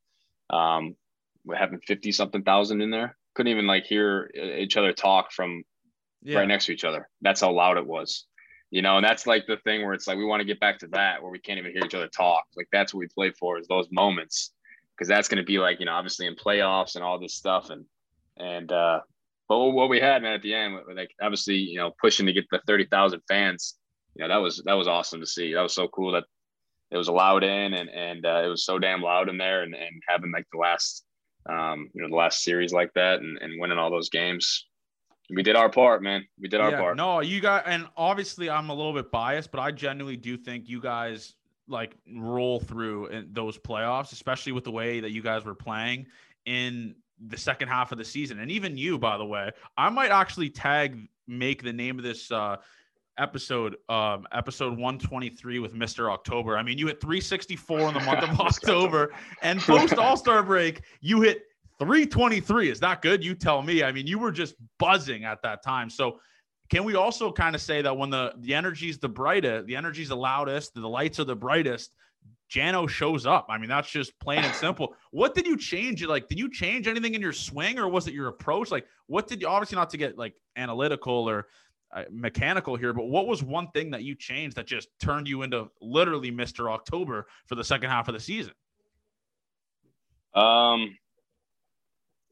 um, 0.50 0.96
we're 1.44 1.56
having 1.56 1.80
50 1.80 2.12
something 2.12 2.42
thousand 2.42 2.80
in 2.80 2.90
there. 2.90 3.16
Couldn't 3.34 3.52
even 3.52 3.66
like 3.66 3.84
hear 3.84 4.30
each 4.34 4.76
other 4.76 4.92
talk 4.92 5.32
from 5.32 5.64
yeah. 6.22 6.38
right 6.38 6.48
next 6.48 6.66
to 6.66 6.72
each 6.72 6.84
other. 6.84 7.08
That's 7.20 7.40
how 7.40 7.52
loud 7.52 7.76
it 7.76 7.86
was, 7.86 8.26
you 8.70 8.82
know, 8.82 8.96
and 8.96 9.04
that's 9.04 9.26
like 9.26 9.46
the 9.46 9.58
thing 9.58 9.82
where 9.82 9.94
it's 9.94 10.06
like, 10.06 10.16
we 10.16 10.24
want 10.24 10.40
to 10.40 10.46
get 10.46 10.60
back 10.60 10.78
to 10.78 10.88
that 10.88 11.22
where 11.22 11.30
we 11.30 11.38
can't 11.38 11.58
even 11.58 11.72
hear 11.72 11.84
each 11.84 11.94
other 11.94 12.08
talk. 12.08 12.44
Like 12.56 12.68
that's 12.72 12.94
what 12.94 13.00
we 13.00 13.08
play 13.08 13.32
for 13.38 13.58
is 13.58 13.66
those 13.66 13.88
moments. 13.90 14.52
Cause 14.96 15.08
that's 15.08 15.26
going 15.26 15.38
to 15.38 15.44
be 15.44 15.58
like, 15.58 15.80
you 15.80 15.86
know, 15.86 15.92
obviously 15.92 16.28
in 16.28 16.36
playoffs 16.36 16.94
and 16.94 17.02
all 17.02 17.18
this 17.18 17.34
stuff. 17.34 17.70
And, 17.70 17.84
and, 18.36 18.70
uh, 18.70 19.00
but 19.48 19.58
what 19.58 19.88
we 19.88 20.00
had, 20.00 20.22
man, 20.22 20.34
at 20.34 20.42
the 20.42 20.54
end, 20.54 20.78
like 20.94 21.10
obviously, 21.20 21.56
you 21.56 21.78
know, 21.78 21.92
pushing 22.00 22.26
to 22.26 22.32
get 22.32 22.44
the 22.50 22.60
30,000 22.66 23.20
fans, 23.28 23.74
yeah, 24.16 24.28
that 24.28 24.36
was 24.36 24.62
that 24.64 24.74
was 24.74 24.88
awesome 24.88 25.20
to 25.20 25.26
see. 25.26 25.54
That 25.54 25.62
was 25.62 25.74
so 25.74 25.88
cool 25.88 26.12
that 26.12 26.24
it 26.90 26.96
was 26.96 27.08
allowed 27.08 27.42
in 27.42 27.74
and 27.74 27.88
and 27.90 28.24
uh, 28.24 28.42
it 28.44 28.48
was 28.48 28.64
so 28.64 28.78
damn 28.78 29.02
loud 29.02 29.28
in 29.28 29.36
there 29.36 29.62
and, 29.62 29.74
and 29.74 30.02
having 30.08 30.30
like 30.30 30.46
the 30.52 30.58
last 30.58 31.04
um, 31.48 31.90
you 31.92 32.02
know 32.02 32.08
the 32.08 32.16
last 32.16 32.42
series 32.42 32.72
like 32.72 32.92
that 32.94 33.20
and, 33.20 33.38
and 33.38 33.60
winning 33.60 33.78
all 33.78 33.90
those 33.90 34.08
games. 34.08 34.66
We 35.34 35.42
did 35.42 35.56
our 35.56 35.70
part 35.70 36.02
man. 36.02 36.24
We 36.38 36.48
did 36.48 36.60
our 36.60 36.70
yeah, 36.70 36.80
part. 36.80 36.96
no 36.96 37.20
you 37.20 37.40
got 37.40 37.64
and 37.66 37.88
obviously 37.96 38.50
i'm 38.50 38.68
a 38.68 38.74
little 38.74 38.92
bit 38.92 39.10
biased 39.10 39.50
but 39.50 39.58
i 39.58 39.70
genuinely 39.70 40.18
do 40.18 40.36
think 40.36 40.68
you 40.68 40.80
guys 40.80 41.34
like 41.66 41.96
roll 42.14 42.60
through 42.60 43.06
in 43.06 43.28
those 43.32 43.56
playoffs 43.56 44.12
especially 44.12 44.52
with 44.52 44.64
the 44.64 44.70
way 44.70 45.00
that 45.00 45.12
you 45.12 45.22
guys 45.22 45.46
were 45.46 45.54
playing 45.54 46.06
in 46.44 46.94
the 47.28 47.38
second 47.38 47.68
half 47.68 47.90
of 47.90 47.96
the 47.96 48.04
season. 48.04 48.40
And 48.40 48.50
even 48.50 48.76
you 48.76 48.98
by 48.98 49.16
the 49.16 49.24
way 49.24 49.50
i 49.78 49.88
might 49.88 50.10
actually 50.10 50.50
tag 50.50 51.08
make 51.26 51.62
the 51.62 51.72
name 51.72 51.98
of 51.98 52.04
this 52.04 52.30
uh 52.30 52.56
episode, 53.18 53.76
um, 53.88 54.26
episode 54.32 54.70
123 54.70 55.58
with 55.58 55.74
Mr. 55.74 56.10
October. 56.10 56.56
I 56.56 56.62
mean, 56.62 56.78
you 56.78 56.86
hit 56.86 57.00
364 57.00 57.80
in 57.80 57.94
the 57.94 58.00
month 58.00 58.22
of 58.22 58.40
October, 58.40 59.12
and 59.42 59.60
post 59.60 59.94
All 59.94 60.16
Star 60.16 60.42
break, 60.42 60.82
you 61.00 61.20
hit 61.20 61.42
323. 61.78 62.70
Is 62.70 62.80
that 62.80 63.02
good? 63.02 63.24
You 63.24 63.34
tell 63.34 63.62
me. 63.62 63.82
I 63.82 63.92
mean, 63.92 64.06
you 64.06 64.18
were 64.18 64.32
just 64.32 64.54
buzzing 64.78 65.24
at 65.24 65.42
that 65.42 65.62
time. 65.62 65.90
So, 65.90 66.18
can 66.70 66.84
we 66.84 66.94
also 66.94 67.30
kind 67.30 67.54
of 67.54 67.60
say 67.60 67.82
that 67.82 67.96
when 67.96 68.10
the 68.10 68.32
the 68.38 68.54
is 68.54 68.98
the 68.98 69.08
brightest, 69.08 69.66
the 69.66 69.76
energy 69.76 70.02
is 70.02 70.08
the 70.08 70.16
loudest, 70.16 70.74
the 70.74 70.88
lights 70.88 71.20
are 71.20 71.24
the 71.24 71.36
brightest, 71.36 71.92
Jano 72.50 72.88
shows 72.88 73.26
up. 73.26 73.46
I 73.48 73.58
mean, 73.58 73.68
that's 73.68 73.90
just 73.90 74.18
plain 74.20 74.44
and 74.44 74.54
simple. 74.54 74.94
What 75.10 75.34
did 75.34 75.46
you 75.46 75.56
change? 75.56 76.04
Like, 76.04 76.28
did 76.28 76.38
you 76.38 76.50
change 76.50 76.86
anything 76.86 77.14
in 77.14 77.20
your 77.20 77.32
swing, 77.32 77.78
or 77.78 77.88
was 77.88 78.06
it 78.06 78.14
your 78.14 78.28
approach? 78.28 78.70
Like, 78.70 78.86
what 79.06 79.26
did 79.26 79.40
you 79.40 79.48
obviously 79.48 79.76
not 79.76 79.90
to 79.90 79.96
get 79.96 80.18
like 80.18 80.34
analytical 80.56 81.28
or 81.28 81.46
mechanical 82.10 82.76
here, 82.76 82.92
but 82.92 83.06
what 83.06 83.26
was 83.26 83.42
one 83.42 83.68
thing 83.68 83.90
that 83.90 84.02
you 84.02 84.14
changed 84.14 84.56
that 84.56 84.66
just 84.66 84.88
turned 85.00 85.28
you 85.28 85.42
into 85.42 85.68
literally 85.80 86.30
Mr. 86.30 86.70
October 86.70 87.26
for 87.46 87.54
the 87.54 87.64
second 87.64 87.90
half 87.90 88.08
of 88.08 88.14
the 88.14 88.20
season? 88.20 88.52
Um, 90.34 90.96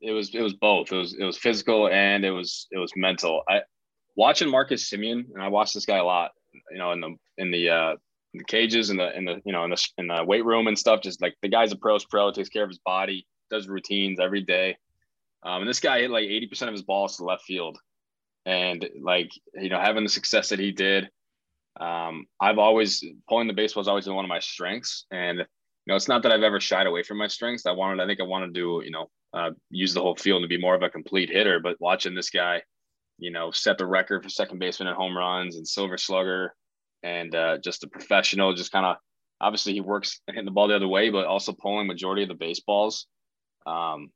it 0.01 0.11
was 0.11 0.35
it 0.35 0.43
was 0.43 0.55
both. 0.55 0.91
It 0.91 0.97
was 0.97 1.15
it 1.15 1.25
was 1.25 1.39
physical 1.39 1.89
and 1.89 2.25
it 2.25 2.33
was 2.33 2.67
it 2.73 2.79
was 2.79 2.93
mental. 2.97 3.43
I 3.49 3.61
watching 4.17 4.51
Marcus 4.51 4.91
Semien 4.91 5.25
and 5.33 5.43
I 5.43 5.49
watched 5.49 5.75
this 5.75 5.87
guy 5.87 5.99
a 5.99 6.05
lot. 6.05 6.33
You 6.71 6.79
know, 6.79 6.93
in 6.93 7.01
the 7.01 7.15
in 7.39 7.51
the 7.51 7.71
uh, 7.71 7.97
the 8.35 8.45
cages 8.45 8.91
and 8.91 8.99
the 8.99 9.17
in 9.17 9.25
the 9.25 9.41
you 9.45 9.53
know 9.53 9.65
in 9.65 9.71
the 9.71 9.89
in 9.99 10.07
the 10.09 10.25
weight 10.25 10.45
room 10.45 10.67
and 10.67 10.79
stuff. 10.79 11.03
Just 11.03 11.23
like 11.23 11.35
the 11.43 11.49
guy's 11.49 11.73
a 11.73 11.77
pro's 11.77 12.05
pro, 12.05 12.33
takes 12.33 12.49
care 12.49 12.65
of 12.65 12.71
his 12.71 12.81
body, 12.85 13.27
does 13.51 13.69
routines 13.69 14.19
every 14.19 14.43
day. 14.43 14.77
Um, 15.45 15.63
and 15.63 15.69
this 15.69 15.81
guy 15.81 16.01
hit 16.01 16.11
like 16.11 16.25
80% 16.25 16.69
of 16.69 16.73
his 16.73 16.83
balls 16.83 17.17
to 17.17 17.25
left 17.25 17.43
field. 17.43 17.79
And 18.45 18.89
like, 19.01 19.31
you 19.55 19.69
know, 19.69 19.81
having 19.81 20.03
the 20.03 20.11
success 20.11 20.49
that 20.49 20.59
he 20.59 20.73
did, 20.73 21.09
um, 21.81 22.27
I've 22.41 22.59
always 22.59 23.05
pulling 23.29 23.47
the 23.47 23.55
baseball 23.55 23.83
has 23.83 23.89
always 23.89 24.05
been 24.05 24.15
one 24.15 24.25
of 24.25 24.29
my 24.29 24.41
strengths. 24.41 25.07
And 25.11 25.39
you 25.39 25.45
know, 25.87 25.97
it's 25.97 26.09
not 26.09 26.23
that 26.23 26.33
I've 26.33 26.43
ever 26.43 26.61
shied 26.61 26.87
away 26.87 27.03
from 27.03 27.19
my 27.19 27.29
strengths. 27.29 27.67
I 27.67 27.73
wanted, 27.73 28.03
I 28.03 28.07
think 28.07 28.21
I 28.21 28.25
want 28.25 28.55
to 28.55 28.83
you 28.85 28.91
know, 28.91 29.11
uh, 29.33 29.51
use 29.71 29.95
the 29.95 30.03
whole 30.03 30.17
field 30.17 30.43
to 30.43 30.49
be 30.49 30.61
more 30.61 30.75
of 30.75 30.83
a 30.83 30.91
complete 30.91 31.31
hitter. 31.31 31.61
But 31.61 31.81
watching 31.81 32.15
this 32.15 32.31
guy, 32.31 32.63
you 33.19 33.31
know, 33.31 33.51
set 33.51 33.79
the 33.79 33.87
record 33.87 34.23
for 34.23 34.29
second 34.29 34.59
baseman 34.59 34.89
and 34.89 34.97
home 34.97 35.17
runs 35.17 35.57
and 35.57 35.67
silver 35.67 35.97
slugger, 35.97 36.55
and 37.03 37.35
uh, 37.35 37.59
just 37.59 37.85
a 37.85 37.89
professional, 37.89 38.55
just 38.55 38.73
kind 38.73 38.87
of 38.87 38.97
obviously 39.41 39.73
he 39.73 39.81
works 39.81 40.21
hitting 40.27 40.45
the 40.45 40.51
ball 40.51 40.69
the 40.69 40.77
other 40.77 40.89
way, 40.89 41.11
but 41.11 41.27
also 41.27 41.53
pulling 41.53 41.87
majority 41.87 42.23
of 42.23 42.29
the 42.29 42.35
baseballs. 42.35 43.07
Um, 43.67 44.11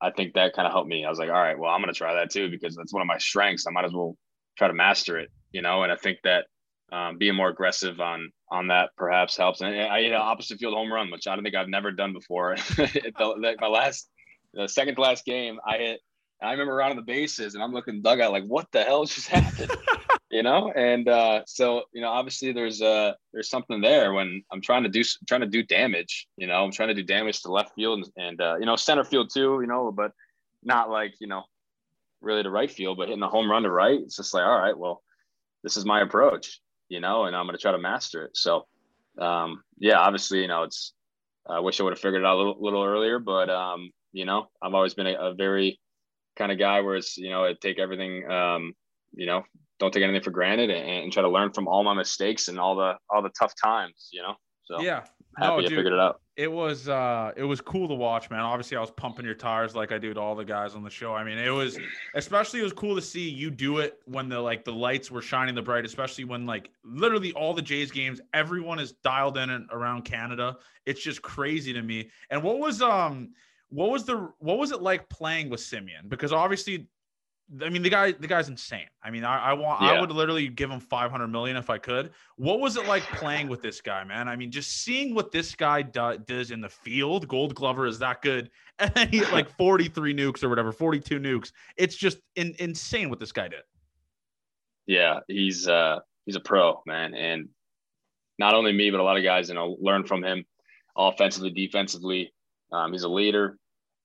I 0.00 0.10
think 0.10 0.34
that 0.34 0.54
kind 0.54 0.66
of 0.66 0.72
helped 0.72 0.88
me. 0.88 1.04
I 1.04 1.10
was 1.10 1.18
like, 1.18 1.30
all 1.30 1.34
right, 1.34 1.58
well, 1.58 1.70
I'm 1.70 1.80
going 1.80 1.92
to 1.92 1.96
try 1.96 2.14
that 2.14 2.30
too 2.30 2.50
because 2.50 2.76
that's 2.76 2.92
one 2.92 3.02
of 3.02 3.06
my 3.06 3.18
strengths. 3.18 3.66
I 3.66 3.70
might 3.70 3.84
as 3.84 3.92
well 3.92 4.16
try 4.56 4.68
to 4.68 4.74
master 4.74 5.18
it, 5.18 5.30
you 5.52 5.62
know. 5.62 5.82
And 5.82 5.92
I 5.92 5.96
think 5.96 6.18
that 6.24 6.46
um, 6.92 7.18
being 7.18 7.34
more 7.34 7.48
aggressive 7.48 8.00
on 8.00 8.30
on 8.50 8.68
that 8.68 8.90
perhaps 8.96 9.36
helps. 9.36 9.60
And 9.60 9.74
I 9.74 10.02
hit 10.02 10.12
an 10.12 10.20
opposite 10.20 10.58
field 10.58 10.74
home 10.74 10.92
run, 10.92 11.10
which 11.10 11.26
I 11.26 11.34
don't 11.34 11.44
think 11.44 11.56
I've 11.56 11.68
never 11.68 11.90
done 11.90 12.12
before. 12.12 12.56
the, 12.76 13.56
my 13.60 13.66
last, 13.66 14.08
the 14.52 14.68
second 14.68 14.96
to 14.96 15.00
last 15.00 15.24
game, 15.24 15.58
I 15.66 15.78
hit. 15.78 16.00
I 16.44 16.52
remember 16.52 16.74
around 16.74 16.96
the 16.96 17.02
bases, 17.02 17.54
and 17.54 17.62
I'm 17.62 17.72
looking 17.72 18.02
dugout 18.02 18.32
like, 18.32 18.44
what 18.44 18.70
the 18.72 18.82
hell 18.82 19.04
just 19.04 19.28
happened? 19.36 19.70
you 20.30 20.42
know. 20.42 20.72
And 20.72 21.08
uh, 21.08 21.42
so 21.46 21.84
you 21.92 22.00
know, 22.00 22.08
obviously 22.08 22.52
there's 22.52 22.82
uh 22.82 23.12
there's 23.32 23.48
something 23.48 23.80
there 23.80 24.12
when 24.12 24.42
I'm 24.52 24.60
trying 24.60 24.82
to 24.82 24.88
do 24.88 25.02
trying 25.26 25.42
to 25.42 25.46
do 25.46 25.62
damage. 25.62 26.26
You 26.36 26.46
know, 26.46 26.64
I'm 26.64 26.72
trying 26.72 26.88
to 26.88 26.94
do 26.94 27.02
damage 27.02 27.40
to 27.42 27.52
left 27.52 27.74
field 27.74 28.00
and, 28.16 28.26
and 28.28 28.40
uh, 28.40 28.56
you 28.58 28.66
know 28.66 28.76
center 28.76 29.04
field 29.04 29.30
too. 29.32 29.58
You 29.60 29.66
know, 29.66 29.92
but 29.92 30.12
not 30.62 30.90
like 30.90 31.14
you 31.20 31.28
know 31.28 31.44
really 32.20 32.42
to 32.42 32.50
right 32.50 32.70
field, 32.70 32.98
but 32.98 33.08
hitting 33.08 33.22
a 33.22 33.28
home 33.28 33.50
run 33.50 33.62
to 33.62 33.70
right. 33.70 34.00
It's 34.00 34.16
just 34.16 34.34
like 34.34 34.44
all 34.44 34.58
right, 34.58 34.76
well, 34.76 35.02
this 35.62 35.76
is 35.76 35.84
my 35.84 36.00
approach. 36.00 36.60
You 36.88 37.00
know, 37.00 37.24
and 37.24 37.34
I'm 37.34 37.46
going 37.46 37.56
to 37.56 37.62
try 37.62 37.72
to 37.72 37.78
master 37.78 38.24
it. 38.26 38.36
So 38.36 38.66
um, 39.18 39.62
yeah, 39.78 39.98
obviously 39.98 40.40
you 40.40 40.48
know 40.48 40.64
it's. 40.64 40.92
I 41.46 41.60
wish 41.60 41.78
I 41.78 41.82
would 41.82 41.92
have 41.92 42.00
figured 42.00 42.22
it 42.22 42.26
out 42.26 42.36
a 42.36 42.38
little, 42.38 42.56
little 42.58 42.82
earlier, 42.82 43.18
but 43.18 43.50
um, 43.50 43.90
you 44.12 44.24
know, 44.24 44.46
I've 44.62 44.72
always 44.72 44.94
been 44.94 45.08
a, 45.08 45.12
a 45.12 45.34
very 45.34 45.78
kind 46.36 46.52
of 46.52 46.58
guy 46.58 46.80
where 46.80 46.96
it's 46.96 47.16
you 47.16 47.30
know 47.30 47.44
I 47.44 47.54
take 47.60 47.78
everything 47.78 48.30
um, 48.30 48.74
you 49.12 49.26
know 49.26 49.42
don't 49.80 49.92
take 49.92 50.02
anything 50.02 50.22
for 50.22 50.30
granted 50.30 50.70
and, 50.70 50.88
and, 50.88 51.12
try 51.12 51.22
to 51.22 51.28
learn 51.28 51.52
from 51.52 51.66
all 51.66 51.82
my 51.82 51.94
mistakes 51.94 52.48
and 52.48 52.58
all 52.58 52.76
the 52.76 52.94
all 53.10 53.22
the 53.22 53.30
tough 53.38 53.52
times 53.60 54.08
you 54.12 54.22
know? 54.22 54.34
So 54.64 54.80
yeah. 54.80 55.04
happy 55.36 55.56
no, 55.56 55.58
I 55.58 55.62
figured 55.62 55.92
it 55.92 55.98
out. 55.98 56.20
it 56.36 56.50
was 56.50 56.88
uh 56.88 57.32
it 57.36 57.42
was 57.42 57.60
cool 57.60 57.86
to 57.88 57.94
watch 57.94 58.30
man. 58.30 58.40
Obviously 58.40 58.76
i 58.76 58.80
was 58.80 58.90
pumping 58.92 59.24
your 59.24 59.34
tires 59.34 59.74
like 59.74 59.92
i 59.92 59.98
do 59.98 60.14
to 60.14 60.20
all 60.20 60.34
the 60.34 60.44
guys 60.44 60.74
on 60.74 60.82
the 60.82 60.90
show. 60.90 61.14
I 61.14 61.24
mean 61.24 61.38
it 61.38 61.50
was 61.50 61.78
especially 62.14 62.60
it 62.60 62.64
was 62.64 62.72
cool 62.72 62.94
to 62.94 63.02
see 63.02 63.28
you 63.28 63.50
do 63.50 63.78
it 63.78 63.98
when 64.06 64.28
the 64.28 64.40
like 64.40 64.64
the 64.64 64.72
lights 64.72 65.10
were 65.10 65.22
shining 65.22 65.54
the 65.54 65.62
bright 65.62 65.84
especially 65.84 66.24
when 66.24 66.46
like 66.46 66.70
literally 66.84 67.32
all 67.32 67.52
the 67.52 67.62
jays 67.62 67.90
games 67.90 68.20
everyone 68.32 68.78
is 68.78 68.92
dialed 68.92 69.36
in 69.36 69.50
and 69.50 69.68
around 69.70 70.02
canada. 70.02 70.56
It's 70.86 71.02
just 71.02 71.22
crazy 71.22 71.72
to 71.72 71.82
me. 71.82 72.10
And 72.30 72.42
what 72.42 72.58
was 72.58 72.80
um 72.80 73.30
what 73.74 73.90
was 73.90 74.04
the 74.04 74.30
what 74.38 74.58
was 74.58 74.70
it 74.70 74.82
like 74.82 75.08
playing 75.08 75.50
with 75.50 75.60
Semien? 75.60 76.08
Because 76.08 76.32
obviously 76.32 76.88
I 77.62 77.68
mean, 77.68 77.82
the 77.82 77.90
guy, 77.90 78.12
the 78.12 78.26
guy's 78.26 78.48
insane. 78.48 78.86
I 79.02 79.10
mean, 79.10 79.22
I, 79.22 79.50
I 79.50 79.52
want, 79.52 79.82
yeah. 79.82 79.90
I 79.92 80.00
would 80.00 80.10
literally 80.10 80.48
give 80.48 80.70
him 80.70 80.80
500 80.80 81.28
million 81.28 81.58
if 81.58 81.68
I 81.68 81.76
could. 81.76 82.10
What 82.36 82.58
was 82.58 82.76
it 82.76 82.86
like 82.86 83.02
playing 83.02 83.48
with 83.48 83.60
this 83.60 83.82
guy, 83.82 84.02
man? 84.02 84.28
I 84.28 84.36
mean, 84.36 84.50
just 84.50 84.82
seeing 84.82 85.14
what 85.14 85.30
this 85.30 85.54
guy 85.54 85.82
do, 85.82 86.16
does 86.26 86.50
in 86.50 86.62
the 86.62 86.70
field. 86.70 87.28
Gold 87.28 87.54
Glover 87.54 87.86
is 87.86 87.98
that 87.98 88.22
good, 88.22 88.50
and 88.78 88.92
then 88.94 89.08
he 89.08 89.24
like 89.26 89.54
43 89.56 90.14
nukes 90.14 90.42
or 90.42 90.48
whatever, 90.48 90.72
42 90.72 91.20
nukes. 91.20 91.52
It's 91.76 91.96
just 91.96 92.18
in, 92.36 92.54
insane 92.58 93.10
what 93.10 93.20
this 93.20 93.32
guy 93.32 93.48
did. 93.48 93.62
Yeah, 94.86 95.20
he's 95.28 95.68
uh 95.68 96.00
he's 96.24 96.36
a 96.36 96.40
pro, 96.40 96.82
man, 96.86 97.14
and 97.14 97.48
not 98.38 98.54
only 98.54 98.72
me, 98.72 98.90
but 98.90 99.00
a 99.00 99.02
lot 99.02 99.16
of 99.16 99.22
guys, 99.22 99.48
you 99.48 99.54
know, 99.54 99.76
learn 99.80 100.04
from 100.04 100.24
him, 100.24 100.44
offensively, 100.96 101.50
defensively. 101.50 102.32
Um, 102.72 102.92
he's 102.92 103.04
a 103.04 103.08
leader, 103.08 103.58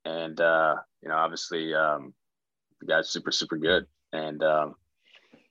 and 0.06 0.40
uh, 0.40 0.76
you 1.02 1.10
know, 1.10 1.16
obviously. 1.16 1.74
Um, 1.74 2.14
the 2.80 2.88
guy's 2.88 3.10
super 3.10 3.32
super 3.32 3.58
good, 3.58 3.86
and 4.14 4.42
um, 4.44 4.76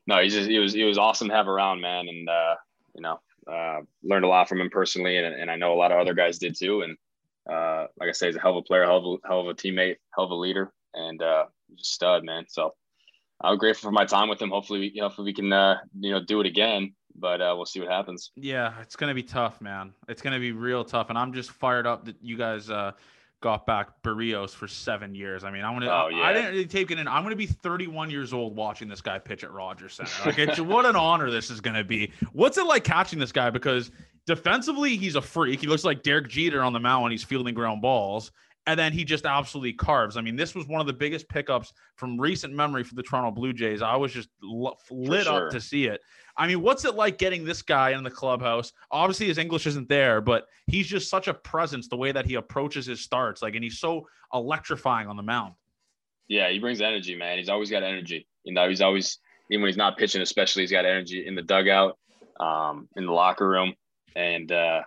no, 0.07 0.21
he's 0.23 0.35
just 0.35 0.49
he 0.49 0.59
was 0.59 0.73
he 0.73 0.85
was 0.85 0.99
awesome 0.99 1.29
to 1.29 1.35
have 1.35 1.49
around, 1.49 1.81
man, 1.81 2.09
and 2.09 2.29
uh, 2.29 2.55
you 2.95 3.03
know 3.03 3.21
uh, 3.51 3.81
learned 4.03 4.25
a 4.25 4.29
lot 4.29 4.49
from 4.49 4.61
him 4.61 4.71
personally, 4.71 5.17
and, 5.19 5.35
and 5.35 5.51
I 5.51 5.57
know 5.57 5.73
a 5.73 5.77
lot 5.77 5.93
of 5.93 5.99
other 5.99 6.15
guys 6.15 6.39
did 6.39 6.57
too, 6.59 6.83
and 6.83 6.97
uh, 7.51 7.87
like 7.99 8.09
I 8.09 8.13
say, 8.13 8.27
he's 8.27 8.37
a 8.37 8.41
hell 8.41 8.53
of 8.53 8.59
a 8.59 8.63
player, 8.63 8.85
hell 8.85 8.99
of 8.99 9.05
a, 9.05 9.29
hell 9.29 9.41
of 9.41 9.49
a 9.49 9.55
teammate, 9.55 9.97
hell 10.15 10.25
of 10.25 10.31
a 10.31 10.35
leader, 10.35 10.73
and 10.95 11.23
uh, 11.23 11.47
just 11.77 11.95
stud, 11.95 12.25
man. 12.25 12.45
So 12.49 12.75
I'm 13.41 13.59
grateful 13.59 13.89
for 13.89 13.93
my 13.93 14.05
time 14.05 14.29
with 14.29 14.41
him. 14.41 14.51
Hopefully, 14.51 14.91
you 14.95 15.01
know, 15.01 15.09
hopefully 15.09 15.27
we 15.27 15.35
can 15.35 15.53
uh, 15.53 15.79
you 15.99 16.11
know 16.11 16.23
do 16.25 16.41
it 16.41 16.47
again 16.47 16.95
but 17.21 17.41
uh, 17.41 17.53
we'll 17.57 17.67
see 17.67 17.81
what 17.81 17.89
happens. 17.89 18.31
Yeah, 18.37 18.75
it's 18.81 18.95
gonna 18.95 19.15
be 19.15 19.25
tough, 19.25 19.61
man. 19.61 19.93
It's 20.09 20.23
gonna 20.23 20.39
be 20.39 20.53
real 20.53 20.85
tough, 20.85 21.09
and 21.09 21.19
I'm 21.19 21.33
just 21.33 21.51
fired 21.51 21.85
up 21.85 22.05
that 22.05 22.15
you 22.23 22.37
guys 22.37 22.71
uh, 22.71 22.93
got 23.41 23.67
back 23.67 24.03
Berrios 24.03 24.51
for 24.51 24.67
seven 24.67 25.15
years. 25.15 25.45
I 25.45 25.51
mean, 25.51 25.65
I'm 25.65 25.75
gonna. 25.75 25.91
Oh, 25.91 26.09
yeah. 26.09 26.23
I 26.23 26.33
didn't 26.33 26.53
really 26.53 26.67
take 26.67 26.91
it 26.91 26.99
in. 26.99 27.07
I'm 27.07 27.23
gonna 27.23 27.37
be 27.37 27.47
31 27.47 28.11
years 28.11 28.33
old 28.33 28.57
watching 28.57 28.89
this 28.89 29.01
guy 29.01 29.19
pitch 29.19 29.45
at 29.45 29.53
Rogers 29.53 29.95
Center. 29.95 30.11
Like, 30.27 30.39
it's, 30.39 30.61
what 30.61 30.87
an 30.87 30.97
honor 30.97 31.31
this 31.31 31.51
is 31.51 31.61
gonna 31.61 31.85
be. 31.85 32.13
What's 32.33 32.59
it 32.59 32.67
like 32.67 32.85
catching 32.85 33.19
this 33.19 33.33
guy? 33.33 33.51
Because 33.51 33.91
defensively, 34.27 34.97
he's 34.97 35.15
a 35.15 35.23
freak. 35.23 35.61
He 35.61 35.67
looks 35.67 35.85
like 35.85 36.03
Derek 36.03 36.29
Jeter 36.29 36.63
on 36.63 36.73
the 36.73 36.81
mound 36.81 37.05
when 37.05 37.13
he's 37.13 37.25
fielding 37.25 37.55
ground 37.55 37.83
balls. 37.83 38.33
And 38.67 38.79
then 38.79 38.93
he 38.93 39.03
just 39.03 39.25
absolutely 39.25 39.73
carves. 39.73 40.19
I 40.19 40.21
mean, 40.21 40.37
this 40.37 40.55
was 40.55 40.67
one 40.67 40.83
of 40.83 40.87
the 40.87 40.93
biggest 40.93 41.27
pickups 41.31 41.73
from 41.97 42.21
recent 42.21 42.53
memory 42.53 42.85
for 42.85 42.97
the 42.97 43.03
Toronto 43.03 43.31
Blue 43.31 43.55
Jays. 43.55 43.81
I 43.81 43.97
was 43.97 44.13
just 44.13 44.29
lit 44.43 45.25
sure. 45.25 45.47
up 45.47 45.53
to 45.53 45.61
see 45.61 45.87
it. 45.87 46.03
I 46.39 46.47
mean, 46.47 46.63
what's 46.63 46.85
it 46.85 46.95
like 46.95 47.19
getting 47.19 47.45
this 47.45 47.63
guy 47.63 47.91
in 47.91 48.05
the 48.05 48.11
clubhouse? 48.11 48.73
Obviously, 48.93 49.27
his 49.27 49.39
English 49.39 49.67
isn't 49.67 49.89
there, 49.89 50.21
but 50.21 50.47
he's 50.69 50.87
just 50.87 51.11
such 51.11 51.27
a 51.27 51.35
presence 51.35 51.89
the 51.89 51.97
way 51.97 52.13
that 52.13 52.27
he 52.27 52.35
approaches 52.35 52.87
his 52.87 53.01
starts. 53.01 53.43
Like, 53.43 53.57
and 53.57 53.65
he's 53.65 53.79
so 53.79 54.07
electrifying 54.33 55.09
on 55.09 55.17
the 55.17 55.23
mound. 55.23 55.55
Yeah, 56.29 56.49
he 56.51 56.61
brings 56.61 56.81
energy, 56.81 57.17
man. 57.17 57.39
He's 57.39 57.49
always 57.49 57.71
got 57.71 57.83
energy. 57.83 58.29
You 58.45 58.55
know, 58.55 58.69
he's 58.69 58.81
always, 58.81 59.19
even 59.51 59.63
when 59.63 59.69
he's 59.69 59.77
not 59.77 59.99
pitching, 59.99 60.23
especially, 60.23 60.63
he's 60.63 60.71
got 60.71 60.85
energy 60.85 61.27
in 61.27 61.35
the 61.35 61.43
dugout, 61.43 61.99
um, 62.39 62.89
in 62.97 63.07
the 63.07 63.13
locker 63.13 63.49
room. 63.49 63.75
And, 64.15 64.53
uh, 64.53 64.83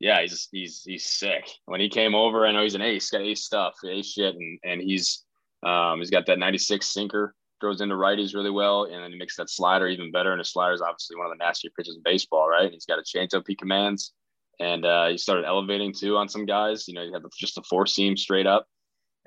yeah, 0.00 0.22
he's 0.22 0.48
he's 0.50 0.82
he's 0.82 1.06
sick. 1.06 1.46
When 1.66 1.80
he 1.80 1.90
came 1.90 2.14
over, 2.14 2.46
I 2.46 2.52
know 2.52 2.62
he's 2.62 2.74
an 2.74 2.80
ace, 2.80 3.10
got 3.10 3.20
ace 3.20 3.44
stuff, 3.44 3.74
ace 3.86 4.12
shit, 4.12 4.34
and 4.34 4.58
and 4.64 4.80
he's 4.80 5.24
um, 5.62 5.98
he's 5.98 6.08
got 6.08 6.24
that 6.26 6.38
96 6.38 6.86
sinker 6.86 7.34
throws 7.60 7.80
into 7.80 7.94
righties 7.94 8.34
really 8.34 8.50
well, 8.50 8.84
and 8.84 9.02
then 9.02 9.12
he 9.12 9.18
makes 9.18 9.36
that 9.36 9.50
slider 9.50 9.86
even 9.86 10.10
better. 10.10 10.32
And 10.32 10.38
his 10.38 10.50
slider 10.50 10.74
is 10.74 10.80
obviously 10.80 11.16
one 11.16 11.26
of 11.26 11.32
the 11.32 11.44
nastier 11.44 11.70
pitches 11.76 11.96
in 11.96 12.02
baseball, 12.02 12.48
right? 12.48 12.72
He's 12.72 12.86
got 12.86 12.98
a 12.98 13.02
changeup 13.02 13.44
he 13.46 13.54
commands, 13.54 14.12
and 14.58 14.84
uh, 14.84 15.08
he 15.08 15.18
started 15.18 15.46
elevating 15.46 15.92
too 15.92 16.16
on 16.16 16.28
some 16.28 16.46
guys. 16.46 16.86
You 16.86 16.94
know, 16.94 17.04
he 17.04 17.12
had 17.12 17.22
just 17.38 17.58
a 17.58 17.62
four 17.62 17.86
seam 17.86 18.16
straight 18.16 18.46
up, 18.46 18.66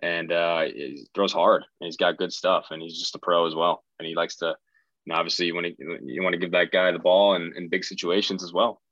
and 0.02 0.32
uh, 0.32 0.64
he 0.64 1.08
throws 1.16 1.34
hard, 1.34 1.64
and 1.82 1.88
he's 1.88 1.98
got 1.98 2.18
good 2.18 2.34
stuff, 2.34 2.68
and 2.70 2.82
he's 2.82 3.00
just 3.00 3.16
a 3.16 3.20
pro 3.20 3.48
as 3.48 3.56
well. 3.56 3.84
And 4.00 4.08
he 4.08 4.16
likes 4.16 4.36
to, 4.38 4.56
and 5.06 5.16
obviously, 5.16 5.48
you 5.48 5.56
want 5.56 5.68
to 5.68 6.00
you 6.06 6.22
want 6.22 6.34
to 6.34 6.40
give 6.40 6.52
that 6.52 6.72
guy 6.72 6.92
the 6.92 7.00
ball 7.00 7.36
in, 7.36 7.54
in 7.56 7.70
big 7.70 7.84
situations 7.84 8.44
as 8.44 8.54
well. 8.54 8.83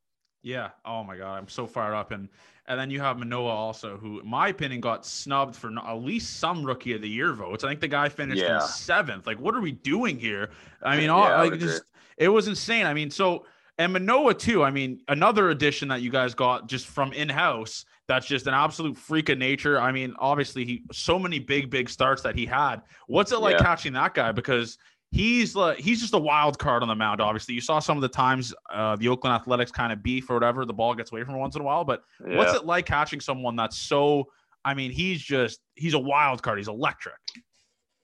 Yeah. 0.43 0.69
Oh 0.85 1.03
my 1.03 1.17
God, 1.17 1.37
I'm 1.37 1.47
so 1.47 1.67
fired 1.67 1.93
up, 1.93 2.11
and 2.11 2.29
and 2.67 2.79
then 2.79 2.89
you 2.89 2.99
have 3.01 3.17
Manoah 3.17 3.49
also, 3.49 3.97
who, 3.97 4.19
in 4.21 4.27
my 4.27 4.47
opinion, 4.47 4.81
got 4.81 5.05
snubbed 5.05 5.55
for 5.55 5.71
at 5.77 5.93
least 5.95 6.39
some 6.39 6.63
rookie 6.63 6.93
of 6.93 7.01
the 7.01 7.09
year 7.09 7.33
votes. 7.33 7.63
I 7.63 7.69
think 7.69 7.81
the 7.81 7.87
guy 7.87 8.07
finished 8.09 8.41
yeah. 8.41 8.61
in 8.61 8.67
seventh. 8.67 9.27
Like, 9.27 9.39
what 9.39 9.55
are 9.55 9.61
we 9.61 9.71
doing 9.71 10.17
here? 10.17 10.51
I 10.81 10.97
mean, 10.97 11.09
all, 11.09 11.23
yeah, 11.23 11.41
like 11.41 11.59
just 11.59 11.83
it 12.17 12.29
was 12.29 12.47
insane. 12.47 12.85
I 12.85 12.93
mean, 12.93 13.09
so 13.09 13.45
and 13.77 13.93
Manoah 13.93 14.35
too. 14.35 14.63
I 14.63 14.71
mean, 14.71 15.01
another 15.07 15.49
addition 15.49 15.87
that 15.89 16.01
you 16.01 16.11
guys 16.11 16.33
got 16.33 16.67
just 16.67 16.87
from 16.87 17.13
in 17.13 17.29
house. 17.29 17.85
That's 18.07 18.27
just 18.27 18.45
an 18.45 18.53
absolute 18.53 18.97
freak 18.97 19.29
of 19.29 19.37
nature. 19.37 19.79
I 19.79 19.91
mean, 19.91 20.13
obviously, 20.19 20.65
he 20.65 20.83
so 20.91 21.17
many 21.17 21.39
big, 21.39 21.69
big 21.69 21.89
starts 21.89 22.21
that 22.23 22.35
he 22.35 22.45
had. 22.45 22.81
What's 23.07 23.31
it 23.31 23.39
like 23.39 23.57
yeah. 23.57 23.63
catching 23.63 23.93
that 23.93 24.13
guy? 24.13 24.31
Because 24.33 24.77
he's 25.11 25.55
like 25.55 25.77
he's 25.77 26.01
just 26.01 26.13
a 26.13 26.19
wild 26.19 26.57
card 26.57 26.81
on 26.81 26.87
the 26.87 26.95
mound. 26.95 27.21
Obviously, 27.21 27.53
you 27.53 27.61
saw 27.61 27.79
some 27.79 27.97
of 27.97 28.01
the 28.01 28.09
times 28.09 28.53
uh, 28.73 28.95
the 28.95 29.07
Oakland 29.07 29.35
Athletics 29.35 29.71
kind 29.71 29.93
of 29.93 30.01
beef 30.01 30.29
or 30.29 30.33
whatever. 30.33 30.65
The 30.65 30.73
ball 30.73 30.95
gets 30.95 31.11
away 31.11 31.23
from 31.23 31.37
once 31.37 31.55
in 31.55 31.61
a 31.61 31.65
while. 31.65 31.83
But 31.83 32.03
yeah. 32.25 32.37
what's 32.37 32.53
it 32.53 32.65
like 32.65 32.85
catching 32.85 33.19
someone 33.19 33.55
that's 33.55 33.77
so? 33.77 34.27
I 34.63 34.73
mean, 34.73 34.91
he's 34.91 35.21
just 35.21 35.59
he's 35.75 35.93
a 35.93 35.99
wild 35.99 36.41
card. 36.41 36.57
He's 36.57 36.67
electric. 36.67 37.15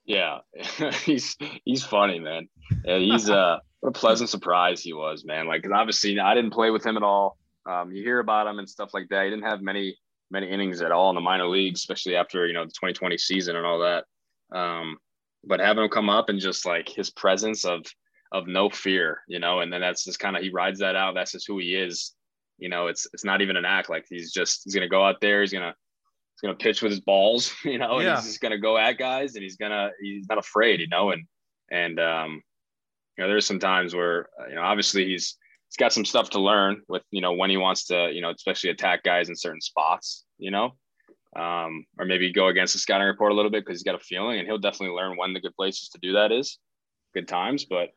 Yeah, 0.04 0.38
he's 1.04 1.36
he's 1.64 1.84
funny, 1.84 2.20
man. 2.20 2.48
Yeah, 2.84 2.98
he's 2.98 3.28
uh 3.28 3.58
what 3.80 3.90
a 3.90 3.92
pleasant 3.92 4.28
surprise 4.28 4.82
he 4.82 4.92
was, 4.92 5.24
man. 5.24 5.46
Like, 5.46 5.62
cause 5.62 5.72
obviously 5.74 6.18
I 6.18 6.34
didn't 6.34 6.50
play 6.50 6.70
with 6.70 6.84
him 6.84 6.96
at 6.96 7.02
all. 7.02 7.36
Um, 7.66 7.92
you 7.92 8.02
hear 8.02 8.18
about 8.18 8.46
him 8.46 8.58
and 8.58 8.68
stuff 8.68 8.90
like 8.94 9.08
that. 9.10 9.24
He 9.24 9.30
didn't 9.30 9.44
have 9.44 9.60
many 9.60 9.96
many 10.30 10.50
innings 10.50 10.82
at 10.82 10.92
all 10.92 11.10
in 11.10 11.14
the 11.14 11.20
minor 11.20 11.46
leagues, 11.46 11.80
especially 11.80 12.16
after 12.16 12.46
you 12.46 12.54
know 12.54 12.64
the 12.64 12.70
2020 12.70 13.16
season 13.18 13.56
and 13.56 13.64
all 13.66 13.78
that. 13.80 14.04
Um, 14.56 14.96
but 15.48 15.60
having 15.60 15.84
him 15.84 15.90
come 15.90 16.10
up 16.10 16.28
and 16.28 16.38
just 16.38 16.66
like 16.66 16.88
his 16.88 17.10
presence 17.10 17.64
of 17.64 17.84
of 18.30 18.46
no 18.46 18.68
fear, 18.68 19.22
you 19.26 19.38
know, 19.38 19.60
and 19.60 19.72
then 19.72 19.80
that's 19.80 20.04
just 20.04 20.18
kind 20.18 20.36
of 20.36 20.42
he 20.42 20.50
rides 20.50 20.80
that 20.80 20.96
out. 20.96 21.14
That's 21.14 21.32
just 21.32 21.46
who 21.46 21.58
he 21.58 21.74
is. 21.74 22.14
You 22.58 22.68
know, 22.68 22.88
it's 22.88 23.06
it's 23.12 23.24
not 23.24 23.40
even 23.40 23.56
an 23.56 23.64
act. 23.64 23.88
Like 23.88 24.04
he's 24.08 24.32
just 24.32 24.62
he's 24.64 24.74
gonna 24.74 24.88
go 24.88 25.04
out 25.04 25.20
there. 25.20 25.40
He's 25.40 25.52
gonna 25.52 25.74
he's 26.34 26.40
gonna 26.42 26.58
pitch 26.58 26.82
with 26.82 26.92
his 26.92 27.00
balls. 27.00 27.54
You 27.64 27.78
know, 27.78 28.00
yeah. 28.00 28.16
he's 28.16 28.26
just 28.26 28.40
gonna 28.40 28.58
go 28.58 28.76
at 28.76 28.98
guys, 28.98 29.34
and 29.34 29.42
he's 29.42 29.56
gonna 29.56 29.90
he's 30.00 30.28
not 30.28 30.38
afraid. 30.38 30.80
You 30.80 30.88
know, 30.88 31.10
and 31.10 31.24
and 31.70 31.98
um, 31.98 32.42
you 33.16 33.24
know, 33.24 33.28
there's 33.28 33.46
some 33.46 33.58
times 33.58 33.94
where 33.94 34.28
you 34.48 34.54
know 34.54 34.62
obviously 34.62 35.06
he's 35.06 35.36
he's 35.68 35.76
got 35.78 35.92
some 35.92 36.04
stuff 36.04 36.30
to 36.30 36.40
learn 36.40 36.82
with 36.88 37.02
you 37.10 37.22
know 37.22 37.32
when 37.32 37.50
he 37.50 37.56
wants 37.56 37.86
to 37.86 38.10
you 38.12 38.20
know 38.20 38.30
especially 38.30 38.70
attack 38.70 39.02
guys 39.02 39.28
in 39.30 39.36
certain 39.36 39.60
spots. 39.60 40.24
You 40.38 40.50
know, 40.50 40.76
um, 41.36 41.84
or 41.98 42.04
maybe 42.04 42.32
go 42.32 42.48
against 42.48 42.72
the 42.72 42.78
scouting 42.78 43.06
report 43.06 43.32
a 43.32 43.34
little 43.34 43.50
bit 43.50 43.64
because 43.64 43.80
he's 43.80 43.84
got 43.84 43.94
a 43.94 44.04
feeling, 44.04 44.38
and 44.38 44.46
he'll 44.46 44.58
definitely 44.58 44.94
learn 44.96 45.16
when 45.16 45.32
the 45.32 45.40
good 45.40 45.54
places 45.54 45.88
to 45.90 45.98
do 46.00 46.12
that 46.14 46.32
is, 46.32 46.58
good 47.14 47.28
times. 47.28 47.64
But 47.64 47.90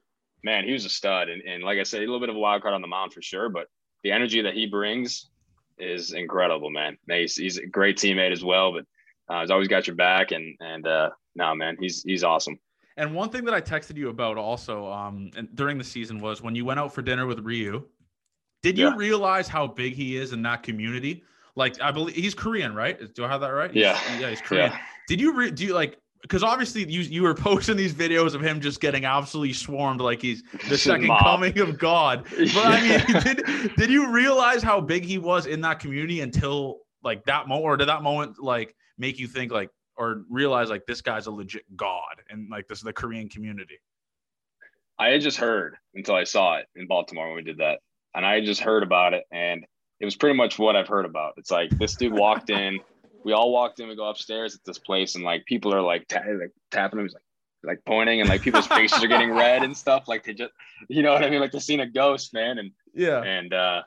man, 0.44 0.66
he 0.66 0.74
was 0.74 0.86
a 0.86 0.90
stud, 0.90 1.30
and, 1.30 1.42
and 1.44 1.64
like 1.64 1.80
I 1.80 1.84
said, 1.84 2.00
a 2.00 2.06
little 2.06 2.20
bit 2.20 2.30
of 2.30 2.36
a 2.36 2.40
wild 2.40 2.62
card 2.62 2.74
on 2.74 2.82
the 2.82 2.88
mound 2.88 3.14
for 3.14 3.22
sure. 3.22 3.50
But 3.50 3.68
the 4.04 4.12
energy 4.12 4.42
that 4.42 4.54
he 4.54 4.66
brings 4.66 5.30
is 5.78 6.14
incredible, 6.14 6.70
man. 6.70 6.98
He's, 7.08 7.36
he's 7.36 7.58
a 7.58 7.66
great 7.66 7.98
teammate 7.98 8.32
as 8.32 8.44
well, 8.44 8.74
but 8.74 8.86
uh, 9.34 9.42
he's 9.42 9.52
always 9.52 9.68
got 9.68 9.88
your 9.88 9.96
back, 9.96 10.32
and 10.32 10.56
and 10.60 10.88
uh, 10.88 11.10
no, 11.36 11.56
man, 11.56 11.78
he's 11.80 12.04
he's 12.04 12.24
awesome. 12.24 12.60
And 12.98 13.16
one 13.16 13.30
thing 13.30 13.46
that 13.46 13.54
I 13.54 13.62
texted 13.62 13.96
you 13.96 14.10
about 14.10 14.38
also 14.38 14.92
um, 14.92 15.32
and 15.36 15.48
during 15.56 15.78
the 15.78 15.84
season 15.84 16.20
was 16.20 16.42
when 16.42 16.56
you 16.56 16.66
went 16.66 16.80
out 16.80 16.94
for 16.94 17.02
dinner 17.02 17.26
with 17.26 17.40
Ryu. 17.40 17.86
Did 18.62 18.78
you 18.78 18.90
yeah. 18.90 18.96
realize 18.96 19.48
how 19.48 19.66
big 19.66 19.94
he 19.94 20.18
is 20.18 20.34
in 20.34 20.44
that 20.44 20.62
community? 20.62 21.24
Like 21.56 21.82
I 21.82 21.92
believe 21.92 22.16
he's 22.16 22.34
Korean, 22.34 22.74
right? 22.74 23.14
Do 23.14 23.26
I 23.26 23.28
have 23.28 23.42
that 23.42 23.50
right? 23.50 23.74
Yeah, 23.74 23.98
he's, 23.98 24.22
yeah, 24.22 24.30
he's 24.30 24.42
Korean. 24.42 24.72
Yeah. 24.72 24.80
Did 25.08 25.20
you 25.20 25.34
re- 25.34 25.52
do 25.52 25.66
you 25.66 25.74
like 25.74 25.98
because 26.22 26.44
obviously 26.44 26.90
you 26.90 27.02
you 27.02 27.24
were 27.24 27.34
posting 27.50 27.78
these 27.78 27.94
videos 27.94 28.34
of 28.34 28.42
him 28.42 28.62
just 28.62 28.80
getting 28.80 29.06
absolutely 29.06 29.54
swarmed 29.54 30.02
like 30.02 30.22
he's 30.22 30.44
the 30.70 30.78
second 30.78 31.10
coming 31.20 31.60
of 31.60 31.78
God. 31.78 32.26
But 32.30 32.66
I 32.66 32.82
mean, 32.82 33.22
did 33.24 33.76
did 33.76 33.90
you 33.90 34.12
realize 34.12 34.64
how 34.64 34.80
big 34.82 35.04
he 35.04 35.18
was 35.18 35.46
in 35.46 35.62
that 35.62 35.80
community 35.80 36.22
until 36.22 36.80
like 37.04 37.24
that 37.26 37.48
moment, 37.48 37.66
or 37.66 37.78
did 37.78 37.90
that 37.90 38.04
moment 38.04 38.40
like 38.40 38.76
make 38.98 39.20
you 39.20 39.28
think 39.28 39.52
like 39.52 39.70
or 39.98 40.24
realize 40.30 40.70
like 40.70 40.86
this 40.86 41.02
guy's 41.02 41.28
a 41.28 41.32
legit 41.32 41.64
god 41.76 42.22
and 42.30 42.50
like 42.50 42.68
this 42.68 42.80
is 42.80 42.84
the 42.84 42.94
Korean 42.94 43.28
community? 43.28 43.80
I 45.00 45.10
had 45.10 45.22
just 45.22 45.38
heard 45.38 45.76
until 45.96 46.16
I 46.16 46.26
saw 46.26 46.58
it 46.58 46.68
in 46.76 46.86
Baltimore 46.86 47.28
when 47.28 47.36
we 47.36 47.44
did 47.44 47.58
that, 47.58 47.80
and 48.14 48.26
I 48.26 48.36
had 48.36 48.46
just 48.46 48.62
heard 48.62 48.84
about 48.84 49.14
it 49.14 49.24
and 49.32 49.66
it 50.02 50.06
was 50.06 50.16
pretty 50.16 50.36
much 50.36 50.58
what 50.58 50.76
I've 50.76 50.88
heard 50.88 51.06
about. 51.06 51.36
It's 51.38 51.52
like 51.52 51.70
this 51.78 51.96
dude 51.96 52.14
walked 52.14 52.50
in, 52.50 52.80
we 53.24 53.34
all 53.34 53.52
walked 53.52 53.80
in, 53.80 53.88
we 53.88 53.96
go 53.96 54.10
upstairs 54.10 54.56
at 54.56 54.62
this 54.66 54.80
place, 54.80 55.16
and 55.16 55.24
like 55.24 55.46
people 55.46 55.74
are 55.74 55.82
like, 55.82 56.08
ta- 56.08 56.24
like 56.28 56.52
tapping 56.72 57.00
him, 57.00 57.06
like 57.06 57.24
like 57.64 57.86
pointing, 57.86 58.20
and 58.20 58.28
like 58.28 58.42
people's 58.42 58.66
faces 58.68 59.04
are 59.04 59.08
getting 59.08 59.32
red 59.32 59.62
and 59.64 59.78
stuff. 59.78 60.08
Like 60.08 60.24
they 60.24 60.34
just, 60.34 60.52
you 60.90 61.04
know 61.04 61.14
what 61.14 61.24
I 61.24 61.30
mean? 61.30 61.40
Like 61.40 61.52
they're 61.52 61.62
seeing 61.62 61.82
a 61.82 61.88
ghost, 61.90 62.34
man. 62.34 62.58
And 62.58 62.72
yeah, 62.94 63.22
and 63.22 63.54
uh, 63.54 63.84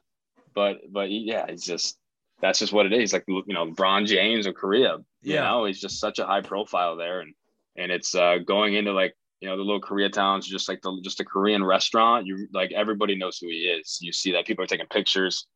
but 0.54 0.92
but 0.92 1.10
yeah, 1.10 1.46
it's 1.48 1.64
just 1.64 1.98
that's 2.40 2.60
just 2.60 2.72
what 2.72 2.86
it 2.86 2.92
is. 2.92 3.12
Like 3.12 3.24
you 3.26 3.42
know, 3.48 3.66
LeBron 3.66 4.06
James 4.06 4.46
of 4.46 4.54
Korea. 4.54 4.98
Yeah. 5.22 5.34
You 5.34 5.40
know, 5.40 5.64
he's 5.64 5.80
just 5.80 5.98
such 5.98 6.20
a 6.20 6.26
high 6.26 6.42
profile 6.42 6.96
there, 6.96 7.20
and 7.20 7.34
and 7.76 7.90
it's 7.90 8.14
uh, 8.14 8.38
going 8.46 8.74
into 8.74 8.92
like 8.92 9.16
you 9.40 9.48
know 9.48 9.56
the 9.56 9.64
little 9.64 9.80
Korea 9.80 10.08
towns, 10.08 10.46
just 10.46 10.68
like 10.68 10.80
the 10.82 11.00
just 11.02 11.20
a 11.20 11.24
Korean 11.24 11.64
restaurant. 11.64 12.26
You 12.26 12.46
like 12.52 12.70
everybody 12.72 13.16
knows 13.16 13.38
who 13.38 13.48
he 13.48 13.64
is. 13.64 13.98
You 14.00 14.12
see 14.12 14.32
that 14.32 14.46
people 14.46 14.62
are 14.62 14.68
taking 14.68 14.86
pictures. 14.86 15.46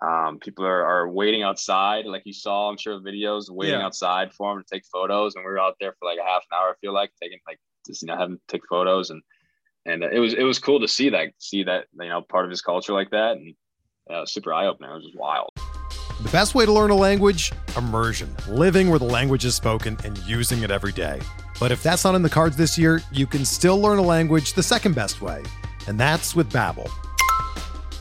Um, 0.00 0.38
people 0.38 0.64
are, 0.64 0.84
are 0.84 1.08
waiting 1.08 1.42
outside, 1.42 2.06
like 2.06 2.22
you 2.24 2.32
saw, 2.32 2.70
I'm 2.70 2.76
sure 2.76 3.00
videos 3.00 3.50
waiting 3.50 3.80
yeah. 3.80 3.86
outside 3.86 4.32
for 4.32 4.52
him 4.52 4.62
to 4.62 4.74
take 4.74 4.84
photos. 4.92 5.34
And 5.34 5.44
we 5.44 5.50
were 5.50 5.58
out 5.58 5.74
there 5.80 5.94
for 5.98 6.08
like 6.08 6.18
a 6.18 6.28
half 6.28 6.44
an 6.50 6.56
hour, 6.56 6.70
I 6.70 6.74
feel 6.80 6.94
like 6.94 7.10
taking 7.20 7.38
like 7.46 7.58
just, 7.86 8.02
you 8.02 8.06
know, 8.06 8.16
having 8.16 8.36
to 8.36 8.42
take 8.48 8.62
photos 8.68 9.10
and, 9.10 9.22
and 9.86 10.04
it 10.04 10.20
was, 10.20 10.34
it 10.34 10.42
was 10.42 10.58
cool 10.58 10.80
to 10.80 10.88
see 10.88 11.10
that, 11.10 11.28
see 11.38 11.64
that, 11.64 11.86
you 11.98 12.08
know, 12.08 12.22
part 12.22 12.44
of 12.44 12.50
his 12.50 12.62
culture 12.62 12.92
like 12.92 13.10
that. 13.10 13.36
And 13.36 13.54
uh, 14.10 14.24
super 14.26 14.52
eye 14.52 14.66
opener. 14.66 14.90
It 14.92 14.94
was 14.94 15.04
just 15.04 15.18
wild. 15.18 15.50
The 16.22 16.30
best 16.30 16.54
way 16.54 16.66
to 16.66 16.72
learn 16.72 16.90
a 16.90 16.96
language? 16.96 17.52
Immersion, 17.76 18.34
living 18.48 18.90
where 18.90 18.98
the 18.98 19.04
language 19.04 19.44
is 19.44 19.54
spoken 19.54 19.96
and 20.04 20.18
using 20.18 20.62
it 20.62 20.70
every 20.70 20.92
day. 20.92 21.20
But 21.60 21.70
if 21.72 21.82
that's 21.82 22.04
not 22.04 22.14
in 22.14 22.22
the 22.22 22.30
cards 22.30 22.56
this 22.56 22.76
year, 22.76 23.02
you 23.12 23.26
can 23.26 23.44
still 23.44 23.80
learn 23.80 23.98
a 23.98 24.02
language 24.02 24.54
the 24.54 24.62
second 24.62 24.94
best 24.94 25.20
way, 25.20 25.42
and 25.86 25.98
that's 25.98 26.34
with 26.34 26.52
Babbel. 26.52 26.90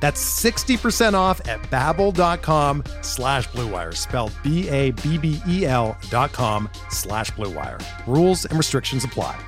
That's 0.00 0.42
60% 0.42 1.14
off 1.14 1.46
at 1.48 1.62
babbel.com 1.64 2.84
slash 3.02 3.48
bluewire, 3.48 3.94
spelled 3.94 4.32
B-A-B-B-E-L 4.42 5.96
dot 6.10 6.32
com 6.32 6.68
slash 6.90 7.30
bluewire. 7.32 7.82
Rules 8.06 8.44
and 8.44 8.56
restrictions 8.56 9.04
apply. 9.04 9.38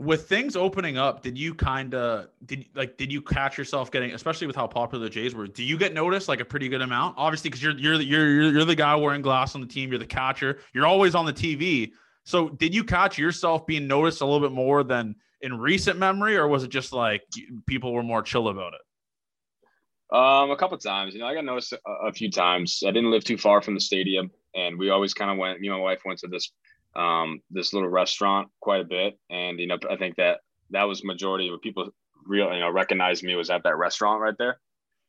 With 0.00 0.28
things 0.28 0.56
opening 0.56 0.98
up, 0.98 1.22
did 1.22 1.38
you 1.38 1.54
kind 1.54 1.94
of 1.94 2.26
did 2.44 2.66
like 2.74 2.98
did 2.98 3.12
you 3.12 3.22
catch 3.22 3.56
yourself 3.56 3.90
getting, 3.90 4.12
especially 4.12 4.46
with 4.46 4.56
how 4.56 4.66
popular 4.66 5.04
the 5.04 5.08
Jays 5.08 5.34
were? 5.34 5.46
Do 5.46 5.62
you 5.62 5.78
get 5.78 5.94
noticed 5.94 6.28
like 6.28 6.40
a 6.40 6.44
pretty 6.44 6.68
good 6.68 6.82
amount? 6.82 7.14
Obviously, 7.16 7.48
because 7.48 7.62
you're 7.62 7.78
you're 7.78 8.00
you're 8.00 8.52
you're 8.52 8.64
the 8.64 8.74
guy 8.74 8.94
wearing 8.96 9.22
glass 9.22 9.54
on 9.54 9.60
the 9.60 9.66
team. 9.66 9.90
You're 9.90 10.00
the 10.00 10.06
catcher. 10.06 10.58
You're 10.74 10.86
always 10.86 11.14
on 11.14 11.24
the 11.26 11.32
TV. 11.32 11.92
So, 12.24 12.48
did 12.48 12.74
you 12.74 12.84
catch 12.84 13.18
yourself 13.18 13.66
being 13.66 13.86
noticed 13.86 14.20
a 14.20 14.26
little 14.26 14.40
bit 14.40 14.54
more 14.54 14.82
than 14.82 15.14
in 15.44 15.58
recent 15.58 15.98
memory, 15.98 16.36
or 16.36 16.48
was 16.48 16.64
it 16.64 16.70
just 16.70 16.92
like 16.92 17.22
people 17.66 17.92
were 17.92 18.02
more 18.02 18.22
chill 18.22 18.48
about 18.48 18.72
it? 18.72 20.16
Um, 20.16 20.50
a 20.50 20.56
couple 20.56 20.78
times. 20.78 21.12
You 21.12 21.20
know, 21.20 21.26
I 21.26 21.34
got 21.34 21.44
noticed 21.44 21.74
a, 21.74 21.90
a, 22.06 22.12
few 22.12 22.30
times. 22.30 22.82
I 22.86 22.90
didn't 22.90 23.10
live 23.10 23.24
too 23.24 23.36
far 23.36 23.60
from 23.60 23.74
the 23.74 23.80
stadium, 23.80 24.30
and 24.54 24.78
we 24.78 24.88
always 24.88 25.12
kind 25.12 25.30
of 25.30 25.36
went. 25.36 25.60
Me 25.60 25.68
and 25.68 25.76
my 25.76 25.82
wife 25.82 26.00
went 26.04 26.18
to 26.20 26.28
this 26.28 26.50
um 26.96 27.40
this 27.50 27.74
little 27.74 27.88
restaurant 27.88 28.48
quite 28.60 28.80
a 28.80 28.84
bit, 28.84 29.18
and 29.30 29.60
you 29.60 29.66
know, 29.66 29.76
I 29.90 29.96
think 29.96 30.16
that 30.16 30.40
that 30.70 30.84
was 30.84 31.04
majority 31.04 31.48
of 31.48 31.60
people 31.60 31.90
real 32.26 32.52
you 32.54 32.60
know 32.60 32.70
recognized 32.70 33.22
me 33.22 33.34
was 33.34 33.50
at 33.50 33.64
that 33.64 33.76
restaurant 33.76 34.22
right 34.22 34.38
there, 34.38 34.58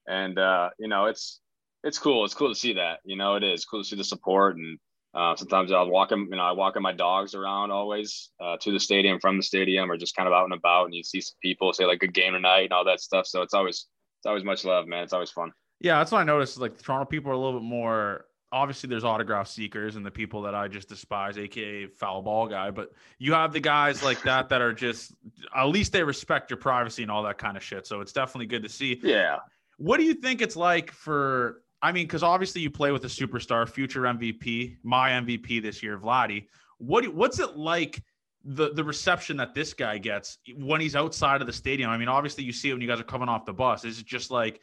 and 0.08 0.38
uh, 0.38 0.70
you 0.78 0.90
know, 0.90 1.06
it's 1.06 1.40
it's 1.84 2.00
cool. 2.00 2.26
It's 2.26 2.34
cool 2.34 2.50
to 2.50 2.60
see 2.60 2.74
that. 2.74 3.00
You 3.06 3.16
know, 3.16 3.36
it 3.36 3.44
is 3.44 3.64
cool 3.64 3.84
to 3.84 3.88
see 3.88 3.96
the 3.96 4.04
support 4.04 4.58
and 4.58 4.80
uh, 5.16 5.36
sometimes 5.36 5.72
I'll 5.72 5.90
walk 5.90 6.10
them, 6.10 6.28
you 6.30 6.36
know, 6.36 6.44
I 6.44 6.52
walk 6.52 6.80
my 6.82 6.92
dogs 6.92 7.36
around 7.36 7.72
always 7.72 8.32
uh, 8.42 8.58
to 8.60 8.72
the 8.72 8.80
stadium, 8.80 9.18
from 9.20 9.38
the 9.38 9.44
stadium, 9.44 9.90
or 9.90 9.96
just 9.96 10.16
kind 10.16 10.28
of 10.28 10.34
out 10.34 10.44
and 10.44 10.54
about, 10.54 10.86
and 10.86 10.94
you 10.94 11.04
see 11.04 11.22
some 11.22 11.38
people 11.42 11.72
say 11.72 11.86
like 11.86 12.00
"good 12.00 12.14
game 12.14 12.34
tonight" 12.34 12.66
and 12.66 12.74
all 12.74 12.84
that 12.84 13.00
stuff. 13.00 13.26
So 13.26 13.42
it's 13.42 13.54
always 13.54 13.88
it's 14.20 14.26
always 14.26 14.44
much 14.44 14.66
love, 14.66 14.88
man. 14.88 15.04
It's 15.04 15.14
always 15.14 15.32
fun. 15.32 15.54
Yeah, 15.80 16.00
that's 16.00 16.12
what 16.12 16.20
I 16.20 16.26
noticed. 16.26 16.58
Like 16.58 16.76
the 16.76 16.84
Toronto 16.84 17.06
people 17.06 17.32
are 17.32 17.34
a 17.34 17.38
little 17.38 17.60
bit 17.60 17.66
more. 17.66 18.26
Obviously, 18.52 18.90
there's 18.90 19.06
autograph 19.06 19.48
seekers 19.48 19.96
and 19.96 20.06
the 20.06 20.12
people 20.12 20.42
that 20.44 20.54
I 20.54 20.68
just 20.68 20.90
despise, 20.90 21.38
aka 21.38 21.88
foul 21.88 22.22
ball 22.22 22.48
guy. 22.48 22.72
But 22.72 22.92
you 23.18 23.32
have 23.34 23.54
the 23.54 23.62
guys 23.62 24.04
like 24.04 24.22
that 24.24 24.50
that 24.50 24.62
are 24.62 24.74
just 24.74 25.14
at 25.56 25.66
least 25.66 25.94
they 25.94 26.04
respect 26.04 26.50
your 26.50 26.58
privacy 26.58 27.04
and 27.04 27.12
all 27.12 27.24
that 27.24 27.38
kind 27.38 27.56
of 27.56 27.64
shit. 27.64 27.88
So 27.88 28.02
it's 28.02 28.12
definitely 28.12 28.48
good 28.48 28.64
to 28.64 28.70
see. 28.70 29.00
Yeah. 29.02 29.38
What 29.78 29.98
do 29.98 30.04
you 30.04 30.14
think 30.14 30.42
it's 30.42 30.58
like 30.58 30.92
for 30.92 31.62
I 31.86 31.92
mean, 31.92 32.08
because 32.08 32.24
obviously 32.24 32.62
you 32.62 32.72
play 32.72 32.92
with 32.92 33.06
a 33.06 33.08
superstar, 33.08 33.70
future 33.70 34.02
MVP, 34.02 34.78
my 34.82 35.12
MVP 35.12 35.62
this 35.62 35.84
year, 35.84 36.00
Vladdy. 36.00 36.48
What 36.80 37.08
what's 37.14 37.40
it 37.40 37.56
like? 37.56 38.02
The, 38.48 38.74
the 38.74 38.84
reception 38.84 39.38
that 39.38 39.56
this 39.56 39.74
guy 39.74 39.98
gets 39.98 40.38
when 40.56 40.80
he's 40.80 40.96
outside 40.96 41.42
of 41.42 41.48
the 41.48 41.54
stadium. 41.54 41.90
I 41.90 41.98
mean, 41.98 42.08
obviously 42.08 42.44
you 42.44 42.52
see 42.52 42.70
it 42.70 42.74
when 42.74 42.82
you 42.82 42.88
guys 42.88 43.00
are 43.00 43.04
coming 43.04 43.28
off 43.28 43.46
the 43.46 43.54
bus. 43.54 43.86
Is 43.86 44.00
it 44.00 44.06
just 44.06 44.30
like 44.30 44.62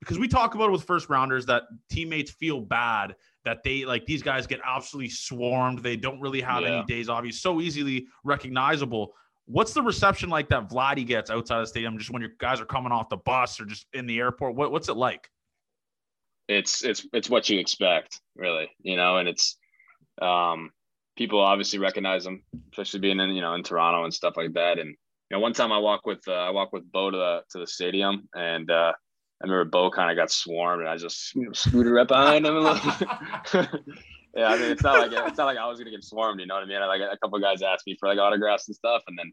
because 0.00 0.18
we 0.18 0.26
talk 0.26 0.54
about 0.54 0.68
it 0.68 0.72
with 0.72 0.84
first 0.84 1.10
rounders 1.10 1.46
that 1.46 1.64
teammates 1.90 2.30
feel 2.30 2.60
bad 2.60 3.14
that 3.44 3.62
they 3.62 3.84
like 3.84 4.06
these 4.06 4.22
guys 4.22 4.46
get 4.46 4.60
absolutely 4.64 5.10
swarmed. 5.10 5.80
They 5.80 5.96
don't 5.96 6.20
really 6.20 6.40
have 6.40 6.62
yeah. 6.62 6.68
any 6.68 6.84
days 6.86 7.10
off. 7.10 7.24
He's 7.24 7.42
so 7.42 7.60
easily 7.60 8.06
recognizable. 8.24 9.12
What's 9.46 9.74
the 9.74 9.82
reception 9.82 10.30
like 10.30 10.48
that 10.48 10.70
Vladdy 10.70 11.06
gets 11.06 11.30
outside 11.30 11.58
of 11.58 11.64
the 11.64 11.68
stadium 11.68 11.98
just 11.98 12.10
when 12.10 12.22
your 12.22 12.32
guys 12.38 12.58
are 12.60 12.66
coming 12.66 12.92
off 12.92 13.10
the 13.10 13.18
bus 13.18 13.60
or 13.60 13.66
just 13.66 13.86
in 13.92 14.06
the 14.06 14.18
airport? 14.18 14.54
What, 14.54 14.72
what's 14.72 14.88
it 14.88 14.96
like? 14.96 15.28
It's 16.48 16.84
it's 16.84 17.06
it's 17.12 17.30
what 17.30 17.48
you 17.48 17.58
expect, 17.58 18.20
really, 18.36 18.70
you 18.80 18.96
know, 18.96 19.18
and 19.18 19.28
it's 19.28 19.56
um 20.20 20.70
people 21.16 21.40
obviously 21.40 21.78
recognize 21.78 22.26
him, 22.26 22.42
especially 22.72 23.00
being 23.00 23.20
in 23.20 23.30
you 23.30 23.40
know 23.40 23.54
in 23.54 23.62
Toronto 23.62 24.04
and 24.04 24.14
stuff 24.14 24.34
like 24.36 24.52
that, 24.54 24.78
and 24.78 24.88
you 24.88 25.36
know, 25.36 25.40
one 25.40 25.52
time 25.52 25.72
I 25.72 25.78
walked 25.78 26.06
with 26.06 26.22
uh, 26.28 26.32
I 26.32 26.50
walked 26.50 26.72
with 26.72 26.90
Bo 26.90 27.10
to 27.10 27.16
the 27.16 27.40
to 27.50 27.58
the 27.58 27.66
stadium, 27.66 28.28
and 28.34 28.70
uh, 28.70 28.92
I 29.42 29.46
remember 29.46 29.64
Bo 29.64 29.90
kind 29.90 30.10
of 30.10 30.16
got 30.16 30.30
swarmed, 30.30 30.82
and 30.82 30.88
I 30.88 30.96
just 30.96 31.34
you 31.34 31.46
know, 31.46 31.52
scooted 31.52 31.92
right 31.92 32.06
behind 32.06 32.46
him. 32.46 32.54
yeah, 32.62 34.48
I 34.48 34.58
mean, 34.58 34.70
it's 34.70 34.82
not 34.82 34.98
like 34.98 35.12
it's 35.28 35.38
not 35.38 35.46
like 35.46 35.58
I 35.58 35.66
was 35.66 35.78
gonna 35.78 35.90
get 35.90 36.04
swarmed. 36.04 36.40
You 36.40 36.46
know 36.46 36.54
what 36.54 36.64
I 36.64 36.66
mean? 36.66 36.76
I, 36.76 36.86
like 36.86 37.00
a 37.00 37.16
couple 37.18 37.38
guys 37.40 37.62
asked 37.62 37.86
me 37.86 37.96
for 37.98 38.08
like 38.08 38.18
autographs 38.18 38.68
and 38.68 38.76
stuff, 38.76 39.02
and 39.08 39.18
then 39.18 39.32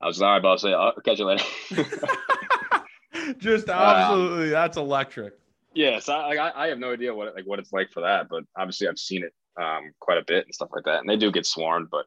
I 0.00 0.06
was 0.06 0.20
like, 0.20 0.26
all 0.26 0.32
right, 0.34 0.42
Bo, 0.42 0.56
say, 0.56 0.72
I'll 0.72 0.92
catch 1.04 1.18
you 1.18 1.24
later. 1.24 1.44
just 3.38 3.68
absolutely, 3.68 4.50
that's 4.50 4.76
electric. 4.76 5.34
Yeah, 5.78 6.00
so 6.00 6.12
I, 6.12 6.64
I 6.64 6.66
have 6.70 6.80
no 6.80 6.92
idea 6.92 7.14
what 7.14 7.32
like 7.36 7.46
what 7.46 7.60
it's 7.60 7.72
like 7.72 7.92
for 7.92 8.00
that, 8.00 8.26
but 8.28 8.42
obviously 8.58 8.88
I've 8.88 8.98
seen 8.98 9.22
it 9.22 9.32
um, 9.62 9.92
quite 10.00 10.18
a 10.18 10.24
bit 10.26 10.44
and 10.44 10.52
stuff 10.52 10.70
like 10.72 10.82
that, 10.86 10.98
and 10.98 11.08
they 11.08 11.16
do 11.16 11.30
get 11.30 11.46
swarmed. 11.46 11.86
But 11.88 12.04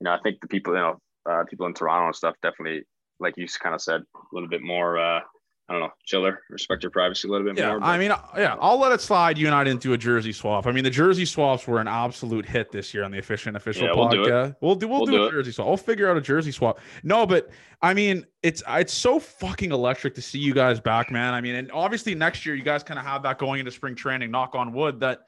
you 0.00 0.06
know, 0.06 0.10
I 0.10 0.18
think 0.24 0.40
the 0.40 0.48
people, 0.48 0.74
you 0.74 0.80
know, 0.80 0.98
uh, 1.30 1.44
people 1.48 1.66
in 1.66 1.72
Toronto 1.72 2.06
and 2.06 2.16
stuff 2.16 2.34
definitely, 2.42 2.82
like 3.20 3.34
you 3.36 3.46
kind 3.62 3.76
of 3.76 3.80
said, 3.80 4.00
a 4.00 4.18
little 4.32 4.48
bit 4.48 4.60
more 4.60 4.98
uh, 4.98 5.20
I 5.68 5.74
don't 5.74 5.82
know, 5.82 5.90
chiller, 6.04 6.40
respect 6.50 6.82
your 6.82 6.90
privacy 6.90 7.28
a 7.28 7.30
little 7.30 7.46
bit 7.46 7.56
yeah, 7.56 7.70
more. 7.70 7.80
But... 7.80 7.86
I 7.86 7.96
mean, 7.96 8.10
uh, 8.10 8.18
yeah, 8.36 8.56
I'll 8.60 8.78
let 8.78 8.92
it 8.92 9.00
slide. 9.00 9.38
You 9.38 9.46
and 9.46 9.54
I 9.54 9.64
didn't 9.64 9.80
do 9.80 9.92
a 9.92 9.98
jersey 9.98 10.32
swap. 10.32 10.66
I 10.66 10.72
mean, 10.72 10.84
the 10.84 10.90
jersey 10.90 11.24
swaps 11.24 11.66
were 11.66 11.80
an 11.80 11.88
absolute 11.88 12.44
hit 12.44 12.72
this 12.72 12.92
year 12.92 13.04
on 13.04 13.10
the 13.10 13.18
efficient 13.18 13.56
official 13.56 13.86
yeah, 13.86 13.94
podcast. 13.94 14.56
We'll 14.60 14.74
do, 14.74 14.88
we'll 14.88 15.06
do, 15.06 15.06
we'll, 15.06 15.06
we'll 15.06 15.06
do, 15.06 15.12
do 15.12 15.24
a 15.24 15.30
jersey 15.30 15.52
swap. 15.52 15.68
We'll 15.68 15.76
figure 15.76 16.10
out 16.10 16.16
a 16.16 16.20
jersey 16.20 16.50
swap. 16.50 16.80
No, 17.04 17.24
but 17.24 17.50
I 17.80 17.94
mean, 17.94 18.26
it's 18.42 18.62
it's 18.68 18.92
so 18.92 19.18
fucking 19.18 19.72
electric 19.72 20.14
to 20.16 20.22
see 20.22 20.38
you 20.38 20.52
guys 20.52 20.80
back, 20.80 21.10
man. 21.10 21.32
I 21.32 21.40
mean, 21.40 21.54
and 21.54 21.70
obviously 21.72 22.14
next 22.14 22.44
year 22.44 22.54
you 22.54 22.64
guys 22.64 22.82
kind 22.82 22.98
of 22.98 23.06
have 23.06 23.22
that 23.22 23.38
going 23.38 23.60
into 23.60 23.70
spring 23.70 23.94
training. 23.94 24.30
Knock 24.30 24.54
on 24.54 24.72
wood 24.72 25.00
that 25.00 25.20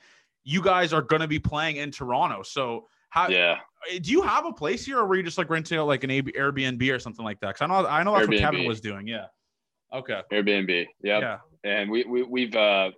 you 0.42 0.60
guys 0.60 0.92
are 0.92 1.02
going 1.02 1.22
to 1.22 1.28
be 1.28 1.38
playing 1.38 1.76
in 1.76 1.90
Toronto. 1.90 2.42
So 2.42 2.88
how? 3.08 3.28
Yeah. 3.28 3.58
Eh, 3.90 3.98
do 4.00 4.10
you 4.10 4.22
have 4.22 4.46
a 4.46 4.52
place 4.52 4.84
here, 4.84 4.98
or 4.98 5.06
were 5.06 5.16
you 5.16 5.22
just 5.22 5.38
like 5.38 5.48
renting 5.48 5.78
out 5.78 5.86
like 5.86 6.04
an 6.04 6.10
Airbnb 6.10 6.92
or 6.92 6.98
something 6.98 7.24
like 7.24 7.40
that? 7.40 7.54
Because 7.54 7.62
I 7.62 7.66
know 7.66 7.86
I 7.86 8.02
know 8.02 8.14
that's 8.14 8.26
Airbnb. 8.26 8.30
what 8.30 8.40
Kevin 8.40 8.66
was 8.66 8.80
doing. 8.80 9.06
Yeah. 9.06 9.26
Okay. 9.92 10.20
Airbnb. 10.32 10.86
Yep. 11.02 11.22
Yeah. 11.22 11.38
And 11.64 11.90
we, 11.90 12.04
we 12.04 12.22
we've 12.22 12.54
uh 12.54 12.90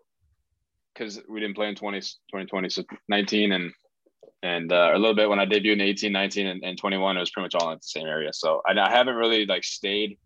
because 0.95 1.21
we 1.29 1.41
didn't 1.41 1.57
play 1.57 1.69
in 1.69 1.75
20, 1.75 2.01
2020, 2.01 2.69
so 2.71 2.83
19 3.09 3.53
and 3.53 3.73
and 4.43 4.73
uh, 4.73 4.93
a 4.95 4.99
little 4.99 5.15
bit 5.15 5.29
when 5.29 5.39
I 5.39 5.47
debuted 5.47 5.75
in 5.75 5.81
18, 5.81 6.13
19, 6.13 6.47
and, 6.47 6.63
and 6.63 6.79
21, 6.79 7.17
it 7.17 7.21
was 7.21 7.31
pretty 7.31 7.47
much 7.47 7.55
all 7.55 7.71
in 7.73 7.79
the 7.79 7.83
same 7.83 8.07
area. 8.07 8.33
So 8.33 8.63
I, 8.67 8.79
I 8.79 8.91
haven't 8.91 9.17
really 9.17 9.45
like 9.47 9.65
stayed 9.65 10.19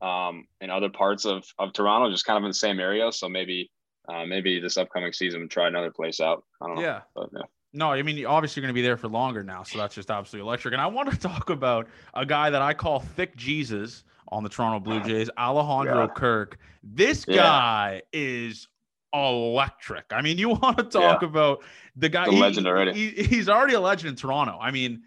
um, 0.00 0.46
in 0.60 0.70
other 0.70 0.88
parts 0.88 1.24
of, 1.24 1.44
of 1.58 1.72
Toronto, 1.72 2.10
just 2.10 2.24
kind 2.24 2.38
of 2.38 2.44
in 2.44 2.50
the 2.50 2.54
same 2.54 2.80
area. 2.80 3.12
So 3.12 3.28
maybe 3.28 3.70
uh, 4.08 4.24
maybe 4.26 4.58
this 4.58 4.76
upcoming 4.76 5.12
season 5.12 5.48
try 5.48 5.68
another 5.68 5.90
place 5.90 6.18
out. 6.18 6.44
I 6.60 6.66
don't 6.66 6.76
know. 6.76 6.82
Yeah. 6.82 7.00
But, 7.14 7.28
yeah. 7.32 7.42
No, 7.72 7.92
I 7.92 8.02
mean, 8.02 8.26
obviously 8.26 8.60
you're 8.60 8.66
going 8.66 8.74
to 8.74 8.78
be 8.78 8.82
there 8.82 8.96
for 8.96 9.08
longer 9.08 9.42
now, 9.42 9.62
so 9.62 9.78
that's 9.78 9.94
just 9.94 10.10
absolutely 10.10 10.46
electric. 10.46 10.72
And 10.72 10.80
I 10.80 10.86
want 10.86 11.10
to 11.10 11.18
talk 11.28 11.50
about 11.50 11.88
a 12.14 12.26
guy 12.26 12.50
that 12.50 12.62
I 12.62 12.74
call 12.74 13.00
Thick 13.00 13.36
Jesus 13.36 14.04
on 14.32 14.42
the 14.42 14.48
Toronto 14.48 14.80
Blue 14.80 15.00
Jays, 15.00 15.30
Alejandro 15.38 16.06
yeah. 16.06 16.14
Kirk. 16.14 16.58
This 16.82 17.24
yeah. 17.28 17.36
guy 17.36 18.02
is 18.12 18.66
electric. 19.12 20.06
I 20.10 20.22
mean, 20.22 20.38
you 20.38 20.48
want 20.62 20.78
to 20.78 20.84
talk 20.84 21.22
yeah. 21.22 21.28
about 21.28 21.62
the 21.96 22.08
guy? 22.08 22.24
The 22.24 22.32
legend 22.32 22.66
already. 22.66 22.92
He, 22.92 23.22
he's 23.22 23.48
already 23.48 23.74
a 23.74 23.80
legend 23.80 24.10
in 24.10 24.16
Toronto. 24.16 24.58
I 24.60 24.70
mean, 24.70 25.02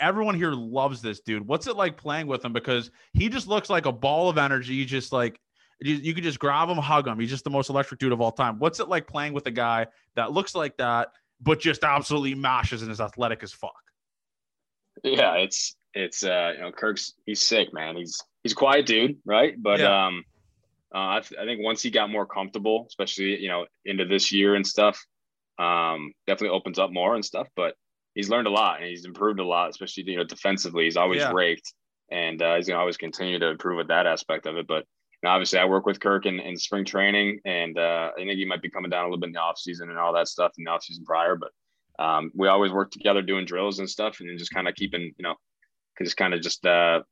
everyone 0.00 0.34
here 0.34 0.52
loves 0.52 1.02
this 1.02 1.20
dude. 1.20 1.46
What's 1.46 1.66
it 1.66 1.76
like 1.76 1.96
playing 1.96 2.26
with 2.26 2.44
him? 2.44 2.52
Because 2.52 2.90
he 3.12 3.28
just 3.28 3.46
looks 3.46 3.70
like 3.70 3.86
a 3.86 3.92
ball 3.92 4.28
of 4.28 4.38
energy. 4.38 4.84
Just 4.84 5.12
like 5.12 5.38
you, 5.80 5.96
you 5.96 6.14
could 6.14 6.24
just 6.24 6.38
grab 6.38 6.68
him, 6.68 6.78
hug 6.78 7.06
him. 7.06 7.18
He's 7.20 7.30
just 7.30 7.44
the 7.44 7.50
most 7.50 7.70
electric 7.70 8.00
dude 8.00 8.12
of 8.12 8.20
all 8.20 8.32
time. 8.32 8.58
What's 8.58 8.80
it 8.80 8.88
like 8.88 9.06
playing 9.06 9.34
with 9.34 9.46
a 9.46 9.50
guy 9.50 9.86
that 10.16 10.32
looks 10.32 10.54
like 10.54 10.76
that, 10.78 11.08
but 11.40 11.60
just 11.60 11.84
absolutely 11.84 12.34
mashes 12.34 12.82
and 12.82 12.90
is 12.90 13.00
athletic 13.00 13.42
as 13.42 13.52
fuck? 13.52 13.72
Yeah, 15.02 15.34
it's 15.34 15.76
it's 15.94 16.24
uh 16.24 16.52
you 16.54 16.62
know 16.62 16.72
Kirk's 16.72 17.14
he's 17.26 17.40
sick, 17.40 17.72
man. 17.72 17.96
He's 17.96 18.22
he's 18.42 18.52
a 18.52 18.56
quiet 18.56 18.86
dude, 18.86 19.18
right? 19.24 19.54
But 19.60 19.80
yeah. 19.80 20.06
um, 20.06 20.24
uh, 20.94 21.16
I, 21.16 21.20
th- 21.20 21.40
I, 21.40 21.44
think 21.44 21.62
once 21.62 21.82
he 21.82 21.90
got 21.90 22.10
more 22.10 22.26
comfortable, 22.26 22.84
especially 22.88 23.40
you 23.40 23.48
know 23.48 23.66
into 23.84 24.04
this 24.04 24.32
year 24.32 24.54
and 24.54 24.66
stuff, 24.66 25.02
um, 25.58 26.12
definitely 26.26 26.56
opens 26.56 26.78
up 26.78 26.92
more 26.92 27.14
and 27.14 27.24
stuff. 27.24 27.48
But 27.56 27.74
he's 28.14 28.28
learned 28.28 28.46
a 28.46 28.50
lot 28.50 28.80
and 28.80 28.88
he's 28.88 29.04
improved 29.04 29.40
a 29.40 29.44
lot, 29.44 29.70
especially 29.70 30.04
you 30.06 30.16
know 30.16 30.24
defensively. 30.24 30.84
He's 30.84 30.96
always 30.96 31.20
yeah. 31.20 31.32
raked, 31.32 31.72
and 32.10 32.40
uh, 32.42 32.56
he's 32.56 32.68
gonna 32.68 32.80
always 32.80 32.96
continue 32.96 33.38
to 33.38 33.48
improve 33.48 33.78
with 33.78 33.88
that 33.88 34.06
aspect 34.06 34.46
of 34.46 34.56
it. 34.56 34.66
But 34.66 34.84
obviously, 35.24 35.58
I 35.58 35.64
work 35.64 35.86
with 35.86 36.00
Kirk 36.00 36.26
in, 36.26 36.40
in 36.40 36.56
spring 36.56 36.84
training, 36.84 37.40
and 37.44 37.78
uh, 37.78 38.10
I 38.12 38.16
think 38.16 38.30
he 38.30 38.44
might 38.44 38.62
be 38.62 38.70
coming 38.70 38.90
down 38.90 39.04
a 39.04 39.06
little 39.06 39.20
bit 39.20 39.28
in 39.28 39.32
the 39.32 39.40
off 39.40 39.58
season 39.58 39.88
and 39.88 39.98
all 39.98 40.12
that 40.14 40.28
stuff 40.28 40.52
in 40.58 40.64
the 40.64 40.70
off 40.70 40.82
season 40.82 41.04
prior. 41.04 41.36
But 41.36 41.50
um, 42.02 42.32
we 42.34 42.48
always 42.48 42.72
work 42.72 42.90
together 42.90 43.22
doing 43.22 43.46
drills 43.46 43.78
and 43.78 43.88
stuff, 43.88 44.20
and 44.20 44.28
then 44.28 44.38
just 44.38 44.52
kind 44.52 44.68
of 44.68 44.74
keeping 44.74 45.12
you 45.16 45.22
know, 45.22 45.36
just 46.02 46.16
kind 46.16 46.34
of 46.34 46.42
just 46.42 46.66
uh, 46.66 47.02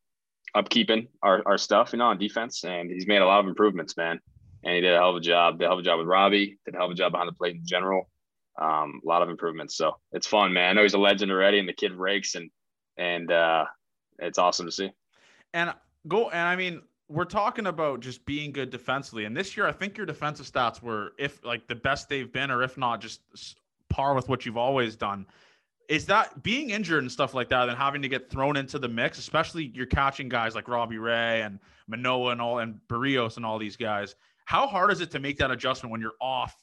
upkeeping 0.56 1.08
our, 1.22 1.42
our 1.46 1.58
stuff, 1.58 1.92
you 1.92 1.98
know, 1.98 2.06
on 2.06 2.18
defense. 2.18 2.64
And 2.64 2.90
he's 2.90 3.06
made 3.06 3.22
a 3.22 3.26
lot 3.26 3.40
of 3.40 3.46
improvements, 3.46 3.96
man. 3.96 4.20
And 4.64 4.74
he 4.74 4.80
did 4.80 4.92
a 4.92 4.96
hell 4.96 5.10
of 5.10 5.16
a 5.16 5.20
job. 5.20 5.58
Did 5.58 5.64
a 5.64 5.68
hell 5.68 5.74
of 5.74 5.80
a 5.80 5.84
job 5.84 5.98
with 5.98 6.06
Robbie. 6.06 6.58
Did 6.64 6.74
a 6.74 6.78
hell 6.78 6.86
of 6.86 6.92
a 6.92 6.94
job 6.94 7.12
behind 7.12 7.28
the 7.28 7.32
plate 7.32 7.56
in 7.56 7.62
general. 7.64 8.08
Um, 8.60 9.00
a 9.04 9.08
lot 9.08 9.22
of 9.22 9.30
improvements. 9.30 9.76
So 9.76 9.96
it's 10.12 10.26
fun, 10.26 10.52
man. 10.52 10.70
I 10.70 10.72
know 10.74 10.82
he's 10.82 10.94
a 10.94 10.98
legend 10.98 11.30
already, 11.30 11.58
and 11.58 11.68
the 11.68 11.72
kid 11.72 11.92
rakes, 11.92 12.34
and 12.34 12.50
and 12.98 13.32
uh, 13.32 13.64
it's 14.18 14.38
awesome 14.38 14.66
to 14.66 14.72
see. 14.72 14.90
And 15.54 15.72
go 16.08 16.28
and 16.28 16.46
I 16.46 16.56
mean, 16.56 16.82
we're 17.08 17.24
talking 17.24 17.66
about 17.66 18.00
just 18.00 18.26
being 18.26 18.52
good 18.52 18.68
defensively. 18.68 19.24
And 19.24 19.34
this 19.34 19.56
year, 19.56 19.66
I 19.66 19.72
think 19.72 19.96
your 19.96 20.04
defensive 20.04 20.46
stats 20.46 20.82
were, 20.82 21.12
if 21.18 21.42
like 21.44 21.68
the 21.68 21.74
best 21.74 22.08
they've 22.08 22.30
been, 22.30 22.50
or 22.50 22.62
if 22.62 22.76
not, 22.76 23.00
just 23.00 23.20
par 23.88 24.14
with 24.14 24.28
what 24.28 24.44
you've 24.44 24.58
always 24.58 24.94
done 24.94 25.26
is 25.90 26.06
that 26.06 26.44
being 26.44 26.70
injured 26.70 27.02
and 27.02 27.10
stuff 27.10 27.34
like 27.34 27.48
that 27.48 27.68
and 27.68 27.76
having 27.76 28.00
to 28.00 28.08
get 28.08 28.30
thrown 28.30 28.56
into 28.56 28.78
the 28.78 28.88
mix, 28.88 29.18
especially 29.18 29.72
you're 29.74 29.86
catching 29.86 30.28
guys 30.28 30.54
like 30.54 30.68
Robbie 30.68 30.98
Ray 30.98 31.42
and 31.42 31.58
Manoah 31.88 32.30
and 32.30 32.40
all 32.40 32.60
and 32.60 32.78
Berrios 32.88 33.36
and 33.36 33.44
all 33.44 33.58
these 33.58 33.76
guys. 33.76 34.14
How 34.44 34.68
hard 34.68 34.92
is 34.92 35.00
it 35.00 35.10
to 35.10 35.18
make 35.18 35.36
that 35.38 35.50
adjustment 35.50 35.90
when 35.90 36.00
you're 36.00 36.14
off 36.20 36.54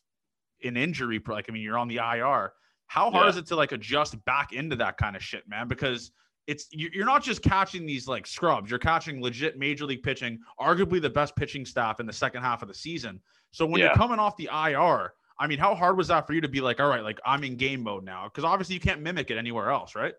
an 0.64 0.78
injury? 0.78 1.22
Like, 1.28 1.48
I 1.50 1.52
mean, 1.52 1.62
you're 1.62 1.78
on 1.78 1.90
the 1.90 1.98
IR. 1.98 2.54
How 2.88 3.12
hard 3.12 3.26
yeah. 3.26 3.30
is 3.32 3.36
it 3.36 3.46
to 3.48 3.58
like 3.58 3.74
adjust 3.74 4.24
back 4.24 4.54
into 4.54 4.78
that 4.78 4.96
kind 4.96 5.14
of 5.14 5.22
shit, 5.22 5.44
man? 5.50 5.68
Because 5.68 6.14
it's 6.48 6.70
you're 6.72 7.06
not 7.06 7.22
just 7.22 7.42
catching 7.42 7.86
these 7.86 8.08
like 8.08 8.26
scrubs. 8.26 8.70
You're 8.70 8.80
catching 8.80 9.22
legit 9.22 9.60
major 9.60 9.86
league 9.86 10.04
pitching, 10.04 10.40
arguably 10.58 11.02
the 11.02 11.10
best 11.10 11.36
pitching 11.36 11.66
staff 11.66 12.00
in 12.00 12.06
the 12.06 12.14
second 12.14 12.44
half 12.44 12.62
of 12.62 12.70
the 12.70 12.74
season. 12.74 13.20
So 13.52 13.66
when 13.66 13.82
yeah. 13.82 13.88
you're 13.88 13.96
coming 13.96 14.20
off 14.20 14.38
the 14.38 14.50
IR, 14.54 15.12
I 15.40 15.48
mean, 15.48 15.60
how 15.60 15.76
hard 15.76 15.98
was 15.98 16.08
that 16.08 16.26
for 16.26 16.34
you 16.34 16.42
to 16.42 16.48
be 16.48 16.62
like, 16.62 16.80
all 16.80 16.90
right, 16.90 17.04
like 17.04 17.20
I'm 17.26 17.44
in 17.44 17.58
game 17.58 17.84
mode 17.84 18.04
now? 18.04 18.26
Because 18.26 18.44
obviously 18.44 18.76
you 18.76 18.82
can't 18.82 19.02
mimic 19.02 19.30
it 19.30 19.38
anywhere 19.38 19.70
else, 19.70 19.96
right? 19.96 20.14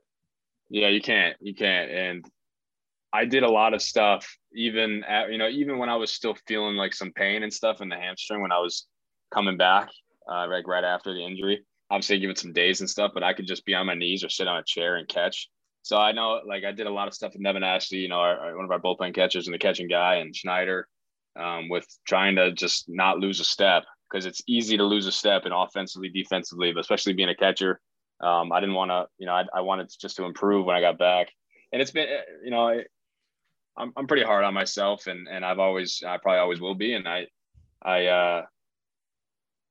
Yeah, 0.70 0.88
you 0.88 1.00
can't. 1.00 1.36
You 1.40 1.54
can't. 1.54 1.90
And 1.90 2.24
I 3.12 3.24
did 3.24 3.42
a 3.42 3.50
lot 3.50 3.74
of 3.74 3.82
stuff, 3.82 4.36
even 4.52 5.02
at, 5.04 5.32
you 5.32 5.38
know, 5.38 5.48
even 5.48 5.78
when 5.78 5.88
I 5.88 5.96
was 5.96 6.12
still 6.12 6.36
feeling 6.46 6.76
like 6.76 6.94
some 6.94 7.12
pain 7.12 7.42
and 7.42 7.52
stuff 7.52 7.80
in 7.80 7.88
the 7.88 7.96
hamstring 7.96 8.42
when 8.42 8.52
I 8.52 8.58
was 8.58 8.86
coming 9.32 9.56
back, 9.56 9.88
uh, 10.30 10.46
like 10.48 10.68
right 10.68 10.84
after 10.84 11.12
the 11.14 11.24
injury. 11.24 11.64
Obviously, 11.90 12.18
give 12.18 12.28
it 12.28 12.38
some 12.38 12.52
days 12.52 12.80
and 12.80 12.90
stuff, 12.90 13.12
but 13.14 13.22
I 13.22 13.32
could 13.32 13.46
just 13.46 13.64
be 13.64 13.74
on 13.74 13.86
my 13.86 13.94
knees 13.94 14.22
or 14.22 14.28
sit 14.28 14.46
on 14.46 14.58
a 14.58 14.62
chair 14.62 14.96
and 14.96 15.08
catch. 15.08 15.48
So 15.82 15.96
I 15.96 16.12
know, 16.12 16.42
like, 16.46 16.64
I 16.64 16.72
did 16.72 16.86
a 16.86 16.92
lot 16.92 17.08
of 17.08 17.14
stuff 17.14 17.32
with 17.32 17.40
Nevin 17.40 17.62
Ashley, 17.62 17.98
you 17.98 18.10
know, 18.10 18.16
our, 18.16 18.38
our, 18.38 18.56
one 18.56 18.66
of 18.66 18.70
our 18.70 18.78
bullpen 18.78 19.14
catchers 19.14 19.46
and 19.46 19.54
the 19.54 19.58
catching 19.58 19.88
guy, 19.88 20.16
and 20.16 20.36
Schneider, 20.36 20.86
um, 21.40 21.70
with 21.70 21.86
trying 22.06 22.36
to 22.36 22.52
just 22.52 22.84
not 22.88 23.18
lose 23.18 23.40
a 23.40 23.44
step 23.44 23.84
because 24.10 24.26
it's 24.26 24.42
easy 24.46 24.76
to 24.76 24.84
lose 24.84 25.06
a 25.06 25.12
step 25.12 25.44
and 25.44 25.54
offensively, 25.54 26.08
defensively, 26.08 26.72
but 26.72 26.80
especially 26.80 27.12
being 27.12 27.28
a 27.28 27.34
catcher. 27.34 27.80
Um, 28.20 28.52
I 28.52 28.60
didn't 28.60 28.74
want 28.74 28.90
to, 28.90 29.06
you 29.18 29.26
know, 29.26 29.32
I, 29.32 29.44
I 29.54 29.60
wanted 29.60 29.90
just 30.00 30.16
to 30.16 30.24
improve 30.24 30.66
when 30.66 30.76
I 30.76 30.80
got 30.80 30.98
back. 30.98 31.28
And 31.72 31.80
it's 31.80 31.90
been, 31.90 32.08
you 32.42 32.50
know, 32.50 32.68
I, 32.68 32.84
I'm, 33.76 33.92
I'm 33.96 34.06
pretty 34.06 34.24
hard 34.24 34.44
on 34.44 34.54
myself 34.54 35.06
and, 35.06 35.28
and 35.28 35.44
I've 35.44 35.58
always, 35.60 36.02
I 36.04 36.16
probably 36.16 36.40
always 36.40 36.60
will 36.60 36.74
be. 36.74 36.94
And 36.94 37.06
I, 37.06 37.26
I, 37.82 38.06
uh, 38.06 38.42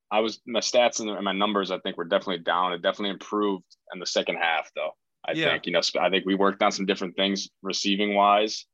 I 0.09 0.21
was, 0.21 0.39
my 0.47 0.61
stats 0.61 1.01
and 1.01 1.23
my 1.23 1.33
numbers, 1.33 1.71
I 1.71 1.79
think 1.79 1.97
were 1.97 2.05
definitely 2.05 2.43
down. 2.43 2.71
It 2.71 2.81
definitely 2.81 3.09
improved 3.09 3.65
in 3.93 3.99
the 3.99 4.05
second 4.05 4.37
half 4.37 4.71
though. 4.75 4.91
I 5.27 5.33
yeah. 5.33 5.49
think, 5.49 5.65
you 5.65 5.73
know, 5.73 5.81
I 5.99 6.09
think 6.09 6.25
we 6.25 6.35
worked 6.35 6.63
on 6.63 6.71
some 6.71 6.85
different 6.85 7.17
things 7.17 7.49
receiving 7.61 8.15
wise 8.15 8.65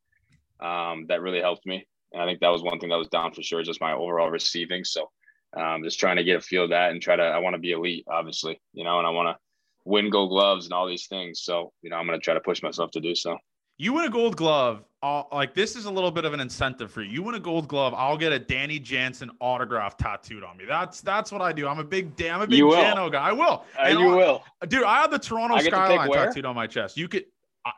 um, 0.60 1.06
that 1.08 1.22
really 1.22 1.42
helped 1.42 1.66
me. 1.66 1.88
And 2.12 2.22
I 2.22 2.26
think 2.26 2.42
that 2.42 2.52
was 2.52 2.62
one 2.62 2.80
thing 2.80 2.90
that 2.90 2.98
was 2.98 3.08
down 3.08 3.34
for 3.34 3.42
sure, 3.42 3.64
just 3.64 3.82
my 3.82 3.94
overall 3.94 4.30
receiving. 4.30 4.84
So 4.84 5.10
um, 5.56 5.84
just 5.84 6.00
trying 6.00 6.18
to 6.18 6.24
get 6.24 6.38
a 6.38 6.42
feel 6.42 6.64
of 6.64 6.70
that 6.72 6.92
and 6.92 7.02
try 7.02 7.16
to 7.16 7.24
i 7.24 7.38
want 7.38 7.54
to 7.54 7.60
be 7.60 7.72
elite 7.72 8.06
obviously 8.08 8.60
you 8.74 8.84
know 8.84 8.98
and 8.98 9.08
i 9.08 9.10
want 9.10 9.28
to 9.28 9.44
win 9.86 10.10
gold 10.10 10.30
gloves 10.30 10.66
and 10.66 10.74
all 10.74 10.88
these 10.88 11.08
things. 11.08 11.42
So 11.42 11.72
you 11.82 11.90
know 11.90 11.98
i'm 11.98 12.06
going 12.06 12.20
to 12.20 12.24
try 12.24 12.34
to 12.34 12.40
push 12.40 12.62
myself 12.62 12.92
to 12.92 13.00
do 13.00 13.16
so. 13.16 13.38
You 13.78 13.94
win 13.94 14.06
a 14.06 14.10
gold 14.10 14.38
glove 14.38 14.84
I'll, 15.02 15.28
like 15.34 15.54
this 15.54 15.76
is 15.76 15.86
a 15.86 15.92
little 15.92 16.12
bit 16.12 16.26
of 16.26 16.34
an 16.34 16.40
incentive 16.40 16.92
for 16.92 17.02
you. 17.02 17.12
You 17.12 17.24
win 17.24 17.36
a 17.36 17.40
gold 17.40 17.68
glove 17.68 17.94
i'll 17.94 18.18
get 18.18 18.32
a 18.32 18.40
danny 18.40 18.80
jansen 18.80 19.32
autograph 19.40 19.98
tattooed 19.98 20.44
on 20.44 20.58
me. 20.58 20.66
That's 20.66 21.02
that's 21.02 21.32
what 21.32 21.42
i 21.42 21.52
do. 21.52 21.68
I'm 21.68 21.80
a 21.80 21.84
big 21.84 22.22
i'm 22.24 22.42
a 22.42 22.48
big 22.48 22.62
Jano 22.62 23.12
guy. 23.12 23.30
I 23.30 23.32
will. 23.32 23.66
Uh, 23.82 23.88
you 23.88 24.10
I'll, 24.10 24.18
will. 24.18 24.44
dude 24.68 24.84
i 24.84 25.02
have 25.02 25.12
the 25.12 25.20
toronto 25.20 25.58
skyline 25.60 26.12
tattooed 26.12 26.46
on 26.46 26.56
my 26.56 26.68
chest. 26.68 26.98
You 26.98 27.08
could 27.08 27.26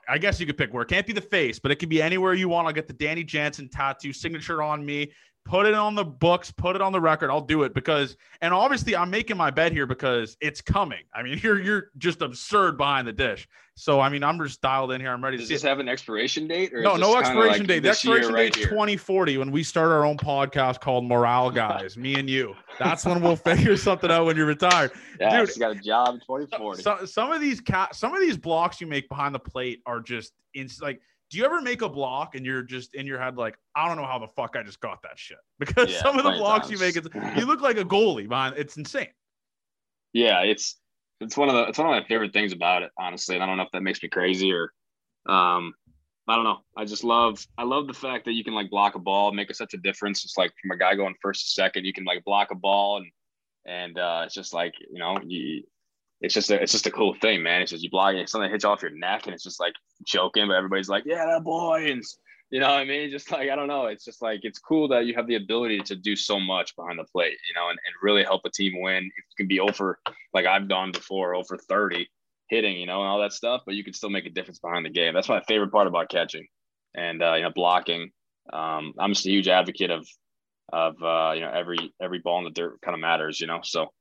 I 0.08 0.18
guess 0.18 0.40
you 0.40 0.48
could 0.48 0.58
pick 0.58 0.74
where. 0.74 0.82
It 0.82 0.90
can't 0.90 1.06
be 1.06 1.14
the 1.14 1.22
face, 1.22 1.60
but 1.60 1.70
it 1.70 1.76
can 1.76 1.90
be 1.90 2.02
anywhere 2.02 2.34
you 2.34 2.50
want. 2.50 2.66
I'll 2.66 2.74
get 2.74 2.88
the 2.88 2.94
Danny 2.94 3.24
Jansen 3.24 3.70
tattoo 3.70 4.14
signature 4.14 4.64
on 4.64 4.84
me 4.84 5.12
put 5.46 5.68
it 5.68 5.76
on 5.76 5.96
the 5.96 6.04
books, 6.04 6.52
put 6.52 6.76
it 6.76 6.82
on 6.82 6.92
the 6.92 7.00
record. 7.00 7.30
I'll 7.30 7.40
do 7.40 7.64
it 7.64 7.74
because, 7.74 8.18
and 8.42 8.54
obviously, 8.54 8.96
I'm 8.96 9.10
making 9.10 9.38
my 9.38 9.52
bet 9.52 9.72
here 9.72 9.86
because 9.86 10.36
it's 10.42 10.60
coming. 10.60 11.04
I 11.14 11.24
mean, 11.24 11.40
you're 11.44 11.62
you're 11.62 11.92
just 11.98 12.22
absurd 12.22 12.78
behind 12.78 13.08
the 13.08 13.14
dish. 13.14 13.48
So 13.76 14.00
I 14.00 14.10
mean, 14.10 14.24
I'm 14.24 14.40
just 14.40 14.62
dialed 14.62 14.92
in 14.92 15.02
here. 15.02 15.12
I'm 15.12 15.24
ready 15.24 15.38
Does 15.38 15.48
to. 15.48 15.54
This 15.54 15.62
have 15.62 15.80
an 15.80 15.88
expiration 15.88 16.48
date? 16.48 16.74
Or 16.74 16.82
no, 16.82 16.96
no 16.96 17.18
expiration 17.18 17.60
like 17.60 17.68
date. 17.68 17.80
The 17.82 17.90
expiration 17.90 18.34
date 18.34 18.56
right 18.56 18.70
2040 18.70 19.38
when 19.38 19.52
we 19.52 19.64
start 19.64 19.90
our 19.90 20.06
own 20.06 20.18
podcast 20.18 20.80
called 20.80 21.06
Morale 21.06 21.52
Guys. 21.52 21.98
me 21.98 22.16
and 22.16 22.30
you. 22.30 22.56
That's 22.80 23.06
when 23.06 23.22
we'll 23.22 23.36
figure 23.36 23.78
something 23.78 24.10
out 24.10 24.26
when 24.26 24.38
you're 24.38 24.46
retired. 24.46 24.92
Yeah, 25.20 25.40
Dude, 25.40 25.56
you 25.56 25.60
got 25.60 25.72
a 25.72 25.80
job 25.80 26.16
in 26.16 26.20
2040. 26.22 26.82
Some, 26.82 27.06
some 27.06 27.32
of 27.32 27.42
these 27.42 27.62
cat, 27.62 27.96
some 27.96 28.14
of 28.14 28.22
these 28.22 28.38
blocks 28.38 28.80
you 28.80 28.88
make 28.88 29.10
behind 29.10 29.36
the 29.36 29.40
plate 29.40 29.82
are 29.86 30.00
just 30.00 30.34
in 30.54 30.70
like 30.82 31.02
do 31.36 31.40
you 31.40 31.46
ever 31.46 31.62
make 31.62 31.82
a 31.82 31.90
block 31.90 32.36
and 32.36 32.46
you're 32.46 32.62
just 32.62 32.96
in 32.96 33.06
your 33.06 33.20
head 33.20 33.36
like 33.36 33.58
I 33.76 33.90
don't 33.90 33.98
know 33.98 34.06
how 34.06 34.20
the 34.20 34.30
fuck 34.38 34.56
I 34.56 34.64
just 34.64 34.80
got 34.80 35.02
that 35.04 35.20
shit 35.20 35.38
because 35.60 35.92
yeah, 35.92 36.02
some 36.02 36.18
of 36.18 36.24
the 36.24 36.32
blocks 36.32 36.70
times. 36.70 36.72
you 36.72 36.78
make 36.80 36.96
it's, 36.96 37.10
you 37.38 37.46
look 37.46 37.60
like 37.60 37.78
a 37.78 37.84
goalie 37.84 38.30
man. 38.30 38.54
it's 38.56 38.78
insane. 38.78 39.10
Yeah, 40.14 40.44
it's 40.44 40.78
it's 41.20 41.36
one 41.36 41.50
of 41.50 41.56
the 41.56 41.64
it's 41.68 41.78
one 41.78 41.88
of 41.88 41.92
my 41.92 42.08
favorite 42.08 42.32
things 42.32 42.54
about 42.54 42.84
it 42.84 42.92
honestly, 42.98 43.36
and 43.36 43.44
I 43.44 43.48
don't 43.48 43.58
know 43.58 43.64
if 43.64 43.72
that 43.74 43.84
makes 43.84 44.02
me 44.02 44.08
crazy 44.08 44.54
or 44.54 44.72
um 45.26 45.74
I 46.26 46.36
don't 46.36 46.46
know. 46.46 46.60
I 46.78 46.86
just 46.86 47.04
love 47.04 47.46
I 47.58 47.64
love 47.64 47.88
the 47.88 47.94
fact 47.94 48.24
that 48.26 48.34
you 48.34 48.46
can 48.46 48.54
like 48.54 48.70
block 48.70 48.96
a 48.96 49.00
ball, 49.00 49.34
make 49.34 49.54
such 49.54 49.74
a 49.74 49.78
difference. 49.78 50.24
It's 50.24 50.38
like 50.38 50.54
from 50.62 50.72
a 50.72 50.78
guy 50.78 50.96
going 50.96 51.16
first 51.22 51.48
to 51.48 51.52
second, 51.52 51.84
you 51.84 51.92
can 51.92 52.06
like 52.06 52.24
block 52.24 52.52
a 52.52 52.56
ball 52.56 52.98
and 52.98 53.08
and 53.66 54.00
uh, 54.00 54.22
it's 54.24 54.36
just 54.36 54.54
like 54.54 54.74
you 54.80 55.00
know 55.00 55.20
you 55.26 55.64
it's 56.26 56.34
just 56.34 56.50
a, 56.50 56.62
it's 56.62 56.72
just 56.72 56.88
a 56.88 56.92
cool 56.92 57.14
thing, 57.22 57.44
man. 57.44 57.62
It's 57.62 57.72
just 57.72 57.84
you 57.84 57.90
block 57.92 58.16
it, 58.16 58.28
something 58.28 58.50
that 58.50 58.54
hits 58.54 58.66
off 58.66 58.82
your 58.82 58.92
neck, 58.92 59.26
and 59.26 59.34
it's 59.34 59.44
just 59.44 59.60
like 59.60 59.74
joking, 60.04 60.48
but 60.48 60.56
everybody's 60.56 60.90
like, 60.90 61.04
"Yeah, 61.06 61.24
that 61.26 61.44
boy," 61.44 61.92
and 61.92 62.02
you 62.50 62.60
know 62.60 62.70
what 62.70 62.80
I 62.80 62.86
mean. 62.86 63.12
Just 63.12 63.32
like 63.32 63.50
I 63.52 63.56
don't 63.56 63.68
know, 63.68 63.86
it's 63.86 64.04
just 64.04 64.24
like 64.24 64.40
it's 64.42 64.58
cool 64.58 64.88
that 64.88 65.06
you 65.06 65.14
have 65.14 65.28
the 65.28 65.36
ability 65.36 65.80
to 65.82 65.96
do 65.96 66.16
so 66.16 66.40
much 66.40 66.76
behind 66.76 66.98
the 66.98 67.04
plate, 67.04 67.38
you 67.48 67.54
know, 67.54 67.70
and, 67.70 67.78
and 67.86 67.96
really 68.02 68.24
help 68.24 68.42
a 68.46 68.50
team 68.50 68.74
win. 68.82 69.04
You 69.04 69.12
can 69.38 69.48
be 69.48 69.60
over 69.60 70.00
like 70.34 70.48
I've 70.48 70.68
done 70.68 70.92
before, 70.92 71.36
over 71.36 71.58
thirty 71.58 72.10
hitting, 72.50 72.78
you 72.78 72.88
know, 72.88 73.02
and 73.02 73.08
all 73.08 73.22
that 73.22 73.34
stuff, 73.34 73.62
but 73.66 73.76
you 73.76 73.84
can 73.84 73.94
still 73.94 74.10
make 74.10 74.26
a 74.26 74.32
difference 74.32 74.60
behind 74.60 74.86
the 74.86 74.90
game. 74.90 75.14
That's 75.14 75.30
my 75.30 75.42
favorite 75.48 75.72
part 75.72 75.88
about 75.88 76.10
catching, 76.10 76.48
and 76.96 77.22
uh, 77.22 77.36
you 77.36 77.44
know, 77.44 77.52
blocking. 77.54 78.10
Um, 78.52 78.94
I'm 78.98 79.14
just 79.14 79.28
a 79.28 79.32
huge 79.32 79.48
advocate 79.48 79.92
of 79.92 80.08
of 80.74 80.96
uh, 81.04 81.34
you 81.36 81.42
know 81.42 81.52
every 81.54 81.94
every 82.02 82.18
ball 82.18 82.40
in 82.40 82.46
the 82.46 82.50
dirt 82.50 82.82
kind 82.82 82.96
of 82.96 83.02
matters, 83.02 83.40
you 83.40 83.46
know. 83.46 83.60
So 83.64 83.92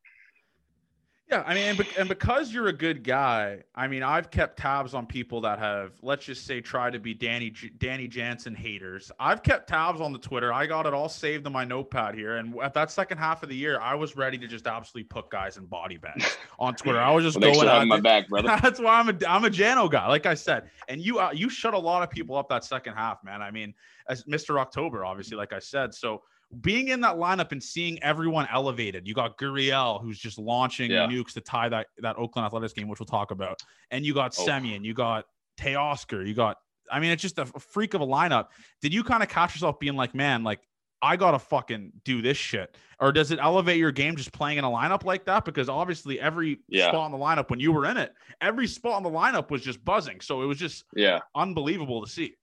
yeah, 1.30 1.42
I 1.46 1.54
mean, 1.54 1.64
and, 1.70 1.86
and, 1.98 2.08
because 2.08 2.52
you're 2.52 2.66
a 2.66 2.72
good 2.72 3.02
guy, 3.02 3.62
I 3.74 3.88
mean, 3.88 4.02
I've 4.02 4.30
kept 4.30 4.58
tabs 4.58 4.92
on 4.92 5.06
people 5.06 5.40
that 5.40 5.58
have, 5.58 5.92
let's 6.02 6.26
just 6.26 6.46
say, 6.46 6.60
try 6.60 6.90
to 6.90 6.98
be 6.98 7.14
Danny 7.14 7.48
J- 7.48 7.70
Danny 7.78 8.06
Jansen 8.06 8.54
haters. 8.54 9.10
I've 9.18 9.42
kept 9.42 9.66
tabs 9.66 10.02
on 10.02 10.12
the 10.12 10.18
Twitter. 10.18 10.52
I 10.52 10.66
got 10.66 10.84
it 10.84 10.92
all 10.92 11.08
saved 11.08 11.46
in 11.46 11.52
my 11.52 11.64
notepad 11.64 12.14
here. 12.14 12.36
And 12.36 12.54
at 12.62 12.74
that 12.74 12.90
second 12.90 13.16
half 13.16 13.42
of 13.42 13.48
the 13.48 13.56
year, 13.56 13.80
I 13.80 13.94
was 13.94 14.16
ready 14.16 14.36
to 14.36 14.46
just 14.46 14.66
absolutely 14.66 15.04
put 15.04 15.30
guys 15.30 15.56
in 15.56 15.64
body 15.64 15.96
bags 15.96 16.36
on 16.58 16.74
Twitter. 16.76 17.00
I 17.00 17.10
was 17.10 17.24
just 17.24 17.40
well, 17.40 17.54
going 17.54 17.68
out 17.68 17.86
my 17.86 18.00
back, 18.00 18.28
brother. 18.28 18.48
That's 18.62 18.78
why 18.78 18.98
I'm 18.98 19.08
a 19.08 19.16
I'm 19.26 19.44
a 19.44 19.50
Jano 19.50 19.90
guy, 19.90 20.06
like 20.08 20.26
I 20.26 20.34
said. 20.34 20.68
And 20.88 21.00
you 21.00 21.20
uh, 21.20 21.30
you 21.32 21.48
shut 21.48 21.72
a 21.72 21.78
lot 21.78 22.02
of 22.02 22.10
people 22.10 22.36
up 22.36 22.50
that 22.50 22.64
second 22.64 22.94
half, 22.94 23.24
man. 23.24 23.40
I 23.40 23.50
mean, 23.50 23.72
as 24.10 24.24
Mr. 24.24 24.60
October, 24.60 25.06
obviously, 25.06 25.38
like 25.38 25.54
I 25.54 25.58
said. 25.58 25.94
So 25.94 26.22
being 26.60 26.88
in 26.88 27.00
that 27.02 27.16
lineup 27.16 27.52
and 27.52 27.62
seeing 27.62 28.02
everyone 28.02 28.46
elevated. 28.52 29.06
You 29.06 29.14
got 29.14 29.38
Gurriel, 29.38 30.02
who's 30.02 30.18
just 30.18 30.38
launching 30.38 30.90
yeah. 30.90 31.06
nukes 31.06 31.32
to 31.34 31.40
tie 31.40 31.68
that 31.68 31.88
that 31.98 32.16
Oakland 32.18 32.46
Athletics 32.46 32.72
game, 32.72 32.88
which 32.88 33.00
we'll 33.00 33.06
talk 33.06 33.30
about. 33.30 33.60
And 33.90 34.04
you 34.04 34.14
got 34.14 34.34
oh. 34.38 34.46
Semien, 34.46 34.84
you 34.84 34.94
got 34.94 35.24
Teoscar, 35.58 36.26
you 36.26 36.34
got. 36.34 36.58
I 36.90 37.00
mean, 37.00 37.12
it's 37.12 37.22
just 37.22 37.38
a 37.38 37.46
freak 37.46 37.94
of 37.94 38.02
a 38.02 38.06
lineup. 38.06 38.48
Did 38.82 38.92
you 38.92 39.02
kind 39.02 39.22
of 39.22 39.28
catch 39.28 39.54
yourself 39.54 39.78
being 39.78 39.96
like, 39.96 40.14
man, 40.14 40.44
like 40.44 40.60
I 41.00 41.16
gotta 41.16 41.38
fucking 41.38 41.92
do 42.04 42.22
this 42.22 42.36
shit, 42.36 42.76
or 43.00 43.12
does 43.12 43.30
it 43.30 43.38
elevate 43.40 43.78
your 43.78 43.92
game 43.92 44.16
just 44.16 44.32
playing 44.32 44.58
in 44.58 44.64
a 44.64 44.70
lineup 44.70 45.04
like 45.04 45.24
that? 45.26 45.44
Because 45.44 45.68
obviously, 45.68 46.20
every 46.20 46.60
yeah. 46.68 46.88
spot 46.88 47.12
in 47.12 47.18
the 47.18 47.22
lineup 47.22 47.50
when 47.50 47.60
you 47.60 47.72
were 47.72 47.86
in 47.86 47.96
it, 47.96 48.12
every 48.40 48.66
spot 48.66 48.98
in 48.98 49.02
the 49.02 49.18
lineup 49.18 49.50
was 49.50 49.62
just 49.62 49.84
buzzing. 49.84 50.20
So 50.20 50.42
it 50.42 50.46
was 50.46 50.58
just 50.58 50.84
yeah 50.94 51.20
unbelievable 51.34 52.04
to 52.04 52.10
see 52.10 52.34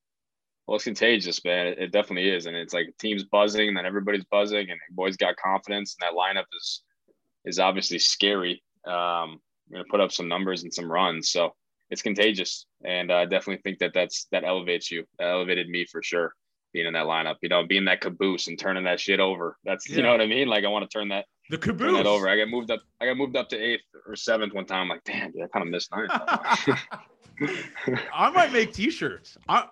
well, 0.68 0.76
it's 0.76 0.84
contagious, 0.84 1.44
man. 1.44 1.68
It, 1.68 1.80
it, 1.80 1.92
definitely 1.92 2.30
is, 2.30 2.46
and 2.46 2.56
it's 2.56 2.74
like 2.74 2.88
the 2.88 2.94
teams 3.08 3.24
buzzing, 3.24 3.68
and 3.68 3.78
then 3.78 3.86
everybody's 3.86 4.26
buzzing, 4.26 4.70
and 4.70 4.80
the 4.90 4.96
boys 4.96 5.18
got 5.18 5.36
confidence, 5.36 5.96
and 6.00 6.08
that 6.08 6.18
lineup 6.18 6.46
is 6.56 6.84
is 7.46 7.60
obviously 7.60 8.00
scary. 8.00 8.64
Um, 8.86 9.40
we're 9.70 9.78
gonna 9.78 9.86
put 9.90 10.02
up 10.02 10.12
some 10.12 10.28
numbers 10.28 10.64
and 10.64 10.74
some 10.74 10.92
runs, 10.92 11.30
so 11.30 11.56
it's 11.90 12.02
contagious, 12.02 12.66
and 12.86 13.12
I 13.12 13.26
definitely 13.26 13.62
think 13.64 13.80
that 13.80 13.94
that's 13.94 14.28
that 14.32 14.44
elevates 14.44 14.92
you. 14.92 15.06
That 15.20 15.30
elevated 15.30 15.68
me 15.68 15.86
for 15.86 16.02
sure, 16.04 16.34
being 16.74 16.88
in 16.88 16.94
that 16.94 17.06
lineup. 17.06 17.36
You 17.42 17.50
know, 17.50 17.66
being 17.66 17.86
that 17.86 18.02
caboose 18.02 18.48
and 18.48 18.58
turning 18.58 18.84
that 18.86 19.00
shit 19.00 19.20
over. 19.20 19.58
That's 19.64 19.90
yeah. 19.90 19.98
you 19.98 20.04
know 20.04 20.12
what 20.12 20.22
I 20.22 20.28
mean. 20.28 20.48
Like 20.48 20.64
I 20.64 20.68
want 20.68 20.90
to 20.90 20.98
turn 20.98 21.10
that 21.10 21.26
the 21.50 21.58
caboose 21.58 21.88
turn 21.88 21.94
that 21.96 22.06
over. 22.06 22.30
I 22.30 22.38
got 22.38 22.50
moved 22.50 22.72
up. 22.72 22.82
I 23.02 23.06
got 23.06 23.18
moved 23.18 23.36
up 23.36 23.50
to 23.50 23.58
eighth 23.58 23.84
or 24.08 24.16
seventh 24.16 24.54
one 24.54 24.66
time. 24.66 24.84
I'm 24.84 24.90
like, 24.90 25.04
damn, 25.04 25.32
dude, 25.32 25.44
I 25.44 25.48
kind 25.48 25.66
of 25.66 25.72
missed 25.72 25.92
ninth. 25.92 26.12
I 28.14 28.30
might 28.30 28.52
make 28.52 28.74
t-shirts. 28.74 29.38
I, 29.50 29.66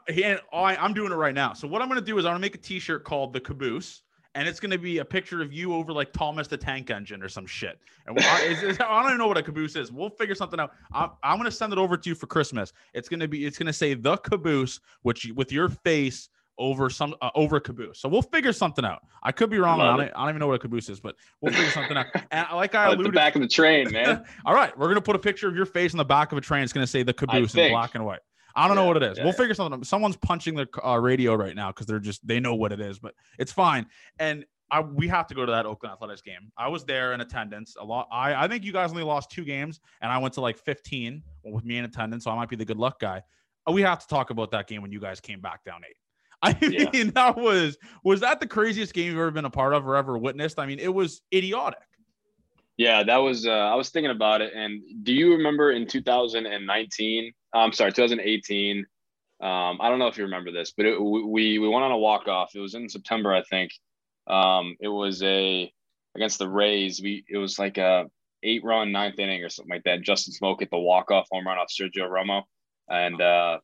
I 0.53 0.75
I'm 0.75 0.93
doing 0.93 1.11
it 1.11 1.15
right 1.15 1.35
now. 1.35 1.53
So 1.53 1.67
what 1.67 1.81
I'm 1.81 1.87
gonna 1.87 2.01
do 2.01 2.17
is 2.17 2.25
I'm 2.25 2.31
gonna 2.31 2.39
make 2.39 2.55
a 2.55 2.59
t-shirt 2.59 3.03
called 3.03 3.33
the 3.33 3.39
Caboose, 3.39 4.03
and 4.35 4.47
it's 4.47 4.59
gonna 4.59 4.77
be 4.77 4.99
a 4.99 5.05
picture 5.05 5.41
of 5.41 5.53
you 5.53 5.73
over 5.73 5.91
like 5.91 6.11
Thomas 6.13 6.47
the 6.47 6.57
Tank 6.57 6.89
Engine 6.89 7.21
or 7.21 7.29
some 7.29 7.45
shit. 7.45 7.79
And 8.07 8.17
I, 8.19 8.23
I 8.23 9.01
don't 9.01 9.05
even 9.05 9.17
know 9.17 9.27
what 9.27 9.37
a 9.37 9.43
caboose 9.43 9.75
is. 9.75 9.91
We'll 9.91 10.09
figure 10.09 10.35
something 10.35 10.59
out. 10.59 10.71
I'm, 10.91 11.11
I'm 11.23 11.37
gonna 11.37 11.51
send 11.51 11.73
it 11.73 11.79
over 11.79 11.97
to 11.97 12.09
you 12.09 12.15
for 12.15 12.27
Christmas. 12.27 12.73
It's 12.93 13.09
gonna 13.09 13.27
be 13.27 13.45
it's 13.45 13.57
gonna 13.57 13.73
say 13.73 13.93
the 13.93 14.17
Caboose, 14.17 14.79
which 15.03 15.31
with 15.35 15.51
your 15.51 15.69
face 15.69 16.29
over 16.59 16.89
some 16.89 17.15
uh, 17.21 17.31
over 17.33 17.59
caboose. 17.59 17.99
So 17.99 18.07
we'll 18.09 18.21
figure 18.21 18.53
something 18.53 18.85
out. 18.85 19.01
I 19.23 19.31
could 19.31 19.49
be 19.49 19.57
wrong. 19.57 19.81
I 19.81 19.97
don't, 19.97 20.01
I 20.01 20.19
don't, 20.19 20.29
even 20.29 20.39
know 20.39 20.47
what 20.47 20.55
a 20.55 20.59
caboose 20.59 20.89
is, 20.89 20.99
but 20.99 21.15
we'll 21.41 21.53
figure 21.53 21.71
something 21.71 21.97
out. 21.97 22.07
And 22.31 22.47
like 22.53 22.75
I 22.75 22.87
alluded, 22.87 23.07
the 23.07 23.11
back 23.11 23.35
of 23.35 23.41
the 23.41 23.47
train, 23.47 23.89
man. 23.91 24.23
all 24.45 24.53
right, 24.53 24.77
we're 24.77 24.87
gonna 24.87 25.01
put 25.01 25.15
a 25.15 25.19
picture 25.19 25.47
of 25.47 25.55
your 25.55 25.65
face 25.65 25.93
on 25.93 25.97
the 25.97 26.05
back 26.05 26.31
of 26.31 26.37
a 26.37 26.41
train. 26.41 26.63
It's 26.63 26.73
gonna 26.73 26.85
say 26.85 27.01
the 27.01 27.13
caboose 27.13 27.55
in 27.55 27.71
black 27.71 27.95
and 27.95 28.05
white. 28.05 28.19
I 28.55 28.67
don't 28.67 28.75
yeah, 28.75 28.83
know 28.83 28.87
what 28.87 28.97
it 28.97 29.03
is. 29.03 29.17
Yeah, 29.17 29.23
we'll 29.23 29.33
figure 29.33 29.53
something 29.53 29.79
out. 29.79 29.85
Someone's 29.85 30.17
punching 30.17 30.55
the 30.55 30.67
uh, 30.83 30.97
radio 30.97 31.35
right 31.35 31.55
now 31.55 31.71
because 31.71 31.87
they're 31.87 31.99
just 31.99 32.25
they 32.27 32.39
know 32.39 32.55
what 32.55 32.71
it 32.71 32.81
is, 32.81 32.99
but 32.99 33.13
it's 33.37 33.51
fine. 33.51 33.87
And 34.19 34.45
I, 34.71 34.81
we 34.81 35.07
have 35.07 35.27
to 35.27 35.35
go 35.35 35.45
to 35.45 35.51
that 35.51 35.65
Oakland 35.65 35.93
Athletics 35.93 36.21
game. 36.21 36.51
I 36.57 36.67
was 36.67 36.83
there 36.83 37.13
in 37.13 37.21
attendance 37.21 37.75
a 37.79 37.83
lot. 37.83 38.07
I, 38.11 38.45
I 38.45 38.47
think 38.47 38.63
you 38.63 38.71
guys 38.71 38.91
only 38.91 39.03
lost 39.03 39.31
two 39.31 39.43
games, 39.43 39.79
and 40.01 40.11
I 40.11 40.17
went 40.17 40.33
to 40.35 40.41
like 40.41 40.57
15 40.57 41.23
with 41.45 41.65
me 41.65 41.77
in 41.77 41.85
attendance, 41.85 42.25
so 42.25 42.31
I 42.31 42.35
might 42.35 42.49
be 42.49 42.55
the 42.55 42.65
good 42.65 42.77
luck 42.77 42.99
guy. 42.99 43.23
We 43.71 43.81
have 43.81 43.99
to 43.99 44.07
talk 44.07 44.29
about 44.29 44.51
that 44.51 44.67
game 44.67 44.81
when 44.81 44.91
you 44.91 44.99
guys 44.99 45.19
came 45.19 45.41
back 45.41 45.63
down 45.63 45.81
eight. 45.87 45.95
I 46.41 46.57
mean, 46.61 46.89
yeah. 46.93 47.03
that 47.15 47.37
was 47.37 47.77
was 48.03 48.21
that 48.21 48.39
the 48.39 48.47
craziest 48.47 48.93
game 48.93 49.07
you've 49.07 49.17
ever 49.17 49.31
been 49.31 49.45
a 49.45 49.49
part 49.49 49.73
of 49.73 49.87
or 49.87 49.95
ever 49.95 50.17
witnessed? 50.17 50.59
I 50.59 50.65
mean, 50.65 50.79
it 50.79 50.93
was 50.93 51.21
idiotic. 51.33 51.79
Yeah, 52.77 53.03
that 53.03 53.17
was. 53.17 53.45
Uh, 53.45 53.51
I 53.51 53.75
was 53.75 53.89
thinking 53.89 54.11
about 54.11 54.41
it, 54.41 54.53
and 54.55 54.81
do 55.03 55.13
you 55.13 55.35
remember 55.35 55.71
in 55.71 55.85
2019? 55.85 57.33
I'm 57.53 57.73
sorry, 57.73 57.91
2018. 57.91 58.85
Um, 59.41 59.79
I 59.81 59.89
don't 59.89 59.99
know 59.99 60.07
if 60.07 60.17
you 60.17 60.23
remember 60.23 60.51
this, 60.51 60.71
but 60.75 60.85
it, 60.85 61.01
we 61.01 61.59
we 61.59 61.67
went 61.67 61.83
on 61.83 61.91
a 61.91 61.97
walk 61.97 62.27
off. 62.27 62.51
It 62.55 62.59
was 62.59 62.75
in 62.75 62.87
September, 62.87 63.33
I 63.33 63.43
think. 63.43 63.71
Um, 64.27 64.77
it 64.79 64.87
was 64.87 65.21
a 65.23 65.71
against 66.15 66.39
the 66.39 66.47
Rays. 66.47 67.01
We 67.01 67.25
it 67.29 67.37
was 67.37 67.59
like 67.59 67.77
a 67.77 68.05
eight 68.43 68.63
run 68.63 68.93
ninth 68.93 69.19
inning 69.19 69.43
or 69.43 69.49
something 69.49 69.73
like 69.73 69.83
that. 69.83 70.01
Justin 70.01 70.33
Smoak 70.33 70.61
hit 70.61 70.69
the 70.71 70.77
walk 70.77 71.11
off 71.11 71.27
home 71.31 71.47
run 71.47 71.57
off 71.57 71.67
Sergio 71.69 72.09
Romo, 72.09 72.43
and 72.89 73.21
uh, 73.21 73.59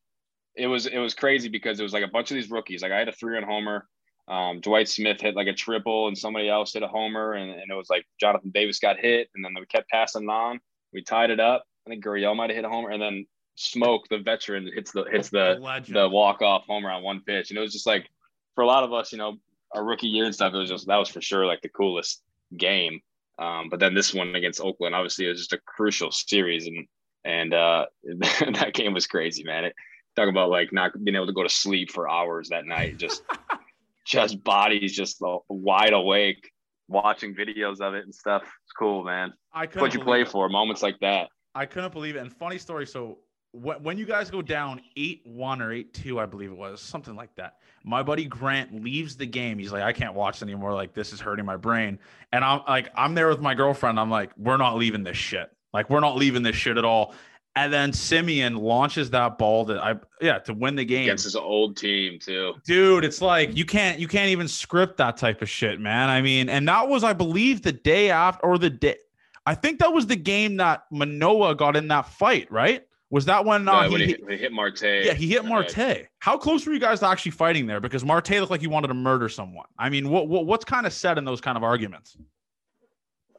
it 0.56 0.68
was 0.68 0.86
it 0.86 0.98
was 0.98 1.14
crazy 1.14 1.50
because 1.50 1.80
it 1.80 1.84
was 1.84 1.94
like 1.94 2.04
a 2.04 2.10
bunch 2.10 2.32
of 2.32 2.36
these 2.36 2.50
rookies. 2.50 2.82
Like 2.82 2.92
I 2.92 3.00
had 3.00 3.10
a 3.10 3.14
three 3.14 3.34
run 3.34 3.44
homer. 3.44 3.88
Um, 4.28 4.60
Dwight 4.60 4.90
Smith 4.90 5.22
hit 5.22 5.36
like 5.36 5.48
a 5.48 5.54
triple, 5.54 6.08
and 6.08 6.18
somebody 6.18 6.50
else 6.50 6.74
hit 6.74 6.82
a 6.82 6.88
homer, 6.88 7.34
and, 7.34 7.52
and 7.52 7.70
it 7.70 7.76
was 7.76 7.90
like 7.90 8.06
Jonathan 8.20 8.52
Davis 8.52 8.80
got 8.80 8.98
hit, 8.98 9.30
and 9.36 9.46
then 9.46 9.54
we 9.60 9.66
kept 9.68 9.90
passing 9.90 10.28
on. 10.30 10.60
We 10.94 11.04
tied 11.04 11.30
it 11.30 11.40
up. 11.40 11.64
I 11.86 11.92
think 11.92 12.04
Gurriel 12.04 12.36
might 12.36 12.50
have 12.50 12.56
hit 12.56 12.66
a 12.66 12.70
homer, 12.70 12.90
and 12.90 13.02
then 13.02 13.28
Smoak, 13.58 14.08
the 14.10 14.18
veteran, 14.18 14.70
hits 14.74 14.92
the 14.92 15.06
hits 15.12 15.30
the 15.30 15.60
the, 15.86 15.94
the 15.94 16.10
walk 16.10 16.42
off 16.42 16.66
homer 16.66 16.90
on 16.90 17.04
one 17.04 17.22
pitch, 17.22 17.52
and 17.52 17.58
it 17.58 17.62
was 17.62 17.74
just 17.74 17.86
like 17.86 18.10
for 18.56 18.64
a 18.64 18.68
lot 18.68 18.84
of 18.84 18.94
us, 18.94 19.12
you 19.12 19.18
know, 19.18 19.38
our 19.74 19.84
rookie 19.84 20.08
year 20.08 20.26
and 20.26 20.34
stuff. 20.34 20.54
It 20.54 20.58
was 20.58 20.70
just 20.70 20.88
that 20.88 20.98
was 20.98 21.10
for 21.10 21.22
sure 21.22 21.46
like 21.46 21.62
the 21.62 21.70
coolest 21.70 22.22
game. 22.58 23.00
Um, 23.38 23.70
but 23.70 23.80
then 23.80 23.94
this 23.94 24.14
one 24.14 24.34
against 24.36 24.62
Oakland, 24.62 24.96
obviously, 24.96 25.26
it 25.26 25.30
was 25.30 25.40
just 25.40 25.54
a 25.54 25.60
crucial 25.66 26.12
series, 26.12 26.68
and 26.68 26.88
and 27.24 27.54
uh, 27.54 27.86
that 28.04 28.74
game 28.74 28.94
was 28.94 29.08
crazy, 29.08 29.44
man. 29.44 29.66
It, 29.66 29.76
talk 30.16 30.30
about 30.30 30.50
like 30.50 30.72
not 30.72 30.92
being 31.04 31.16
able 31.16 31.28
to 31.28 31.34
go 31.34 31.44
to 31.44 31.50
sleep 31.50 31.92
for 31.92 32.10
hours 32.10 32.50
that 32.50 32.66
night 32.66 32.98
just 32.98 33.24
just 34.06 34.44
bodies 34.44 34.96
just 34.96 35.22
uh, 35.22 35.38
wide 35.50 35.94
awake. 35.94 36.52
Watching 36.88 37.34
videos 37.34 37.82
of 37.82 37.96
it 37.96 38.04
and 38.04 38.14
stuff. 38.14 38.44
It's 38.44 38.72
cool 38.78 39.04
man. 39.04 39.34
I 39.52 39.66
could 39.66 39.82
what 39.82 39.94
you 39.96 40.00
play 40.00 40.22
it. 40.22 40.30
for 40.30 40.48
moments 40.50 40.84
like 40.84 41.00
that. 41.02 41.30
I 41.56 41.66
couldn't 41.66 41.94
believe 41.94 42.16
it. 42.16 42.20
And 42.20 42.32
funny 42.32 42.58
story 42.58 42.86
so 42.86 43.20
when 43.54 43.98
you 43.98 44.06
guys 44.06 44.30
go 44.30 44.42
down 44.42 44.82
8-1 44.98 45.26
or 45.62 45.70
8-2 45.70 46.22
i 46.22 46.26
believe 46.26 46.52
it 46.52 46.58
was 46.58 46.82
something 46.82 47.16
like 47.16 47.34
that 47.38 47.54
my 47.86 48.04
buddy 48.04 48.26
grant 48.26 48.84
leaves 48.84 49.16
the 49.16 49.26
game. 49.26 49.58
He's 49.58 49.72
like 49.72 49.82
i 49.82 49.94
can't 49.94 50.14
watch 50.14 50.42
anymore. 50.42 50.74
Like 50.74 50.94
this 50.94 51.14
is 51.14 51.22
hurting 51.22 51.46
my 51.46 51.56
brain. 51.56 52.00
And 52.34 52.44
i'm 52.44 52.62
like 52.68 52.92
i'm 52.96 53.16
there 53.16 53.30
with 53.30 53.40
my 53.40 53.54
girlfriend. 53.54 54.00
I'm 54.00 54.10
like 54.10 54.32
we're 54.38 54.58
not 54.58 54.76
leaving 54.76 55.04
this 55.04 55.18
shit. 55.18 55.50
Like 55.74 55.90
we're 55.90 56.02
not 56.02 56.18
leaving 56.18 56.44
this 56.44 56.56
shit 56.56 56.78
at 56.78 56.86
all 56.86 57.14
And 57.58 57.72
then 57.72 57.92
Semien 57.92 58.60
launches 58.60 59.10
that 59.12 59.38
ball 59.38 59.64
that 59.66 59.82
I 59.82 59.96
yeah 60.20 60.40
to 60.40 60.54
win 60.54 60.76
the 60.76 60.84
game 60.84 61.04
against 61.04 61.24
his 61.24 61.38
old 61.38 61.78
team 61.78 62.20
too. 62.20 62.56
Dude, 62.66 63.06
it's 63.06 63.22
like 63.22 63.56
you 63.56 63.64
can't 63.64 63.98
you 63.98 64.10
can't 64.10 64.30
even 64.30 64.48
script 64.48 64.98
that 64.98 65.16
type 65.16 65.42
of 65.42 65.50
shit, 65.50 65.80
man. 65.80 66.10
I 66.10 66.22
mean, 66.22 66.50
and 66.50 66.68
that 66.68 66.90
was 66.90 67.04
I 67.06 67.14
believe 67.14 67.62
the 67.62 67.72
day 67.72 68.10
after 68.10 68.46
or 68.46 68.58
the 68.58 68.70
day 68.70 68.98
I 69.46 69.56
think 69.56 69.80
that 69.80 69.94
was 69.94 70.08
the 70.08 70.16
game 70.16 70.58
that 70.58 70.86
Manoah 70.92 71.56
got 71.56 71.76
in 71.76 71.88
that 71.90 72.08
fight, 72.08 72.52
right? 72.52 72.86
Was 73.12 73.26
that 73.26 73.46
when, 73.46 73.68
uh, 73.68 73.84
yeah, 73.84 73.88
when 73.90 74.02
he, 74.02 74.08
he, 74.08 74.18
he, 74.30 74.38
hit 74.38 74.52
Marte? 74.52 74.82
Yeah, 74.82 75.14
he 75.14 75.28
hit 75.28 75.46
Marte. 75.46 76.08
How 76.20 76.38
close 76.38 76.66
were 76.66 76.74
you 76.74 76.80
guys 76.80 77.00
to 77.02 77.08
actually 77.08 77.32
fighting 77.32 77.68
there? 77.68 77.80
Because 77.80 78.04
Marte 78.04 78.32
looked 78.32 78.50
like 78.50 78.62
he 78.62 78.68
wanted 78.68 78.88
to 78.88 78.96
murder 78.96 79.30
someone. 79.30 79.68
I 79.78 79.90
mean, 79.90 80.10
what, 80.10 80.28
what 80.28 80.48
what's 80.48 80.66
kind 80.66 80.88
of 80.88 80.94
said 80.94 81.20
in 81.20 81.26
those 81.26 81.40
kind 81.40 81.56
of 81.56 81.64
arguments? 81.64 82.18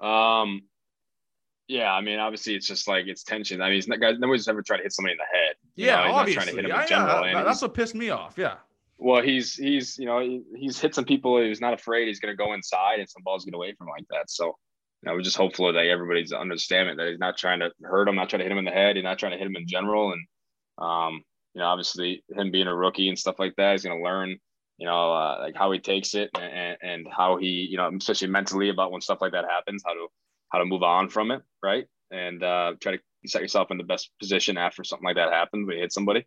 Um, 0.00 0.62
yeah, 1.68 1.92
I 1.92 2.00
mean, 2.00 2.18
obviously, 2.18 2.54
it's 2.54 2.66
just 2.66 2.86
like 2.86 3.06
it's 3.06 3.24
tension. 3.24 3.60
I 3.60 3.70
mean, 3.70 3.78
it's 3.78 3.88
not, 3.88 4.00
guys, 4.00 4.16
nobody's 4.18 4.46
ever 4.46 4.62
tried 4.62 4.78
to 4.78 4.82
hit 4.84 4.92
somebody 4.92 5.12
in 5.12 5.18
the 5.18 5.38
head. 5.38 5.54
Yeah, 5.74 6.08
know? 6.08 6.14
obviously. 6.14 6.34
trying 6.34 6.46
to 6.46 6.54
hit 6.54 6.64
him 6.64 6.70
yeah, 6.70 6.82
in 6.82 6.88
general. 6.88 7.26
Yeah, 7.26 7.42
that's 7.42 7.62
what 7.62 7.74
pissed 7.74 7.94
me 7.94 8.10
off. 8.10 8.34
Yeah. 8.36 8.54
Well, 8.98 9.22
he's 9.22 9.54
he's 9.54 9.98
you 9.98 10.06
know 10.06 10.20
he, 10.20 10.42
he's 10.56 10.80
hit 10.80 10.94
some 10.94 11.04
people. 11.04 11.40
He's 11.40 11.60
not 11.60 11.74
afraid. 11.74 12.06
He's 12.06 12.20
going 12.20 12.32
to 12.32 12.36
go 12.36 12.54
inside, 12.54 13.00
and 13.00 13.08
some 13.08 13.22
balls 13.24 13.44
get 13.44 13.54
away 13.54 13.74
from 13.76 13.88
him 13.88 13.94
like 13.96 14.06
that. 14.10 14.30
So, 14.30 14.46
you 14.46 14.52
know, 15.04 15.14
we're 15.14 15.22
just 15.22 15.36
hopeful 15.36 15.72
that 15.72 15.86
everybody's 15.86 16.32
understanding 16.32 16.96
that 16.96 17.08
he's 17.08 17.18
not 17.18 17.36
trying 17.36 17.60
to 17.60 17.70
hurt 17.82 18.08
him, 18.08 18.14
not 18.14 18.30
trying 18.30 18.40
to 18.40 18.44
hit 18.44 18.52
him 18.52 18.58
in 18.58 18.64
the 18.64 18.70
head, 18.70 18.96
he's 18.96 19.04
not 19.04 19.18
trying 19.18 19.32
to 19.32 19.38
hit 19.38 19.46
him 19.46 19.56
in 19.56 19.66
general. 19.66 20.12
And 20.12 20.26
um, 20.78 21.22
you 21.54 21.60
know, 21.60 21.66
obviously, 21.66 22.22
him 22.30 22.50
being 22.52 22.68
a 22.68 22.74
rookie 22.74 23.08
and 23.08 23.18
stuff 23.18 23.38
like 23.38 23.54
that, 23.56 23.72
he's 23.72 23.82
going 23.82 23.98
to 23.98 24.04
learn. 24.04 24.36
You 24.78 24.86
know, 24.86 25.12
uh, 25.12 25.38
like 25.40 25.56
how 25.56 25.72
he 25.72 25.78
takes 25.78 26.14
it 26.14 26.28
and, 26.38 26.76
and 26.82 27.06
how 27.10 27.38
he, 27.38 27.66
you 27.70 27.78
know, 27.78 27.90
especially 27.96 28.28
mentally 28.28 28.68
about 28.68 28.92
when 28.92 29.00
stuff 29.00 29.22
like 29.22 29.32
that 29.32 29.46
happens, 29.46 29.82
how 29.86 29.94
to 29.94 30.08
how 30.56 30.60
to 30.60 30.64
move 30.64 30.82
on 30.82 31.08
from 31.08 31.30
it, 31.30 31.42
right? 31.62 31.86
and 32.10 32.42
uh, 32.42 32.74
try 32.80 32.96
to 32.96 33.02
set 33.26 33.42
yourself 33.42 33.70
in 33.70 33.78
the 33.78 33.84
best 33.84 34.10
position 34.20 34.56
after 34.56 34.84
something 34.84 35.04
like 35.04 35.16
that 35.16 35.32
happens 35.32 35.66
We 35.66 35.76
hit 35.76 35.92
somebody. 35.92 36.26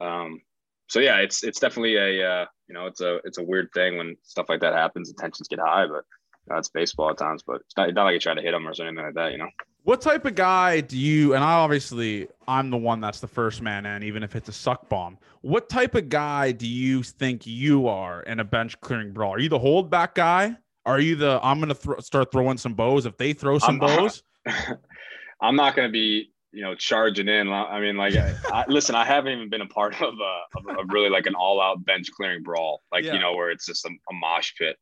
Um, 0.00 0.42
so 0.88 1.00
yeah, 1.00 1.18
it's 1.18 1.42
it's 1.42 1.58
definitely 1.58 1.96
a 1.96 2.30
uh, 2.30 2.46
you 2.68 2.74
know 2.74 2.86
it's 2.86 3.00
a 3.00 3.16
it's 3.24 3.38
a 3.38 3.42
weird 3.42 3.70
thing 3.74 3.96
when 3.96 4.16
stuff 4.22 4.46
like 4.48 4.60
that 4.60 4.74
happens. 4.74 5.08
The 5.08 5.20
tensions 5.20 5.48
get 5.48 5.58
high, 5.58 5.86
but 5.86 6.04
you 6.46 6.52
know, 6.52 6.58
it's 6.58 6.68
baseball 6.68 7.10
at 7.10 7.18
times. 7.18 7.42
But 7.44 7.62
it's 7.62 7.76
not, 7.76 7.92
not 7.94 8.04
like 8.04 8.14
you 8.14 8.20
try 8.20 8.34
to 8.34 8.42
hit 8.42 8.52
them 8.52 8.68
or 8.68 8.74
something 8.74 8.94
like 8.94 9.14
that, 9.14 9.32
you 9.32 9.38
know. 9.38 9.48
What 9.82 10.00
type 10.00 10.26
of 10.26 10.34
guy 10.34 10.80
do 10.80 10.98
you? 10.98 11.34
And 11.34 11.42
I 11.42 11.54
obviously 11.54 12.28
I'm 12.46 12.70
the 12.70 12.76
one 12.76 13.00
that's 13.00 13.20
the 13.20 13.28
first 13.28 13.62
man 13.62 13.86
in, 13.86 14.02
even 14.02 14.22
if 14.22 14.36
it's 14.36 14.48
a 14.48 14.52
suck 14.52 14.88
bomb. 14.88 15.18
What 15.40 15.68
type 15.68 15.94
of 15.94 16.08
guy 16.08 16.52
do 16.52 16.68
you 16.68 17.02
think 17.02 17.46
you 17.46 17.88
are 17.88 18.22
in 18.22 18.38
a 18.38 18.44
bench 18.44 18.80
clearing 18.80 19.12
brawl? 19.12 19.34
Are 19.34 19.38
you 19.38 19.48
the 19.48 19.58
holdback 19.58 20.14
guy? 20.14 20.56
Are 20.86 21.00
you 21.00 21.16
the 21.16 21.40
I'm 21.42 21.58
going 21.60 21.74
to 21.74 21.74
th- 21.74 22.00
start 22.00 22.30
throwing 22.30 22.56
some 22.56 22.74
bows 22.74 23.06
if 23.06 23.16
they 23.18 23.32
throw 23.32 23.58
some 23.58 23.74
I'm, 23.74 23.78
bows? 23.80 24.22
I'm 25.42 25.56
not 25.56 25.74
going 25.74 25.88
to 25.88 25.92
be, 25.92 26.30
you 26.52 26.62
know, 26.62 26.76
charging 26.76 27.28
in. 27.28 27.52
I 27.52 27.80
mean, 27.80 27.96
like, 27.96 28.14
I, 28.16 28.64
listen, 28.68 28.94
I 28.94 29.04
haven't 29.04 29.32
even 29.32 29.50
been 29.50 29.60
a 29.60 29.66
part 29.66 30.00
of 30.00 30.14
a, 30.14 30.70
of 30.70 30.78
a 30.78 30.84
really 30.92 31.10
like 31.10 31.26
an 31.26 31.34
all 31.34 31.60
out 31.60 31.84
bench 31.84 32.06
clearing 32.16 32.42
brawl, 32.42 32.82
like, 32.92 33.04
yeah. 33.04 33.14
you 33.14 33.18
know, 33.18 33.34
where 33.34 33.50
it's 33.50 33.66
just 33.66 33.84
a, 33.84 33.88
a 33.88 34.14
mosh 34.14 34.52
pit. 34.56 34.76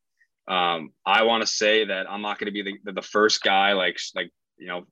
Um, 0.47 0.91
I 1.07 1.23
want 1.23 1.41
to 1.41 1.47
say 1.47 1.87
that 1.87 2.09
I'm 2.09 2.21
not 2.21 2.39
going 2.39 2.53
to 2.53 2.63
be 2.63 2.79
the, 2.85 2.93
the 2.93 3.03
first 3.03 3.43
guy, 3.43 3.73
like, 3.73 3.99
like, 4.15 4.31
you 4.59 4.69
know, 4.69 4.85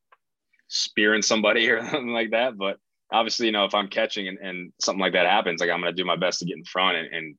spearing 0.69 1.21
somebody 1.23 1.69
or 1.71 1.81
something 1.83 2.09
like 2.09 2.31
that. 2.31 2.57
But 2.57 2.79
obviously, 3.13 3.47
you 3.47 3.53
know, 3.53 3.67
if 3.67 3.75
I'm 3.75 3.89
catching 3.89 4.29
and, 4.29 4.39
and 4.39 4.73
something 4.81 5.01
like 5.01 5.13
that 5.13 5.27
happens, 5.27 5.61
like 5.61 5.69
I'm 5.69 5.81
going 5.81 5.95
to 5.95 6.03
do 6.03 6.07
my 6.07 6.17
best 6.17 6.39
to 6.39 6.47
get 6.47 6.57
in 6.57 6.65
front 6.65 6.97
and, 6.97 7.15
and 7.15 7.37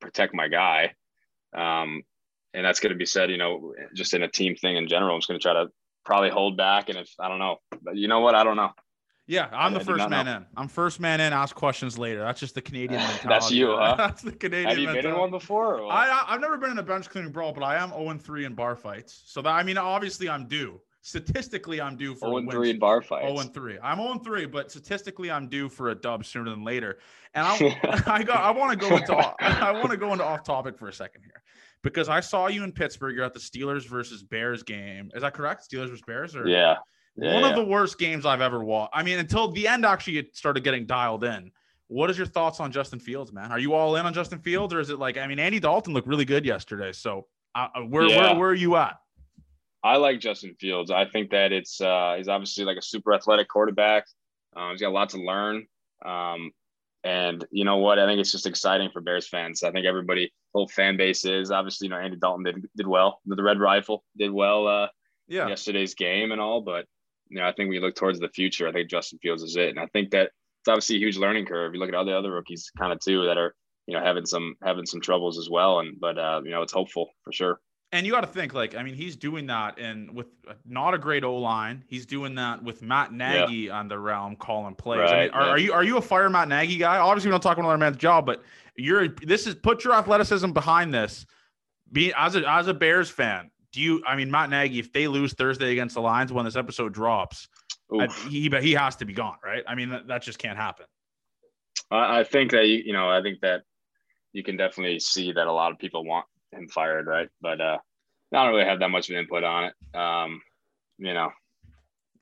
protect 0.00 0.32
my 0.32 0.46
guy. 0.46 0.94
Um, 1.54 2.02
and 2.56 2.64
that's 2.64 2.80
going 2.80 2.90
to 2.90 2.96
be 2.96 3.04
said, 3.04 3.30
you 3.30 3.36
know, 3.36 3.74
just 3.94 4.14
in 4.14 4.22
a 4.22 4.28
team 4.28 4.56
thing 4.56 4.76
in 4.76 4.88
general. 4.88 5.14
I'm 5.14 5.20
just 5.20 5.28
going 5.28 5.38
to 5.38 5.42
try 5.42 5.52
to 5.52 5.66
probably 6.04 6.30
hold 6.30 6.56
back. 6.56 6.88
And 6.88 6.96
if 6.96 7.10
I 7.20 7.28
don't 7.28 7.38
know, 7.38 7.58
but 7.82 7.96
you 7.96 8.08
know 8.08 8.20
what? 8.20 8.34
I 8.34 8.42
don't 8.42 8.56
know. 8.56 8.70
Yeah, 9.28 9.48
I'm 9.52 9.74
the 9.74 9.80
first 9.80 10.08
man 10.08 10.24
know. 10.24 10.36
in. 10.36 10.46
I'm 10.56 10.68
first 10.68 10.98
man 10.98 11.20
in. 11.20 11.32
Ask 11.32 11.54
questions 11.54 11.98
later. 11.98 12.20
That's 12.20 12.40
just 12.40 12.54
the 12.54 12.62
Canadian 12.62 13.00
mentality. 13.00 13.28
That's 13.28 13.50
you, 13.50 13.76
huh? 13.76 13.94
That's 13.98 14.22
the 14.22 14.32
Canadian. 14.32 14.68
Have 14.68 14.78
you 14.78 14.86
mentality. 14.86 15.08
been 15.08 15.14
in 15.14 15.20
one 15.20 15.30
before? 15.30 15.84
I 15.86 16.24
I've 16.28 16.40
never 16.40 16.56
been 16.56 16.70
in 16.70 16.78
a 16.78 16.82
bench 16.82 17.10
cleaning 17.10 17.32
brawl, 17.32 17.52
but 17.52 17.62
I 17.62 17.76
am 17.76 17.90
0 17.90 18.18
3 18.18 18.44
in 18.46 18.54
bar 18.54 18.74
fights. 18.74 19.22
So 19.26 19.42
that 19.42 19.50
I 19.50 19.62
mean, 19.62 19.76
obviously, 19.76 20.28
I'm 20.28 20.46
due. 20.46 20.80
Statistically, 21.02 21.80
I'm 21.80 21.96
due 21.96 22.14
for 22.14 22.28
0 22.40 22.50
3 22.50 22.70
in 22.70 22.78
bar 22.78 23.02
fights. 23.02 23.26
0 23.26 23.50
3. 23.52 23.78
I'm 23.82 23.98
0 23.98 24.20
3, 24.24 24.46
but 24.46 24.70
statistically, 24.70 25.30
I'm 25.30 25.48
due 25.48 25.68
for 25.68 25.90
a 25.90 25.94
dub 25.94 26.24
sooner 26.24 26.48
than 26.50 26.64
later. 26.64 27.00
And 27.34 27.44
I 27.46 28.02
I 28.06 28.22
got 28.22 28.38
I 28.38 28.52
want 28.52 28.80
to 28.80 28.88
go 28.88 28.96
into 28.96 29.14
I 29.14 29.72
want 29.72 29.90
to 29.90 29.96
go 29.96 30.12
into 30.12 30.24
off 30.24 30.44
topic 30.44 30.78
for 30.78 30.88
a 30.88 30.92
second 30.92 31.22
here 31.22 31.42
because 31.82 32.08
I 32.08 32.20
saw 32.20 32.48
you 32.48 32.64
in 32.64 32.72
Pittsburgh. 32.72 33.14
You're 33.14 33.24
at 33.24 33.34
the 33.34 33.40
Steelers 33.40 33.86
versus 33.86 34.22
Bears 34.22 34.62
game. 34.62 35.10
Is 35.14 35.22
that 35.22 35.34
correct? 35.34 35.68
Steelers 35.70 35.88
versus 35.88 36.02
Bears? 36.06 36.36
Or 36.36 36.48
yeah. 36.48 36.76
yeah 37.16 37.34
one 37.34 37.42
yeah. 37.42 37.50
of 37.50 37.56
the 37.56 37.64
worst 37.64 37.98
games 37.98 38.26
I've 38.26 38.40
ever 38.40 38.64
watched. 38.64 38.92
I 38.94 39.02
mean, 39.02 39.18
until 39.18 39.50
the 39.52 39.68
end, 39.68 39.84
actually, 39.84 40.18
it 40.18 40.36
started 40.36 40.64
getting 40.64 40.86
dialed 40.86 41.24
in. 41.24 41.50
What 41.88 42.10
is 42.10 42.18
your 42.18 42.26
thoughts 42.26 42.58
on 42.58 42.72
Justin 42.72 42.98
Fields, 42.98 43.32
man? 43.32 43.52
Are 43.52 43.60
you 43.60 43.74
all 43.74 43.96
in 43.96 44.06
on 44.06 44.12
Justin 44.12 44.40
Fields, 44.40 44.74
or 44.74 44.80
is 44.80 44.90
it 44.90 44.98
like 44.98 45.16
I 45.18 45.26
mean, 45.26 45.38
Andy 45.38 45.60
Dalton 45.60 45.94
looked 45.94 46.08
really 46.08 46.24
good 46.24 46.44
yesterday. 46.44 46.92
So 46.92 47.26
uh, 47.54 47.68
uh 47.74 47.80
where, 47.82 48.06
yeah. 48.06 48.32
where 48.32 48.34
where 48.40 48.50
are 48.50 48.54
you 48.54 48.76
at? 48.76 48.98
I 49.84 49.96
like 49.98 50.18
Justin 50.18 50.56
Fields. 50.58 50.90
I 50.90 51.04
think 51.04 51.30
that 51.30 51.52
it's 51.52 51.80
uh, 51.80 52.14
he's 52.16 52.26
obviously 52.26 52.64
like 52.64 52.76
a 52.76 52.82
super 52.82 53.14
athletic 53.14 53.48
quarterback. 53.48 54.06
Um, 54.56 54.72
he's 54.72 54.80
got 54.80 54.88
a 54.88 54.90
lot 54.90 55.10
to 55.10 55.18
learn. 55.18 55.66
Um, 56.04 56.50
and 57.06 57.46
you 57.52 57.64
know 57.64 57.76
what? 57.76 58.00
I 58.00 58.06
think 58.06 58.18
it's 58.18 58.32
just 58.32 58.46
exciting 58.46 58.90
for 58.90 59.00
Bears 59.00 59.28
fans. 59.28 59.62
I 59.62 59.70
think 59.70 59.86
everybody, 59.86 60.32
whole 60.52 60.66
fan 60.66 60.96
base 60.96 61.24
is 61.24 61.52
obviously, 61.52 61.86
you 61.86 61.90
know, 61.90 61.98
Andy 61.98 62.16
Dalton 62.16 62.42
did, 62.42 62.66
did 62.76 62.86
well. 62.88 63.20
The 63.26 63.40
Red 63.40 63.60
Rifle 63.60 64.02
did 64.18 64.32
well 64.32 64.66
uh, 64.66 64.88
yeah. 65.28 65.46
yesterday's 65.46 65.94
game 65.94 66.32
and 66.32 66.40
all. 66.40 66.62
But, 66.62 66.86
you 67.28 67.38
know, 67.38 67.46
I 67.46 67.52
think 67.52 67.70
we 67.70 67.78
look 67.78 67.94
towards 67.94 68.18
the 68.18 68.28
future. 68.30 68.66
I 68.66 68.72
think 68.72 68.90
Justin 68.90 69.20
Fields 69.22 69.44
is 69.44 69.54
it. 69.54 69.68
And 69.68 69.78
I 69.78 69.86
think 69.92 70.10
that 70.10 70.32
it's 70.60 70.68
obviously 70.68 70.96
a 70.96 70.98
huge 70.98 71.16
learning 71.16 71.46
curve. 71.46 71.74
You 71.74 71.80
look 71.80 71.90
at 71.90 71.94
all 71.94 72.04
the 72.04 72.18
other 72.18 72.32
rookies 72.32 72.72
kind 72.76 72.92
of 72.92 72.98
too 72.98 73.24
that 73.26 73.38
are, 73.38 73.54
you 73.86 73.96
know, 73.96 74.02
having 74.02 74.26
some 74.26 74.56
having 74.64 74.84
some 74.84 75.00
troubles 75.00 75.38
as 75.38 75.48
well. 75.48 75.78
And 75.78 76.00
but 76.00 76.18
uh, 76.18 76.40
you 76.44 76.50
know, 76.50 76.62
it's 76.62 76.72
hopeful 76.72 77.10
for 77.22 77.32
sure 77.32 77.60
and 77.92 78.06
you 78.06 78.12
got 78.12 78.22
to 78.22 78.26
think 78.26 78.52
like 78.52 78.74
I 78.74 78.82
mean 78.82 78.94
he's 78.94 79.16
doing 79.16 79.46
that 79.46 79.78
and 79.78 80.14
with 80.14 80.26
uh, 80.48 80.54
not 80.64 80.94
a 80.94 80.98
great 80.98 81.24
O 81.24 81.36
line. 81.36 81.84
He's 81.86 82.06
doing 82.06 82.34
that 82.36 82.62
with 82.62 82.82
Matt 82.82 83.12
Nagy 83.12 83.54
yeah. 83.54 83.78
on 83.78 83.88
the 83.88 83.98
realm 83.98 84.36
calling 84.36 84.74
plays. 84.74 85.00
Right, 85.00 85.12
I 85.12 85.22
mean, 85.22 85.30
are, 85.32 85.42
are, 85.50 85.58
you 85.58 85.72
are 85.72 85.84
you 85.84 85.96
a 85.98 86.02
fire 86.02 86.28
Matt 86.28 86.48
Nagy 86.48 86.76
guy? 86.76 86.98
Obviously, 86.98 87.28
we 87.28 87.32
don't 87.32 87.42
talk 87.42 87.58
about 87.58 87.68
another 87.68 87.78
man's 87.78 87.96
job, 87.96 88.26
but 88.26 88.42
you're 88.76 89.08
this 89.08 89.46
is 89.46 89.54
put 89.54 89.84
your 89.84 89.94
athleticism 89.94 90.50
behind 90.50 90.92
this. 90.92 91.26
Be 91.92 92.12
as 92.16 92.34
a 92.34 92.48
as 92.48 92.66
a 92.66 92.74
Bears 92.74 93.08
fan, 93.08 93.50
do 93.72 93.80
you? 93.80 94.02
I 94.06 94.16
mean, 94.16 94.30
Matt 94.30 94.50
Nagy, 94.50 94.78
if 94.78 94.92
they 94.92 95.06
lose 95.06 95.32
Thursday 95.34 95.72
against 95.72 95.94
the 95.94 96.00
Lions 96.00 96.32
when 96.32 96.44
this 96.44 96.56
episode 96.56 96.92
drops, 96.92 97.48
I, 97.92 98.08
he 98.28 98.50
he 98.60 98.72
has 98.72 98.96
to 98.96 99.04
be 99.04 99.12
gone, 99.12 99.36
right? 99.44 99.62
I 99.66 99.76
mean, 99.76 99.90
that, 99.90 100.08
that 100.08 100.22
just 100.22 100.38
can't 100.38 100.56
happen. 100.56 100.86
I, 101.90 102.20
I 102.20 102.24
think 102.24 102.50
that 102.50 102.66
you 102.66 102.82
you 102.84 102.92
know 102.92 103.08
I 103.08 103.22
think 103.22 103.40
that 103.42 103.62
you 104.32 104.42
can 104.42 104.56
definitely 104.56 104.98
see 104.98 105.32
that 105.32 105.46
a 105.46 105.52
lot 105.52 105.72
of 105.72 105.78
people 105.78 106.04
want 106.04 106.26
him 106.56 106.68
fired, 106.68 107.06
right? 107.06 107.28
But 107.40 107.60
uh, 107.60 107.78
I 108.32 108.44
don't 108.44 108.54
really 108.54 108.64
have 108.64 108.80
that 108.80 108.90
much 108.90 109.08
of 109.08 109.14
an 109.14 109.20
input 109.20 109.44
on 109.44 109.64
it. 109.64 109.96
Um, 109.96 110.42
you 110.98 111.14
know, 111.14 111.30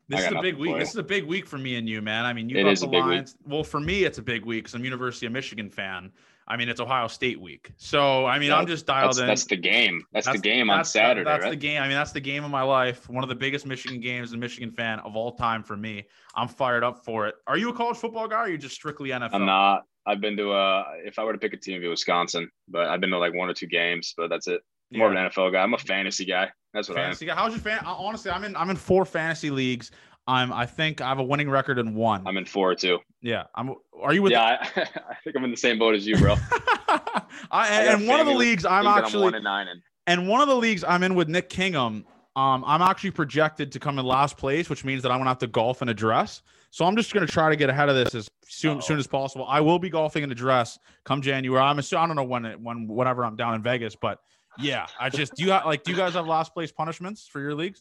this 0.08 0.26
is 0.26 0.32
a 0.32 0.42
big 0.42 0.56
week. 0.56 0.78
This 0.78 0.90
is 0.90 0.96
a 0.96 1.02
big 1.02 1.24
week 1.24 1.46
for 1.46 1.58
me 1.58 1.76
and 1.76 1.88
you, 1.88 2.02
man. 2.02 2.24
I 2.24 2.32
mean, 2.32 2.48
you 2.48 2.62
got 2.62 2.76
the 2.76 2.86
Lions. 2.86 3.36
Well, 3.46 3.64
for 3.64 3.80
me, 3.80 4.04
it's 4.04 4.18
a 4.18 4.22
big 4.22 4.44
week 4.44 4.64
because 4.64 4.74
I'm 4.74 4.84
University 4.84 5.26
of 5.26 5.32
Michigan 5.32 5.70
fan. 5.70 6.12
I 6.46 6.58
mean, 6.58 6.68
it's 6.68 6.80
Ohio 6.80 7.08
State 7.08 7.40
week. 7.40 7.70
So, 7.78 8.26
I 8.26 8.38
mean, 8.38 8.50
yeah, 8.50 8.58
I'm 8.58 8.66
just 8.66 8.84
dialed 8.84 9.12
that's, 9.12 9.18
in. 9.18 9.26
That's 9.26 9.46
the 9.46 9.56
game. 9.56 10.04
That's, 10.12 10.26
that's 10.26 10.38
the 10.38 10.42
game 10.42 10.68
on 10.68 10.84
Saturday. 10.84 11.24
That's 11.24 11.44
right? 11.44 11.50
the 11.50 11.56
game. 11.56 11.80
I 11.80 11.88
mean, 11.88 11.96
that's 11.96 12.12
the 12.12 12.20
game 12.20 12.44
of 12.44 12.50
my 12.50 12.60
life. 12.60 13.08
One 13.08 13.24
of 13.24 13.30
the 13.30 13.34
biggest 13.34 13.64
Michigan 13.64 13.98
games, 13.98 14.34
a 14.34 14.36
Michigan 14.36 14.70
fan 14.70 14.98
of 15.00 15.16
all 15.16 15.32
time 15.32 15.62
for 15.62 15.74
me. 15.74 16.04
I'm 16.34 16.48
fired 16.48 16.84
up 16.84 17.02
for 17.02 17.26
it. 17.26 17.36
Are 17.46 17.56
you 17.56 17.70
a 17.70 17.72
college 17.72 17.96
football 17.96 18.28
guy 18.28 18.36
or 18.36 18.40
are 18.40 18.48
you 18.50 18.58
just 18.58 18.74
strictly 18.74 19.08
NFL? 19.08 19.30
I'm 19.32 19.46
not. 19.46 19.84
I've 20.06 20.20
been 20.20 20.36
to 20.36 20.52
a, 20.52 20.84
if 21.04 21.18
I 21.18 21.24
were 21.24 21.32
to 21.32 21.38
pick 21.38 21.52
a 21.54 21.56
team, 21.56 21.74
it'd 21.74 21.82
be 21.82 21.88
Wisconsin, 21.88 22.50
but 22.68 22.88
I've 22.88 23.00
been 23.00 23.10
to 23.10 23.18
like 23.18 23.34
one 23.34 23.48
or 23.48 23.54
two 23.54 23.66
games, 23.66 24.14
but 24.16 24.28
that's 24.28 24.46
it. 24.48 24.60
More 24.92 25.08
of 25.08 25.16
an 25.16 25.30
NFL 25.30 25.52
guy. 25.52 25.62
I'm 25.62 25.74
a 25.74 25.78
fantasy 25.78 26.24
guy. 26.24 26.50
That's 26.72 26.88
what 26.88 26.96
fantasy 26.96 27.28
I 27.28 27.32
am. 27.32 27.36
Guy. 27.36 27.42
How's 27.42 27.52
your 27.52 27.60
fan? 27.60 27.84
Honestly, 27.84 28.30
I'm 28.30 28.44
in. 28.44 28.54
I'm 28.54 28.70
in 28.70 28.76
four 28.76 29.04
fantasy 29.04 29.50
leagues. 29.50 29.90
I'm. 30.26 30.52
I 30.52 30.66
think 30.66 31.00
I 31.00 31.08
have 31.08 31.18
a 31.18 31.24
winning 31.24 31.50
record 31.50 31.78
in 31.78 31.94
one. 31.94 32.26
I'm 32.26 32.36
in 32.36 32.44
four 32.44 32.74
too. 32.74 32.98
Yeah. 33.20 33.44
I'm. 33.54 33.74
Are 34.00 34.12
you 34.12 34.22
with? 34.22 34.32
Yeah. 34.32 34.42
I, 34.44 34.80
I 35.10 35.14
think 35.24 35.36
I'm 35.36 35.44
in 35.44 35.50
the 35.50 35.56
same 35.56 35.78
boat 35.78 35.94
as 35.94 36.06
you, 36.06 36.16
bro. 36.16 36.36
I, 36.88 37.10
I 37.50 37.82
and 37.92 38.06
one 38.06 38.20
of 38.20 38.26
the 38.26 38.34
leagues 38.34 38.64
I'm 38.64 38.86
actually 38.86 39.18
I'm 39.18 39.24
one 39.24 39.34
and 39.34 39.44
nine 39.44 39.68
in. 39.68 39.82
And 40.06 40.28
one 40.28 40.40
of 40.40 40.48
the 40.48 40.56
leagues 40.56 40.84
I'm 40.84 41.02
in 41.02 41.14
with 41.14 41.28
Nick 41.28 41.48
Kingham. 41.48 42.04
Um, 42.36 42.64
I'm 42.66 42.82
actually 42.82 43.12
projected 43.12 43.72
to 43.72 43.80
come 43.80 43.98
in 43.98 44.04
last 44.04 44.36
place, 44.36 44.68
which 44.68 44.84
means 44.84 45.02
that 45.02 45.12
I'm 45.12 45.18
gonna 45.18 45.30
have 45.30 45.38
to 45.38 45.46
golf 45.46 45.82
in 45.82 45.88
a 45.88 45.94
dress. 45.94 46.42
So 46.74 46.84
I'm 46.84 46.96
just 46.96 47.14
gonna 47.14 47.24
try 47.24 47.50
to 47.50 47.54
get 47.54 47.70
ahead 47.70 47.88
of 47.88 47.94
this 47.94 48.16
as 48.16 48.28
soon, 48.48 48.82
soon 48.82 48.98
as 48.98 49.06
possible. 49.06 49.46
I 49.48 49.60
will 49.60 49.78
be 49.78 49.88
golfing 49.88 50.24
in 50.24 50.32
a 50.32 50.34
dress 50.34 50.76
come 51.04 51.22
January. 51.22 51.62
I'm 51.62 51.78
assuming, 51.78 52.02
I 52.02 52.06
don't 52.08 52.16
know 52.16 52.24
when 52.24 52.44
it 52.44 52.60
when 52.60 52.88
whenever 52.88 53.24
I'm 53.24 53.36
down 53.36 53.54
in 53.54 53.62
Vegas, 53.62 53.94
but 53.94 54.18
yeah, 54.58 54.86
I 54.98 55.08
just 55.08 55.36
do 55.36 55.44
you 55.44 55.52
have, 55.52 55.66
like 55.66 55.84
do 55.84 55.92
you 55.92 55.96
guys 55.96 56.14
have 56.14 56.26
last 56.26 56.52
place 56.52 56.72
punishments 56.72 57.28
for 57.28 57.40
your 57.40 57.54
leagues? 57.54 57.80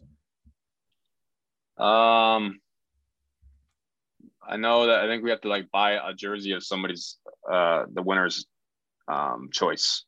Um, 1.79 2.59
I 4.47 4.57
know 4.57 4.85
that 4.85 4.99
I 4.99 5.07
think 5.07 5.23
we 5.23 5.31
have 5.31 5.41
to 5.41 5.47
like 5.47 5.71
buy 5.71 5.93
a 5.93 6.13
jersey 6.13 6.51
of 6.51 6.63
somebody's 6.63 7.17
uh 7.51 7.85
the 7.91 8.03
winner's 8.03 8.45
um 9.07 9.49
choice. 9.51 10.05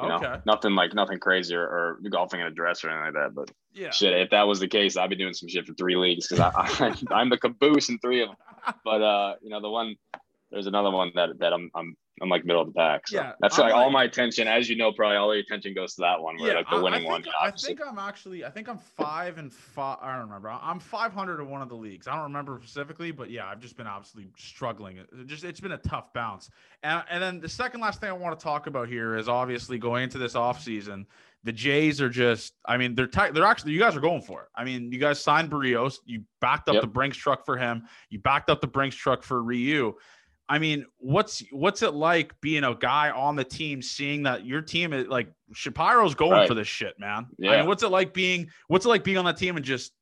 You 0.00 0.10
okay. 0.12 0.24
know, 0.24 0.42
nothing 0.44 0.74
like 0.74 0.94
nothing 0.94 1.18
crazy 1.18 1.54
or, 1.54 1.62
or, 1.62 2.00
golfing 2.10 2.40
in 2.40 2.46
a 2.46 2.50
dress 2.50 2.84
or 2.84 2.90
anything 2.90 3.04
like 3.04 3.14
that. 3.14 3.34
But 3.34 3.50
yeah, 3.72 3.90
shit, 3.90 4.12
if 4.12 4.30
that 4.30 4.46
was 4.46 4.60
the 4.60 4.68
case, 4.68 4.96
I'd 4.96 5.08
be 5.08 5.16
doing 5.16 5.32
some 5.32 5.48
shit 5.48 5.66
for 5.66 5.72
three 5.74 5.96
leagues 5.96 6.28
because 6.28 6.52
I, 6.54 6.94
I, 7.10 7.20
am 7.22 7.30
the 7.30 7.38
caboose 7.38 7.88
in 7.88 7.98
three 7.98 8.22
of 8.22 8.28
them. 8.28 8.74
But 8.84 9.00
uh, 9.00 9.34
you 9.40 9.48
know, 9.48 9.60
the 9.60 9.70
one 9.70 9.96
there's 10.50 10.66
another 10.66 10.90
one 10.90 11.12
that 11.14 11.38
that 11.38 11.52
I'm 11.52 11.70
I'm 11.74 11.96
I'm 12.22 12.30
like 12.30 12.46
middle 12.46 12.62
of 12.62 12.68
the 12.68 12.72
pack. 12.72 13.08
So 13.08 13.16
yeah, 13.16 13.32
that's 13.40 13.58
like, 13.58 13.72
like, 13.72 13.74
all 13.74 13.90
my 13.90 14.04
attention. 14.04 14.48
As 14.48 14.70
you 14.70 14.76
know, 14.76 14.90
probably 14.90 15.16
all 15.16 15.34
your 15.34 15.42
attention 15.42 15.74
goes 15.74 15.94
to 15.96 16.00
that 16.02 16.20
one. 16.20 16.36
Where 16.38 16.52
yeah, 16.52 16.56
like 16.56 16.70
the 16.70 16.80
winning 16.80 17.06
I, 17.06 17.16
I 17.16 17.20
think, 17.20 17.26
one. 17.26 17.34
I 17.42 17.50
think 17.50 17.80
I'm 17.86 17.98
actually. 17.98 18.44
I 18.44 18.50
think 18.50 18.68
I'm 18.68 18.78
five 18.78 19.36
and 19.36 19.52
five. 19.52 19.98
I 20.00 20.12
don't 20.12 20.22
remember. 20.22 20.48
I'm 20.48 20.80
500 20.80 21.40
in 21.40 21.50
one 21.50 21.60
of 21.60 21.68
the 21.68 21.74
leagues. 21.74 22.08
I 22.08 22.14
don't 22.14 22.24
remember 22.24 22.58
specifically, 22.62 23.10
but 23.10 23.30
yeah, 23.30 23.46
I've 23.46 23.60
just 23.60 23.76
been 23.76 23.86
absolutely 23.86 24.32
struggling. 24.38 24.96
It 24.96 25.26
just 25.26 25.44
it's 25.44 25.60
been 25.60 25.72
a 25.72 25.78
tough 25.78 26.12
bounce. 26.14 26.48
And 26.82 27.02
and 27.10 27.22
then 27.22 27.40
the 27.40 27.48
second 27.48 27.80
last 27.80 28.00
thing 28.00 28.08
I 28.08 28.14
want 28.14 28.38
to 28.38 28.42
talk 28.42 28.66
about 28.66 28.88
here 28.88 29.16
is 29.16 29.28
obviously 29.28 29.78
going 29.78 30.04
into 30.04 30.18
this 30.18 30.34
off 30.34 30.62
season. 30.62 31.06
The 31.44 31.52
Jays 31.52 32.00
are 32.00 32.08
just. 32.08 32.54
I 32.64 32.78
mean, 32.78 32.94
they're 32.94 33.06
tight. 33.06 33.34
They're 33.34 33.44
actually. 33.44 33.72
You 33.72 33.78
guys 33.78 33.94
are 33.94 34.00
going 34.00 34.22
for 34.22 34.42
it. 34.42 34.48
I 34.56 34.64
mean, 34.64 34.90
you 34.90 34.98
guys 34.98 35.20
signed 35.20 35.50
Berrios. 35.50 35.98
You 36.06 36.22
backed 36.40 36.68
up 36.70 36.74
yep. 36.76 36.82
the 36.82 36.88
Brinks 36.88 37.18
truck 37.18 37.44
for 37.44 37.58
him. 37.58 37.84
You 38.08 38.20
backed 38.20 38.48
up 38.48 38.62
the 38.62 38.66
Brinks 38.66 38.96
truck 38.96 39.22
for 39.22 39.42
Ryu 39.42 39.94
I 40.48 40.58
mean, 40.58 40.86
what's 40.98 41.42
what's 41.50 41.82
it 41.82 41.94
like 41.94 42.40
being 42.40 42.64
a 42.64 42.74
guy 42.74 43.10
on 43.10 43.34
the 43.34 43.44
team, 43.44 43.82
seeing 43.82 44.22
that 44.24 44.46
your 44.46 44.62
team 44.62 44.92
is 44.92 45.08
like 45.08 45.28
Shapiro's 45.52 46.14
going 46.14 46.32
right. 46.32 46.48
for 46.48 46.54
this 46.54 46.68
shit, 46.68 46.98
man? 46.98 47.26
Yeah. 47.38 47.52
I 47.52 47.56
mean, 47.58 47.66
what's 47.66 47.82
it 47.82 47.90
like 47.90 48.14
being 48.14 48.48
what's 48.68 48.86
it 48.86 48.88
like 48.88 49.02
being 49.02 49.18
on 49.18 49.24
that 49.24 49.36
team 49.36 49.56
and 49.56 49.64
just 49.64 49.92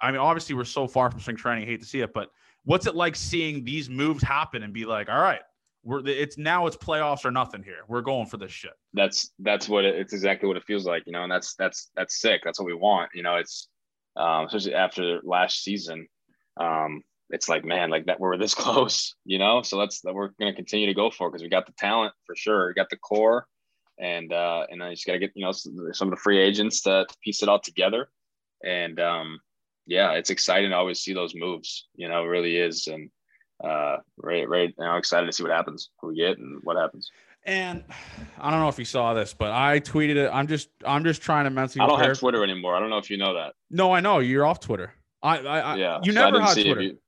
I 0.00 0.10
mean, 0.10 0.20
obviously 0.20 0.54
we're 0.54 0.64
so 0.64 0.88
far 0.88 1.10
from 1.10 1.20
spring 1.20 1.36
training, 1.36 1.64
I 1.64 1.66
hate 1.66 1.80
to 1.80 1.86
see 1.86 2.00
it, 2.00 2.14
but 2.14 2.30
what's 2.64 2.86
it 2.86 2.94
like 2.94 3.14
seeing 3.14 3.64
these 3.64 3.90
moves 3.90 4.22
happen 4.22 4.62
and 4.62 4.72
be 4.72 4.86
like, 4.86 5.10
all 5.10 5.20
right, 5.20 5.40
we're 5.82 6.06
it's 6.06 6.38
now 6.38 6.66
it's 6.66 6.76
playoffs 6.76 7.24
or 7.24 7.30
nothing 7.30 7.62
here. 7.62 7.84
We're 7.88 8.02
going 8.02 8.26
for 8.26 8.36
this 8.36 8.52
shit. 8.52 8.72
That's 8.94 9.32
that's 9.38 9.68
what 9.68 9.84
it, 9.84 9.96
it's 9.96 10.12
exactly 10.12 10.46
what 10.48 10.56
it 10.56 10.64
feels 10.64 10.86
like, 10.86 11.04
you 11.06 11.12
know, 11.12 11.22
and 11.22 11.32
that's 11.32 11.54
that's 11.54 11.90
that's 11.94 12.20
sick. 12.20 12.42
That's 12.44 12.58
what 12.58 12.66
we 12.66 12.74
want, 12.74 13.10
you 13.14 13.22
know. 13.22 13.36
It's 13.36 13.68
um, 14.16 14.46
especially 14.46 14.74
after 14.74 15.20
last 15.24 15.62
season. 15.62 16.06
Um, 16.58 17.02
it's 17.30 17.48
like, 17.48 17.64
man, 17.64 17.90
like 17.90 18.06
that 18.06 18.20
we're 18.20 18.36
this 18.36 18.54
close, 18.64 19.14
you 19.24 19.38
know. 19.38 19.62
So 19.62 19.78
let's 19.78 20.02
we're 20.04 20.30
gonna 20.38 20.54
continue 20.54 20.86
to 20.86 20.94
go 20.94 21.10
for 21.10 21.30
because 21.30 21.42
we 21.42 21.48
got 21.48 21.66
the 21.66 21.72
talent 21.72 22.12
for 22.26 22.36
sure, 22.36 22.68
we 22.68 22.74
got 22.74 22.90
the 22.90 22.96
core, 22.96 23.46
and 23.98 24.32
uh, 24.32 24.66
and 24.70 24.82
I 24.82 24.90
just 24.90 25.06
gotta 25.06 25.18
get 25.18 25.32
you 25.34 25.44
know 25.44 25.52
some 25.52 26.08
of 26.08 26.10
the 26.10 26.20
free 26.22 26.38
agents 26.38 26.82
to, 26.82 27.06
to 27.08 27.16
piece 27.22 27.42
it 27.42 27.48
all 27.48 27.60
together, 27.60 28.08
and 28.64 28.98
um, 29.00 29.40
yeah, 29.86 30.12
it's 30.12 30.30
exciting 30.30 30.70
to 30.70 30.76
always 30.76 31.00
see 31.00 31.14
those 31.14 31.34
moves. 31.34 31.88
You 31.94 32.08
know, 32.08 32.24
it 32.24 32.28
really 32.28 32.56
is, 32.56 32.86
and 32.86 33.10
uh, 33.62 33.96
right, 34.16 34.48
right 34.48 34.74
now 34.78 34.96
excited 34.96 35.26
to 35.26 35.32
see 35.32 35.42
what 35.42 35.52
happens, 35.52 35.90
who 36.00 36.08
we 36.08 36.16
get, 36.16 36.38
and 36.38 36.60
what 36.62 36.76
happens. 36.76 37.10
And 37.44 37.84
I 38.38 38.50
don't 38.50 38.60
know 38.60 38.68
if 38.68 38.78
you 38.78 38.84
saw 38.84 39.14
this, 39.14 39.32
but 39.32 39.50
I 39.50 39.80
tweeted 39.80 40.16
it. 40.16 40.30
I'm 40.32 40.46
just 40.46 40.68
I'm 40.84 41.04
just 41.04 41.22
trying 41.22 41.44
to 41.44 41.50
mentally. 41.50 41.82
I 41.82 41.86
don't 41.86 42.00
have 42.00 42.18
Twitter 42.18 42.44
anymore. 42.44 42.76
I 42.76 42.80
don't 42.80 42.90
know 42.90 42.98
if 42.98 43.10
you 43.10 43.16
know 43.16 43.34
that. 43.34 43.54
No, 43.70 43.92
I 43.92 44.00
know 44.00 44.18
you're 44.18 44.44
off 44.44 44.60
Twitter. 44.60 44.92
I, 45.22 45.38
I, 45.38 45.58
I 45.60 45.76
yeah. 45.76 45.98
You 46.02 46.12
so 46.12 46.20
never 46.20 46.40
had 46.40 46.54
Twitter. 46.54 46.82
You, 46.82 46.98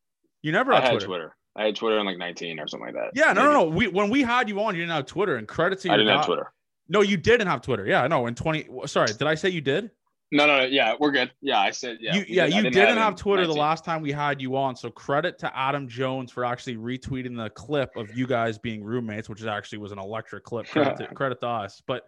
you 0.43 0.53
never 0.53 0.73
had, 0.73 0.85
had 0.85 0.91
Twitter. 0.91 1.07
Twitter. 1.07 1.37
I 1.55 1.65
had 1.67 1.77
Twitter 1.77 1.99
in 1.99 2.07
like 2.07 2.19
19 2.19 2.59
or 2.59 2.67
something 2.67 2.87
like 2.87 2.95
that. 2.95 3.11
Yeah, 3.15 3.33
no, 3.33 3.45
no, 3.45 3.53
no. 3.53 3.65
We 3.65 3.89
when 3.89 4.11
we 4.11 4.23
had 4.23 4.49
you 4.49 4.61
on, 4.63 4.75
you 4.75 4.83
didn't 4.83 4.95
have 4.95 5.07
Twitter. 5.07 5.37
And 5.37 5.47
credit 5.47 5.81
to 5.81 5.89
you. 5.89 5.95
I 5.95 5.97
didn't 5.97 6.17
have 6.17 6.27
Twitter. 6.27 6.53
No, 6.89 7.01
you 7.01 7.17
didn't 7.17 7.47
have 7.47 7.63
Twitter. 7.63 7.87
Yeah, 7.87 8.07
no. 8.07 8.27
In 8.27 8.35
20. 8.35 8.69
Sorry, 8.87 9.07
did 9.07 9.23
I 9.23 9.35
say 9.35 9.51
you 9.51 9.61
did? 9.61 9.91
No, 10.31 10.47
no, 10.47 10.61
no. 10.61 10.65
Yeah, 10.65 10.95
we're 10.99 11.11
good. 11.11 11.31
Yeah, 11.43 11.61
I 11.61 11.71
said 11.71 11.99
yeah. 12.01 12.15
You, 12.15 12.25
yeah, 12.27 12.47
did. 12.47 12.55
you 12.55 12.63
didn't, 12.63 12.75
didn't, 12.75 12.97
have, 12.97 13.05
have 13.05 13.17
Twitter 13.17 13.43
19. 13.43 13.55
the 13.55 13.61
last 13.61 13.85
time 13.85 14.01
we 14.01 14.13
had 14.13 14.41
you 14.41 14.57
on. 14.57 14.75
So 14.75 14.91
credit 14.91 15.39
to 15.41 15.57
Adam 15.57 15.87
Jones 15.87 16.33
for 16.33 16.45
actually 16.45 16.77
retweeting 16.77 17.37
the 17.37 17.51
clip 17.51 17.95
of 17.97 18.17
you 18.17 18.27
guys 18.27 18.57
being 18.57 18.83
roommates, 18.83 19.29
which 19.29 19.45
actually 19.45 19.79
was 19.79 19.93
an 19.93 19.99
electric 19.99 20.45
clip. 20.45 20.67
Credit 20.67 20.97
to, 20.97 21.07
credit 21.15 21.41
to 21.41 21.47
us. 21.47 21.83
But 21.87 22.07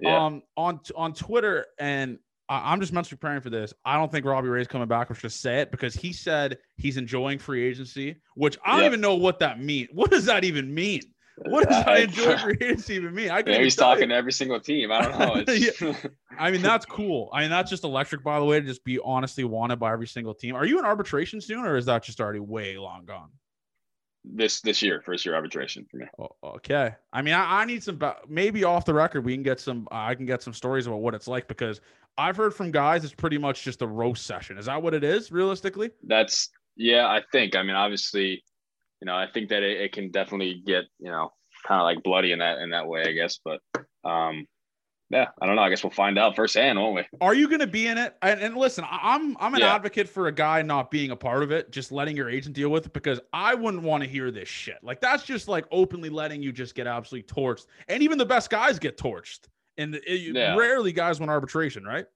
yeah. 0.00 0.24
um 0.24 0.42
on 0.56 0.80
on 0.96 1.12
Twitter 1.12 1.66
and 1.78 2.18
I, 2.48 2.72
am 2.72 2.80
just 2.80 2.92
mentally 2.92 3.16
preparing 3.16 3.40
for 3.40 3.50
this. 3.50 3.74
I 3.84 3.96
don't 3.96 4.10
think 4.10 4.24
Robbie 4.24 4.48
Ray's 4.48 4.66
coming 4.66 4.88
back. 4.88 5.10
Let's 5.10 5.22
just 5.22 5.40
say 5.40 5.60
it 5.60 5.70
because 5.70 5.94
he 5.94 6.12
said 6.12 6.58
he's 6.76 6.96
enjoying 6.96 7.38
free 7.38 7.64
agency, 7.66 8.16
which 8.34 8.58
I 8.64 8.72
don't 8.72 8.80
yep. 8.80 8.90
even 8.90 9.00
know 9.00 9.14
what 9.14 9.38
that 9.40 9.60
means. 9.60 9.88
What 9.92 10.10
does 10.10 10.24
that 10.26 10.44
even 10.44 10.72
mean? 10.72 11.02
What 11.46 11.68
does 11.68 11.84
I 11.84 11.98
enjoy 11.98 12.36
free 12.38 12.56
agency 12.60 12.94
even 12.94 13.14
mean? 13.14 13.30
I 13.30 13.42
he's 13.42 13.76
talking 13.76 14.08
to 14.08 14.14
every 14.14 14.32
single 14.32 14.60
team. 14.60 14.90
I 14.90 15.02
don't 15.02 15.18
know. 15.18 15.52
yeah. 15.54 15.94
I 16.38 16.50
mean, 16.50 16.62
that's 16.62 16.86
cool. 16.86 17.30
I 17.32 17.42
mean, 17.42 17.50
that's 17.50 17.70
just 17.70 17.84
electric, 17.84 18.24
by 18.24 18.38
the 18.38 18.44
way, 18.44 18.60
to 18.60 18.66
just 18.66 18.84
be 18.84 18.98
honestly 19.04 19.44
wanted 19.44 19.78
by 19.78 19.92
every 19.92 20.06
single 20.06 20.34
team. 20.34 20.54
Are 20.54 20.66
you 20.66 20.78
in 20.78 20.84
arbitration 20.84 21.40
soon, 21.40 21.64
or 21.64 21.76
is 21.76 21.86
that 21.86 22.02
just 22.02 22.20
already 22.20 22.40
way 22.40 22.78
long 22.78 23.04
gone? 23.04 23.30
This 24.24 24.60
this 24.60 24.82
year, 24.82 25.00
first 25.00 25.24
year 25.24 25.34
arbitration 25.34 25.86
for 25.90 25.98
me. 25.98 26.06
Oh, 26.18 26.28
okay. 26.56 26.94
I 27.12 27.22
mean, 27.22 27.34
I, 27.34 27.62
I 27.62 27.64
need 27.64 27.82
some 27.82 28.00
maybe 28.28 28.64
off 28.64 28.84
the 28.84 28.94
record. 28.94 29.24
We 29.24 29.34
can 29.34 29.42
get 29.42 29.60
some. 29.60 29.88
I 29.90 30.14
can 30.14 30.26
get 30.26 30.42
some 30.42 30.52
stories 30.52 30.86
about 30.86 31.00
what 31.00 31.14
it's 31.14 31.28
like 31.28 31.46
because 31.48 31.80
I've 32.18 32.36
heard 32.36 32.52
from 32.52 32.72
guys 32.72 33.04
it's 33.04 33.14
pretty 33.14 33.38
much 33.38 33.62
just 33.62 33.80
a 33.80 33.86
roast 33.86 34.26
session. 34.26 34.58
Is 34.58 34.66
that 34.66 34.82
what 34.82 34.92
it 34.92 35.04
is 35.04 35.30
realistically? 35.30 35.90
That's 36.02 36.50
yeah, 36.76 37.06
I 37.06 37.22
think. 37.32 37.56
I 37.56 37.62
mean, 37.62 37.76
obviously, 37.76 38.42
you 39.00 39.06
know, 39.06 39.14
I 39.14 39.28
think 39.32 39.48
that 39.50 39.62
it, 39.62 39.80
it 39.80 39.92
can 39.92 40.10
definitely 40.10 40.62
get, 40.66 40.84
you 40.98 41.10
know, 41.10 41.30
kind 41.66 41.80
of 41.80 41.84
like 41.84 42.02
bloody 42.02 42.32
in 42.32 42.40
that 42.40 42.58
in 42.58 42.70
that 42.70 42.88
way, 42.88 43.02
I 43.02 43.12
guess. 43.12 43.38
But 43.44 43.60
um 44.04 44.46
yeah, 45.10 45.28
I 45.40 45.46
don't 45.46 45.56
know. 45.56 45.62
I 45.62 45.70
guess 45.70 45.82
we'll 45.82 45.90
find 45.90 46.18
out 46.18 46.36
firsthand, 46.36 46.78
won't 46.78 46.96
we? 46.96 47.18
Are 47.22 47.32
you 47.32 47.48
going 47.48 47.60
to 47.60 47.66
be 47.66 47.86
in 47.86 47.96
it? 47.96 48.14
And, 48.20 48.40
and 48.40 48.56
listen, 48.58 48.84
I'm 48.90 49.38
I'm 49.40 49.54
an 49.54 49.60
yeah. 49.60 49.74
advocate 49.74 50.06
for 50.06 50.26
a 50.26 50.32
guy 50.32 50.60
not 50.60 50.90
being 50.90 51.12
a 51.12 51.16
part 51.16 51.42
of 51.42 51.50
it, 51.50 51.70
just 51.70 51.90
letting 51.90 52.14
your 52.14 52.28
agent 52.28 52.54
deal 52.54 52.68
with 52.68 52.84
it, 52.84 52.92
because 52.92 53.18
I 53.32 53.54
wouldn't 53.54 53.82
want 53.82 54.02
to 54.02 54.08
hear 54.08 54.30
this 54.30 54.50
shit. 54.50 54.76
Like 54.82 55.00
that's 55.00 55.24
just 55.24 55.48
like 55.48 55.64
openly 55.70 56.10
letting 56.10 56.42
you 56.42 56.52
just 56.52 56.74
get 56.74 56.86
absolutely 56.86 57.26
torched, 57.26 57.66
and 57.88 58.02
even 58.02 58.18
the 58.18 58.26
best 58.26 58.50
guys 58.50 58.78
get 58.78 58.98
torched 58.98 59.48
and 59.78 59.94
it, 59.94 60.34
yeah. 60.34 60.54
rarely 60.56 60.92
guys 60.92 61.20
win 61.20 61.30
arbitration, 61.30 61.84
right? 61.84 62.06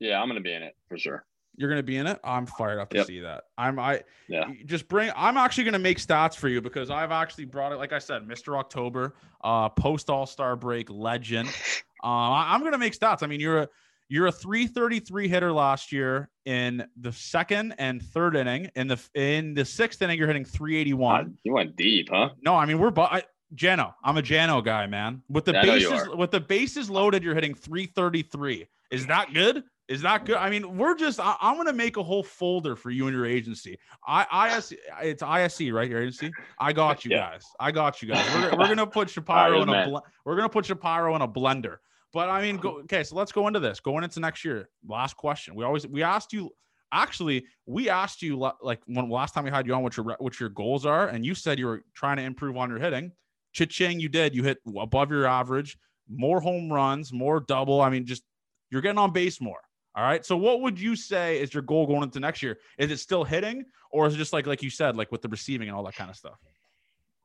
Yeah, 0.00 0.20
I'm 0.20 0.28
gonna 0.28 0.40
be 0.40 0.52
in 0.52 0.62
it 0.62 0.76
for 0.88 0.98
sure. 0.98 1.24
You're 1.56 1.68
gonna 1.68 1.82
be 1.84 1.96
in 1.96 2.06
it. 2.06 2.18
I'm 2.24 2.46
fired 2.46 2.80
up 2.80 2.90
to 2.90 2.98
yep. 2.98 3.06
see 3.06 3.20
that. 3.20 3.44
I'm 3.56 3.78
I 3.78 4.02
yeah. 4.28 4.44
Just 4.66 4.88
bring. 4.88 5.10
I'm 5.16 5.36
actually 5.36 5.64
gonna 5.64 5.78
make 5.78 5.98
stats 5.98 6.36
for 6.36 6.48
you 6.48 6.60
because 6.60 6.90
I've 6.90 7.12
actually 7.12 7.44
brought 7.44 7.72
it. 7.72 7.76
Like 7.76 7.92
I 7.92 7.98
said, 7.98 8.22
Mr. 8.22 8.58
October, 8.58 9.14
uh, 9.42 9.68
post 9.68 10.10
All 10.10 10.26
Star 10.26 10.56
break 10.56 10.90
legend. 10.90 11.48
uh, 12.04 12.06
I'm 12.06 12.62
gonna 12.64 12.78
make 12.78 12.98
stats. 12.98 13.22
I 13.22 13.26
mean, 13.28 13.40
you're 13.40 13.58
a 13.58 13.68
you're 14.08 14.26
a 14.26 14.32
333 14.32 15.28
hitter 15.28 15.52
last 15.52 15.90
year 15.90 16.28
in 16.44 16.84
the 17.00 17.12
second 17.12 17.74
and 17.78 18.02
third 18.02 18.36
inning. 18.36 18.68
In 18.74 18.88
the 18.88 19.00
in 19.14 19.54
the 19.54 19.64
sixth 19.64 20.02
inning, 20.02 20.18
you're 20.18 20.26
hitting 20.26 20.44
381. 20.44 21.38
you 21.44 21.54
went 21.54 21.76
deep, 21.76 22.08
huh? 22.10 22.30
No, 22.42 22.54
I 22.54 22.66
mean 22.66 22.78
we're. 22.78 22.92
I, 22.96 23.22
Jano, 23.54 23.94
I'm 24.02 24.16
a 24.18 24.22
Jano 24.22 24.64
guy, 24.64 24.86
man. 24.86 25.22
With 25.28 25.44
the 25.44 25.52
yeah, 25.52 25.62
bases 25.62 26.08
with 26.14 26.30
the 26.30 26.40
bases 26.40 26.90
loaded, 26.90 27.22
you're 27.22 27.34
hitting 27.34 27.54
333. 27.54 28.66
Is 28.90 29.06
that 29.06 29.32
good? 29.32 29.64
Is 29.86 30.00
that 30.00 30.24
good? 30.24 30.36
I 30.36 30.48
mean, 30.48 30.78
we're 30.78 30.96
just. 30.96 31.20
I, 31.20 31.36
am 31.42 31.56
gonna 31.56 31.72
make 31.72 31.98
a 31.98 32.02
whole 32.02 32.22
folder 32.22 32.74
for 32.74 32.90
you 32.90 33.06
and 33.06 33.14
your 33.14 33.26
agency. 33.26 33.78
I 34.06 34.56
IS 34.56 34.72
it's 35.02 35.22
ISC 35.22 35.72
right? 35.72 35.88
Your 35.88 36.00
agency. 36.00 36.32
I 36.58 36.72
got 36.72 37.04
you 37.04 37.10
yeah. 37.10 37.32
guys. 37.32 37.44
I 37.60 37.70
got 37.70 38.00
you 38.00 38.08
guys. 38.08 38.24
We're, 38.34 38.58
we're 38.58 38.68
gonna 38.68 38.86
put 38.86 39.10
Shapiro 39.10 39.62
in 39.62 39.68
a. 39.68 39.88
Bl- 39.88 39.98
we're 40.24 40.36
gonna 40.36 40.48
put 40.48 40.64
Shapiro 40.64 41.14
in 41.16 41.22
a 41.22 41.28
blender. 41.28 41.76
But 42.14 42.30
I 42.30 42.40
mean, 42.40 42.56
go, 42.56 42.78
okay. 42.84 43.04
So 43.04 43.16
let's 43.16 43.32
go 43.32 43.46
into 43.46 43.60
this. 43.60 43.78
Going 43.78 44.04
into 44.04 44.20
next 44.20 44.44
year. 44.44 44.70
Last 44.88 45.16
question. 45.18 45.54
We 45.54 45.64
always 45.64 45.86
we 45.86 46.02
asked 46.02 46.32
you. 46.32 46.50
Actually, 46.90 47.44
we 47.66 47.90
asked 47.90 48.22
you 48.22 48.36
like 48.62 48.80
when 48.86 49.10
last 49.10 49.34
time 49.34 49.44
we 49.44 49.50
had 49.50 49.66
you 49.66 49.74
on 49.74 49.82
what 49.82 49.96
your 49.96 50.16
what 50.18 50.40
your 50.40 50.48
goals 50.48 50.86
are, 50.86 51.08
and 51.08 51.26
you 51.26 51.34
said 51.34 51.58
you 51.58 51.66
were 51.66 51.82
trying 51.92 52.16
to 52.16 52.22
improve 52.22 52.56
on 52.56 52.70
your 52.70 52.78
hitting. 52.78 53.12
Cha-ching, 53.54 54.00
you 54.00 54.08
did. 54.08 54.34
You 54.34 54.42
hit 54.42 54.58
above 54.78 55.10
your 55.10 55.26
average, 55.26 55.78
more 56.08 56.40
home 56.40 56.70
runs, 56.70 57.12
more 57.12 57.40
double. 57.40 57.80
I 57.80 57.88
mean, 57.88 58.04
just 58.04 58.22
you're 58.70 58.82
getting 58.82 58.98
on 58.98 59.12
base 59.12 59.40
more. 59.40 59.60
All 59.96 60.02
right. 60.02 60.26
So 60.26 60.36
what 60.36 60.60
would 60.60 60.78
you 60.78 60.96
say 60.96 61.40
is 61.40 61.54
your 61.54 61.62
goal 61.62 61.86
going 61.86 62.02
into 62.02 62.18
next 62.18 62.42
year? 62.42 62.58
Is 62.78 62.90
it 62.90 62.98
still 62.98 63.22
hitting 63.22 63.64
or 63.92 64.06
is 64.06 64.14
it 64.14 64.18
just 64.18 64.32
like 64.32 64.46
like 64.46 64.62
you 64.62 64.70
said, 64.70 64.96
like 64.96 65.12
with 65.12 65.22
the 65.22 65.28
receiving 65.28 65.68
and 65.68 65.76
all 65.76 65.84
that 65.84 65.94
kind 65.94 66.10
of 66.10 66.16
stuff? 66.16 66.38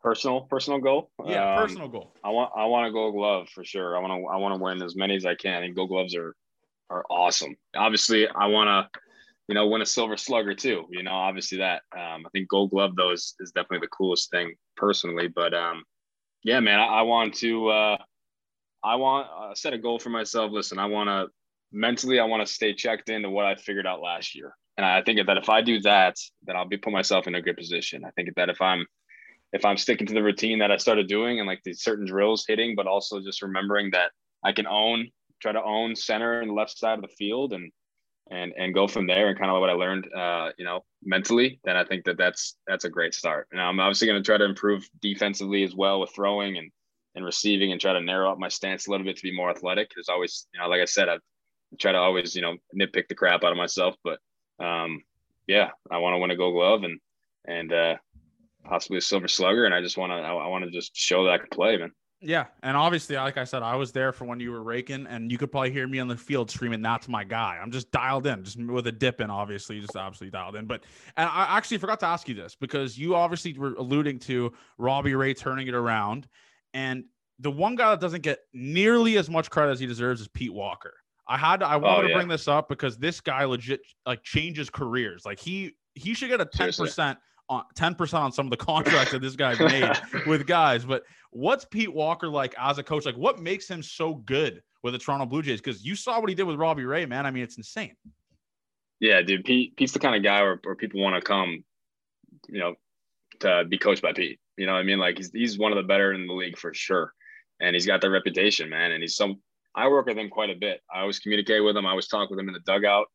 Personal, 0.03 0.41
personal 0.41 0.79
goal. 0.79 1.09
Yeah, 1.25 1.55
um, 1.55 1.61
personal 1.61 1.87
goal. 1.87 2.13
I 2.23 2.29
want 2.29 2.51
I 2.55 2.65
want 2.65 2.87
to 2.87 2.93
go 2.93 3.11
glove 3.11 3.49
for 3.49 3.65
sure. 3.65 3.97
I 3.97 3.99
want 3.99 4.11
to 4.11 4.27
I 4.27 4.37
want 4.37 4.55
to 4.55 4.63
win 4.63 4.81
as 4.83 4.95
many 4.95 5.15
as 5.15 5.25
I 5.25 5.35
can. 5.35 5.55
And 5.55 5.65
think 5.65 5.75
gold 5.75 5.89
gloves 5.89 6.15
are 6.15 6.35
are 6.91 7.03
awesome. 7.09 7.55
Obviously, 7.75 8.27
I 8.27 8.45
want 8.45 8.67
to 8.67 8.99
you 9.47 9.55
know 9.55 9.67
win 9.67 9.81
a 9.81 9.85
silver 9.85 10.15
slugger 10.15 10.53
too. 10.53 10.85
You 10.91 11.01
know, 11.01 11.11
obviously 11.11 11.57
that. 11.57 11.81
Um, 11.91 12.23
I 12.25 12.29
think 12.31 12.47
gold 12.49 12.69
glove 12.69 12.95
though 12.95 13.11
is, 13.11 13.33
is 13.39 13.51
definitely 13.51 13.79
the 13.79 13.95
coolest 13.97 14.29
thing 14.29 14.53
personally. 14.77 15.27
But 15.27 15.55
um, 15.55 15.83
yeah, 16.43 16.59
man, 16.59 16.79
I, 16.79 16.85
I 16.85 17.01
want 17.03 17.35
to. 17.35 17.69
Uh, 17.69 17.97
I 18.81 18.95
want 18.95 19.27
uh, 19.27 19.55
set 19.55 19.73
a 19.73 19.77
goal 19.77 19.99
for 19.99 20.09
myself. 20.09 20.51
Listen, 20.51 20.79
I 20.79 20.85
want 20.85 21.09
to 21.09 21.27
mentally, 21.71 22.19
I 22.19 22.25
want 22.25 22.47
to 22.47 22.53
stay 22.53 22.73
checked 22.73 23.09
into 23.09 23.29
what 23.29 23.45
I 23.45 23.55
figured 23.55 23.85
out 23.85 24.01
last 24.01 24.35
year, 24.35 24.55
and 24.77 24.85
I 24.85 25.01
think 25.01 25.19
that 25.25 25.37
if 25.37 25.49
I 25.49 25.61
do 25.61 25.81
that, 25.81 26.15
then 26.45 26.55
I'll 26.55 26.67
be 26.67 26.77
put 26.77 26.93
myself 26.93 27.27
in 27.27 27.35
a 27.35 27.41
good 27.41 27.57
position. 27.57 28.05
I 28.05 28.11
think 28.11 28.29
that 28.35 28.49
if 28.49 28.61
I'm 28.61 28.85
if 29.51 29.65
I'm 29.65 29.77
sticking 29.77 30.07
to 30.07 30.13
the 30.13 30.23
routine 30.23 30.59
that 30.59 30.71
I 30.71 30.77
started 30.77 31.07
doing 31.07 31.39
and 31.39 31.47
like 31.47 31.61
these 31.63 31.81
certain 31.81 32.05
drills 32.05 32.45
hitting, 32.47 32.75
but 32.75 32.87
also 32.87 33.19
just 33.19 33.41
remembering 33.41 33.91
that 33.91 34.11
I 34.43 34.51
can 34.51 34.67
own, 34.67 35.09
try 35.41 35.51
to 35.51 35.63
own 35.63 35.95
center 35.95 36.39
and 36.39 36.53
left 36.53 36.77
side 36.77 36.99
of 36.99 37.01
the 37.01 37.15
field 37.17 37.53
and 37.53 37.71
and 38.29 38.53
and 38.57 38.73
go 38.73 38.87
from 38.87 39.07
there 39.07 39.29
and 39.29 39.37
kind 39.37 39.51
of 39.51 39.59
what 39.59 39.69
I 39.69 39.73
learned, 39.73 40.07
uh, 40.13 40.51
you 40.57 40.65
know, 40.65 40.83
mentally, 41.03 41.59
then 41.63 41.75
I 41.75 41.83
think 41.83 42.05
that 42.05 42.17
that's 42.17 42.55
that's 42.67 42.85
a 42.85 42.89
great 42.89 43.13
start. 43.13 43.47
And 43.51 43.59
I'm 43.59 43.79
obviously 43.79 44.07
going 44.07 44.21
to 44.21 44.25
try 44.25 44.37
to 44.37 44.45
improve 44.45 44.89
defensively 45.01 45.63
as 45.63 45.75
well 45.75 45.99
with 45.99 46.13
throwing 46.13 46.57
and 46.57 46.71
and 47.15 47.25
receiving 47.25 47.71
and 47.71 47.81
try 47.81 47.93
to 47.93 48.01
narrow 48.01 48.31
up 48.31 48.37
my 48.37 48.49
stance 48.49 48.87
a 48.87 48.91
little 48.91 49.05
bit 49.05 49.17
to 49.17 49.23
be 49.23 49.35
more 49.35 49.49
athletic. 49.49 49.91
There's 49.93 50.09
always, 50.09 50.47
you 50.53 50.59
know, 50.59 50.67
like 50.67 50.81
I 50.81 50.85
said, 50.85 51.09
I 51.09 51.17
try 51.79 51.91
to 51.91 51.97
always, 51.97 52.35
you 52.35 52.41
know, 52.41 52.57
nitpick 52.79 53.07
the 53.07 53.15
crap 53.15 53.43
out 53.43 53.51
of 53.51 53.57
myself. 53.57 53.95
But 54.03 54.19
um, 54.59 55.01
yeah, 55.47 55.69
I 55.89 55.97
want 55.97 56.13
to 56.13 56.19
win 56.19 56.31
a 56.31 56.35
Gold 56.35 56.53
Glove 56.53 56.83
and 56.83 56.99
and 57.45 57.73
uh, 57.73 57.95
possibly 58.63 58.99
a 58.99 59.01
Silver 59.01 59.27
Slugger, 59.27 59.65
and 59.65 59.73
I 59.73 59.81
just 59.81 59.97
want 59.97 60.11
to 60.11 60.15
I, 60.15 60.33
I 60.33 60.47
want 60.47 60.65
to 60.65 60.71
just 60.71 60.95
show 60.95 61.23
that 61.23 61.31
I 61.31 61.37
can 61.39 61.49
play, 61.49 61.77
man. 61.77 61.91
Yeah, 62.21 62.47
and 62.63 62.75
obviously, 62.75 63.15
like 63.15 63.37
I 63.37 63.45
said, 63.45 63.63
I 63.63 63.75
was 63.75 63.93
there 63.93 64.11
for 64.11 64.25
when 64.25 64.41
you 64.41 64.51
were 64.51 64.61
raking, 64.61 65.07
and 65.07 65.31
you 65.31 65.37
could 65.37 65.51
probably 65.51 65.71
hear 65.71 65.87
me 65.87 65.99
on 65.99 66.09
the 66.09 66.17
field 66.17 66.51
screaming, 66.51 66.81
"That's 66.81 67.07
my 67.07 67.23
guy!" 67.23 67.57
I'm 67.61 67.71
just 67.71 67.91
dialed 67.91 68.27
in, 68.27 68.43
just 68.43 68.59
with 68.61 68.87
a 68.87 68.91
dip 68.91 69.21
in, 69.21 69.29
obviously, 69.29 69.79
just 69.79 69.95
absolutely 69.95 70.37
dialed 70.37 70.57
in. 70.57 70.65
But 70.65 70.83
and 71.15 71.29
I 71.29 71.55
actually 71.57 71.77
forgot 71.77 72.01
to 72.01 72.07
ask 72.07 72.27
you 72.27 72.35
this 72.35 72.55
because 72.55 72.97
you 72.97 73.15
obviously 73.15 73.57
were 73.57 73.73
alluding 73.75 74.19
to 74.19 74.51
Robbie 74.77 75.15
Ray 75.15 75.33
turning 75.33 75.67
it 75.67 75.73
around, 75.73 76.27
and 76.73 77.05
the 77.39 77.51
one 77.51 77.75
guy 77.75 77.91
that 77.91 78.01
doesn't 78.01 78.21
get 78.21 78.39
nearly 78.53 79.17
as 79.17 79.29
much 79.29 79.49
credit 79.49 79.71
as 79.71 79.79
he 79.79 79.85
deserves 79.85 80.19
is 80.19 80.27
Pete 80.27 80.53
Walker. 80.53 80.93
I 81.25 81.37
had 81.37 81.63
oh, 81.63 81.65
to, 81.65 81.71
I 81.71 81.75
wanted 81.77 81.97
oh, 81.97 82.01
yeah. 82.01 82.07
to 82.09 82.13
bring 82.15 82.27
this 82.27 82.49
up 82.49 82.67
because 82.67 82.97
this 82.97 83.21
guy 83.21 83.45
legit 83.45 83.79
like 84.05 84.23
changes 84.23 84.69
careers. 84.69 85.25
Like 85.25 85.39
he 85.39 85.75
he 85.93 86.13
should 86.13 86.29
get 86.29 86.41
a 86.41 86.45
ten 86.45 86.73
percent 86.73 87.17
on 87.49 87.63
ten 87.75 87.95
percent 87.95 88.23
on 88.23 88.31
some 88.31 88.45
of 88.45 88.51
the 88.51 88.57
contracts 88.65 89.11
that 89.11 89.21
this 89.21 89.35
guy's 89.35 89.59
made 89.59 89.91
with 90.27 90.45
guys. 90.47 90.85
But 90.85 91.03
what's 91.31 91.65
Pete 91.65 91.93
Walker 91.93 92.27
like 92.27 92.55
as 92.57 92.77
a 92.77 92.83
coach? 92.83 93.05
Like 93.05 93.17
what 93.17 93.39
makes 93.39 93.67
him 93.67 93.83
so 93.83 94.15
good 94.15 94.61
with 94.83 94.93
the 94.93 94.99
Toronto 94.99 95.25
Blue 95.25 95.41
Jays? 95.41 95.61
Because 95.61 95.83
you 95.83 95.95
saw 95.95 96.19
what 96.19 96.29
he 96.29 96.35
did 96.35 96.43
with 96.43 96.55
Robbie 96.55 96.85
Ray, 96.85 97.05
man. 97.05 97.25
I 97.25 97.31
mean, 97.31 97.43
it's 97.43 97.57
insane. 97.57 97.95
Yeah, 98.99 99.21
dude. 99.21 99.45
Pete 99.45 99.75
Pete's 99.75 99.93
the 99.93 99.99
kind 99.99 100.15
of 100.15 100.23
guy 100.23 100.41
where, 100.41 100.59
where 100.63 100.75
people 100.75 101.01
want 101.01 101.15
to 101.15 101.21
come, 101.21 101.63
you 102.47 102.59
know, 102.59 102.75
to 103.41 103.65
be 103.67 103.77
coached 103.77 104.01
by 104.01 104.13
Pete. 104.13 104.39
You 104.57 104.65
know 104.65 104.73
what 104.73 104.79
I 104.79 104.83
mean? 104.83 104.99
Like 104.99 105.17
he's 105.17 105.31
he's 105.31 105.57
one 105.57 105.71
of 105.71 105.77
the 105.77 105.87
better 105.87 106.13
in 106.13 106.27
the 106.27 106.33
league 106.33 106.57
for 106.57 106.73
sure. 106.73 107.13
And 107.61 107.75
he's 107.75 107.85
got 107.85 108.01
that 108.01 108.09
reputation, 108.09 108.69
man. 108.69 108.91
And 108.91 109.01
he's 109.01 109.15
some 109.15 109.41
I 109.75 109.87
work 109.87 110.07
with 110.07 110.17
him 110.17 110.29
quite 110.29 110.49
a 110.49 110.55
bit. 110.55 110.81
I 110.93 111.01
always 111.01 111.19
communicate 111.19 111.63
with 111.63 111.77
him. 111.77 111.85
I 111.85 111.91
always 111.91 112.07
talk 112.07 112.29
with 112.29 112.39
him 112.39 112.47
in 112.47 112.53
the 112.53 112.59
dugout 112.61 113.05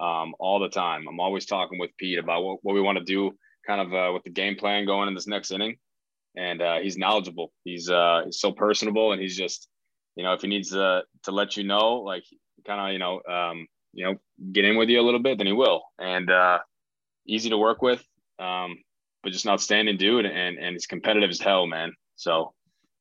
um, 0.00 0.34
all 0.38 0.60
the 0.60 0.68
time. 0.68 1.06
I'm 1.08 1.20
always 1.20 1.46
talking 1.46 1.78
with 1.78 1.90
Pete 1.96 2.18
about 2.18 2.44
what, 2.44 2.58
what 2.62 2.74
we 2.74 2.80
want 2.80 2.98
to 2.98 3.04
do 3.04 3.32
kind 3.66 3.80
of 3.80 3.94
uh, 3.94 4.12
with 4.12 4.24
the 4.24 4.30
game 4.30 4.56
plan 4.56 4.86
going 4.86 5.08
in 5.08 5.14
this 5.14 5.26
next 5.26 5.50
inning. 5.50 5.76
And 6.36 6.60
uh, 6.60 6.78
he's 6.80 6.98
knowledgeable. 6.98 7.52
He's 7.62 7.88
uh, 7.88 8.22
he's 8.24 8.40
so 8.40 8.50
personable, 8.50 9.12
and 9.12 9.22
he's 9.22 9.36
just, 9.36 9.68
you 10.16 10.24
know, 10.24 10.32
if 10.32 10.40
he 10.40 10.48
needs 10.48 10.70
to 10.70 11.04
to 11.22 11.30
let 11.30 11.56
you 11.56 11.62
know, 11.62 11.96
like 11.96 12.24
kind 12.66 12.80
of, 12.80 12.92
you 12.92 12.98
know, 12.98 13.20
um, 13.32 13.68
you 13.92 14.04
know, 14.04 14.16
get 14.52 14.64
in 14.64 14.76
with 14.76 14.88
you 14.88 15.00
a 15.00 15.02
little 15.02 15.22
bit, 15.22 15.38
then 15.38 15.46
he 15.46 15.52
will. 15.52 15.82
And 15.98 16.28
uh, 16.28 16.58
easy 17.24 17.50
to 17.50 17.56
work 17.56 17.82
with, 17.82 18.04
um, 18.40 18.78
but 19.22 19.32
just 19.32 19.44
an 19.44 19.52
outstanding 19.52 19.96
dude, 19.96 20.26
and 20.26 20.58
and 20.58 20.72
he's 20.72 20.86
competitive 20.86 21.30
as 21.30 21.38
hell, 21.38 21.68
man. 21.68 21.92
So 22.16 22.52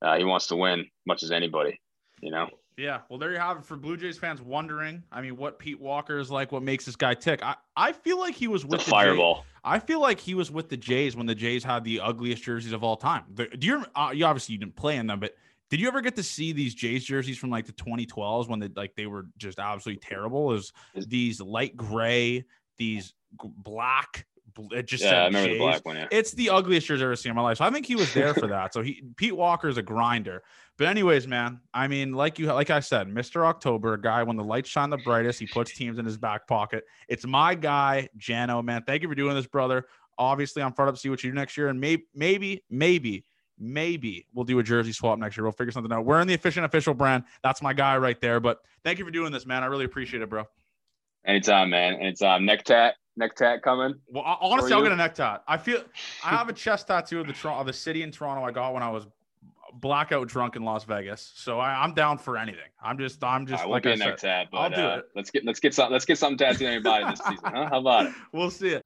uh, 0.04 0.18
he 0.18 0.26
wants 0.26 0.46
to 0.48 0.56
win 0.56 0.86
much 1.08 1.24
as 1.24 1.32
anybody, 1.32 1.82
you 2.22 2.30
know. 2.30 2.50
Yeah, 2.78 3.02
well, 3.10 3.20
there 3.20 3.32
you 3.32 3.40
have 3.40 3.58
it 3.58 3.66
for 3.66 3.78
Blue 3.78 3.98
Jays 3.98 4.18
fans 4.18 4.42
wondering. 4.42 5.04
I 5.12 5.22
mean, 5.22 5.38
what 5.38 5.60
Pete 5.60 5.80
Walker 5.80 6.20
is 6.20 6.32
like, 6.32 6.52
what 6.52 6.64
makes 6.64 6.86
this 6.86 6.96
guy 6.96 7.14
tick. 7.14 7.44
I, 7.44 7.56
I 7.76 7.92
feel 7.92 8.20
like 8.20 8.36
he 8.36 8.48
was 8.48 8.64
with 8.64 8.80
the, 8.80 8.86
the 8.86 8.92
fireball. 8.92 9.36
Jays. 9.36 9.46
I 9.64 9.80
feel 9.80 10.02
like 10.02 10.20
he 10.20 10.36
was 10.36 10.52
with 10.52 10.70
the 10.70 10.78
Jays 10.78 11.16
when 11.16 11.26
the 11.26 11.36
Jays 11.36 11.64
had 11.64 11.84
the 11.84 12.02
ugliest 12.02 12.44
jerseys 12.44 12.74
of 12.74 12.84
all 12.84 12.98
time. 12.98 13.24
The, 13.34 13.48
do 13.48 13.68
you? 13.68 13.86
Uh, 13.96 14.12
you 14.14 14.26
obviously 14.26 14.54
you 14.54 14.60
didn't 14.60 14.76
play 14.76 14.98
in 14.98 15.08
them, 15.08 15.20
but 15.20 15.36
did 15.70 15.80
you 15.80 15.88
ever 15.88 16.02
get 16.02 16.16
to 16.18 16.24
see 16.24 16.52
these 16.52 16.76
Jays 16.76 17.04
jerseys 17.04 17.38
from 17.38 17.50
like 17.50 17.66
the 17.66 17.74
2012s 17.74 18.48
when 18.48 18.60
they 18.60 18.70
like 18.76 18.96
they 18.96 19.08
were 19.08 19.26
just 19.38 19.60
absolutely 19.60 20.02
terrible? 20.02 20.54
Is 20.54 20.74
these 20.96 21.40
light 21.42 21.78
gray, 21.78 22.46
these 22.78 23.14
black 23.40 24.26
it 24.72 24.86
just 24.86 25.04
yeah, 25.04 25.24
I 25.24 25.26
remember 25.26 25.54
the 25.54 25.58
black 25.58 25.86
one. 25.86 25.96
Yeah. 25.96 26.08
It's 26.12 26.32
the 26.32 26.52
ugliest 26.52 26.88
jersey 26.88 27.02
I've 27.02 27.08
ever 27.08 27.16
seen 27.16 27.32
in 27.32 27.36
my 27.36 27.42
life. 27.42 27.58
So 27.58 27.66
I 27.66 27.72
think 27.72 27.86
he 27.86 27.96
was 27.96 28.14
there 28.14 28.34
for 28.34 28.48
that. 28.48 28.74
So 28.74 28.82
he 28.82 29.04
Pete 29.16 29.36
Walker 29.36 29.68
is 29.68 29.78
a 29.78 29.82
grinder. 29.82 30.44
But 30.78 30.88
anyways, 30.88 31.28
man, 31.28 31.60
I 31.74 31.88
mean, 31.88 32.14
like 32.14 32.40
you, 32.40 32.48
like 32.48 32.72
I 32.72 32.80
said, 32.80 33.08
Mr. 33.08 33.46
October, 33.46 33.94
a 33.94 34.02
guy 34.02 34.24
when 34.24 34.38
the 34.38 34.44
lights 34.44 34.70
shine 34.70 34.90
the 34.90 34.98
brightest, 34.98 35.40
he 35.40 35.46
puts 35.46 35.76
teams 35.76 36.00
in 36.00 36.06
his 36.06 36.18
back 36.18 36.48
pocket. 36.48 36.84
It's 37.08 37.28
my 37.28 37.54
guy, 37.54 38.10
Jano, 38.18 38.64
man. 38.64 38.84
Thank 38.86 39.04
you 39.04 39.08
for 39.08 39.14
doing 39.14 39.36
this, 39.36 39.46
brother. 39.46 39.86
Obviously, 40.18 40.64
I'm 40.64 40.74
fired 40.74 40.90
up 40.90 40.96
to 40.96 41.00
see 41.00 41.10
what 41.10 41.24
you 41.24 41.30
do 41.30 41.36
next 41.36 41.58
year, 41.58 41.68
and 41.68 41.80
maybe, 41.80 42.06
maybe, 42.16 42.64
maybe, 42.72 43.24
maybe 43.60 44.28
we'll 44.34 44.46
do 44.46 44.58
a 44.58 44.64
jersey 44.64 44.94
swap 44.94 45.20
next 45.20 45.38
year. 45.38 45.44
We'll 45.44 45.52
figure 45.52 45.72
something 45.72 45.92
out. 45.92 46.06
We're 46.06 46.22
in 46.22 46.28
the 46.28 46.34
efficient 46.34 46.66
official 46.66 46.96
brand. 46.96 47.24
That's 47.44 47.62
my 47.62 47.74
guy 47.74 47.98
right 47.98 48.20
there. 48.20 48.40
But 48.40 48.60
thank 48.84 48.98
you 48.98 49.06
for 49.06 49.12
doing 49.12 49.32
this, 49.32 49.46
man. 49.46 49.64
I 49.64 49.68
really 49.68 49.86
appreciate 49.86 50.24
it, 50.24 50.30
bro. 50.30 50.46
Anytime, 51.26 51.70
man. 51.70 51.96
Anytime. 51.96 52.46
Neck 52.46 52.64
tat 52.64 52.96
neck 53.16 53.36
tat 53.36 53.62
coming? 53.62 53.96
Well, 54.08 54.24
honestly, 54.42 54.74
I'll 54.74 54.82
get 54.82 54.92
a 54.92 54.96
neck 54.96 55.16
tat. 55.16 55.44
I 55.48 55.58
feel 55.58 55.84
I 56.24 56.30
have 56.30 56.50
a 56.50 56.54
chest 56.54 56.88
tattoo 56.88 57.22
of 57.22 57.28
the 57.28 57.34
Toronto, 57.34 57.64
the 57.64 57.74
city 57.74 58.04
in 58.04 58.12
Toronto. 58.12 58.44
I 58.44 58.52
got 58.52 58.74
when 58.74 58.84
I 58.84 58.90
was 58.90 59.06
blackout 59.80 60.28
drunk 60.28 60.56
in 60.56 60.64
Las 60.64 60.84
Vegas. 60.84 61.32
So 61.36 61.60
I, 61.60 61.84
am 61.84 61.94
down 61.94 62.18
for 62.18 62.38
anything. 62.38 62.62
I'm 62.82 62.98
just, 62.98 63.24
I'm 63.24 63.46
just 63.46 63.64
I 63.64 63.68
like 63.68 63.84
be 63.84 63.90
I 63.90 63.94
a 63.94 63.98
neck 63.98 64.18
tat, 64.18 64.48
but, 64.52 64.58
I'll 64.58 64.70
do 64.70 64.82
uh, 64.82 64.98
it. 64.98 65.06
Let's 65.16 65.32
get, 65.32 65.46
let's 65.46 65.60
get 65.60 65.74
some, 65.74 65.92
let's 65.92 66.06
get 66.06 66.18
something 66.18 66.38
tattooed 66.38 66.68
on 66.68 66.74
your 66.74 66.82
body 66.82 67.06
this 67.06 67.20
season, 67.20 67.40
huh? 67.44 67.68
How 67.70 67.80
about 67.80 68.06
it? 68.08 68.14
We'll 68.32 68.50
see 68.50 68.70
it. 68.70 68.84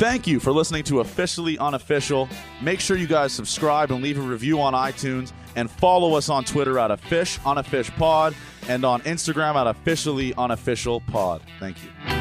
Thank 0.00 0.26
you 0.26 0.40
for 0.40 0.50
listening 0.50 0.82
to 0.84 1.00
Officially 1.00 1.58
Unofficial. 1.58 2.26
Make 2.62 2.80
sure 2.80 2.96
you 2.96 3.06
guys 3.06 3.32
subscribe 3.32 3.90
and 3.90 4.02
leave 4.02 4.18
a 4.18 4.22
review 4.22 4.60
on 4.60 4.72
iTunes 4.72 5.32
and 5.56 5.70
follow 5.70 6.14
us 6.14 6.28
on 6.30 6.44
Twitter 6.44 6.78
at 6.78 6.90
a 6.90 6.96
fish 6.96 7.38
on 7.44 7.58
a 7.58 7.62
fish 7.62 7.90
pod 7.90 8.34
and 8.68 8.84
on 8.84 9.02
Instagram 9.02 9.56
at 9.56 9.66
officially 9.66 10.32
unofficial 10.34 11.00
pod. 11.02 11.42
Thank 11.58 11.76
you. 11.82 12.19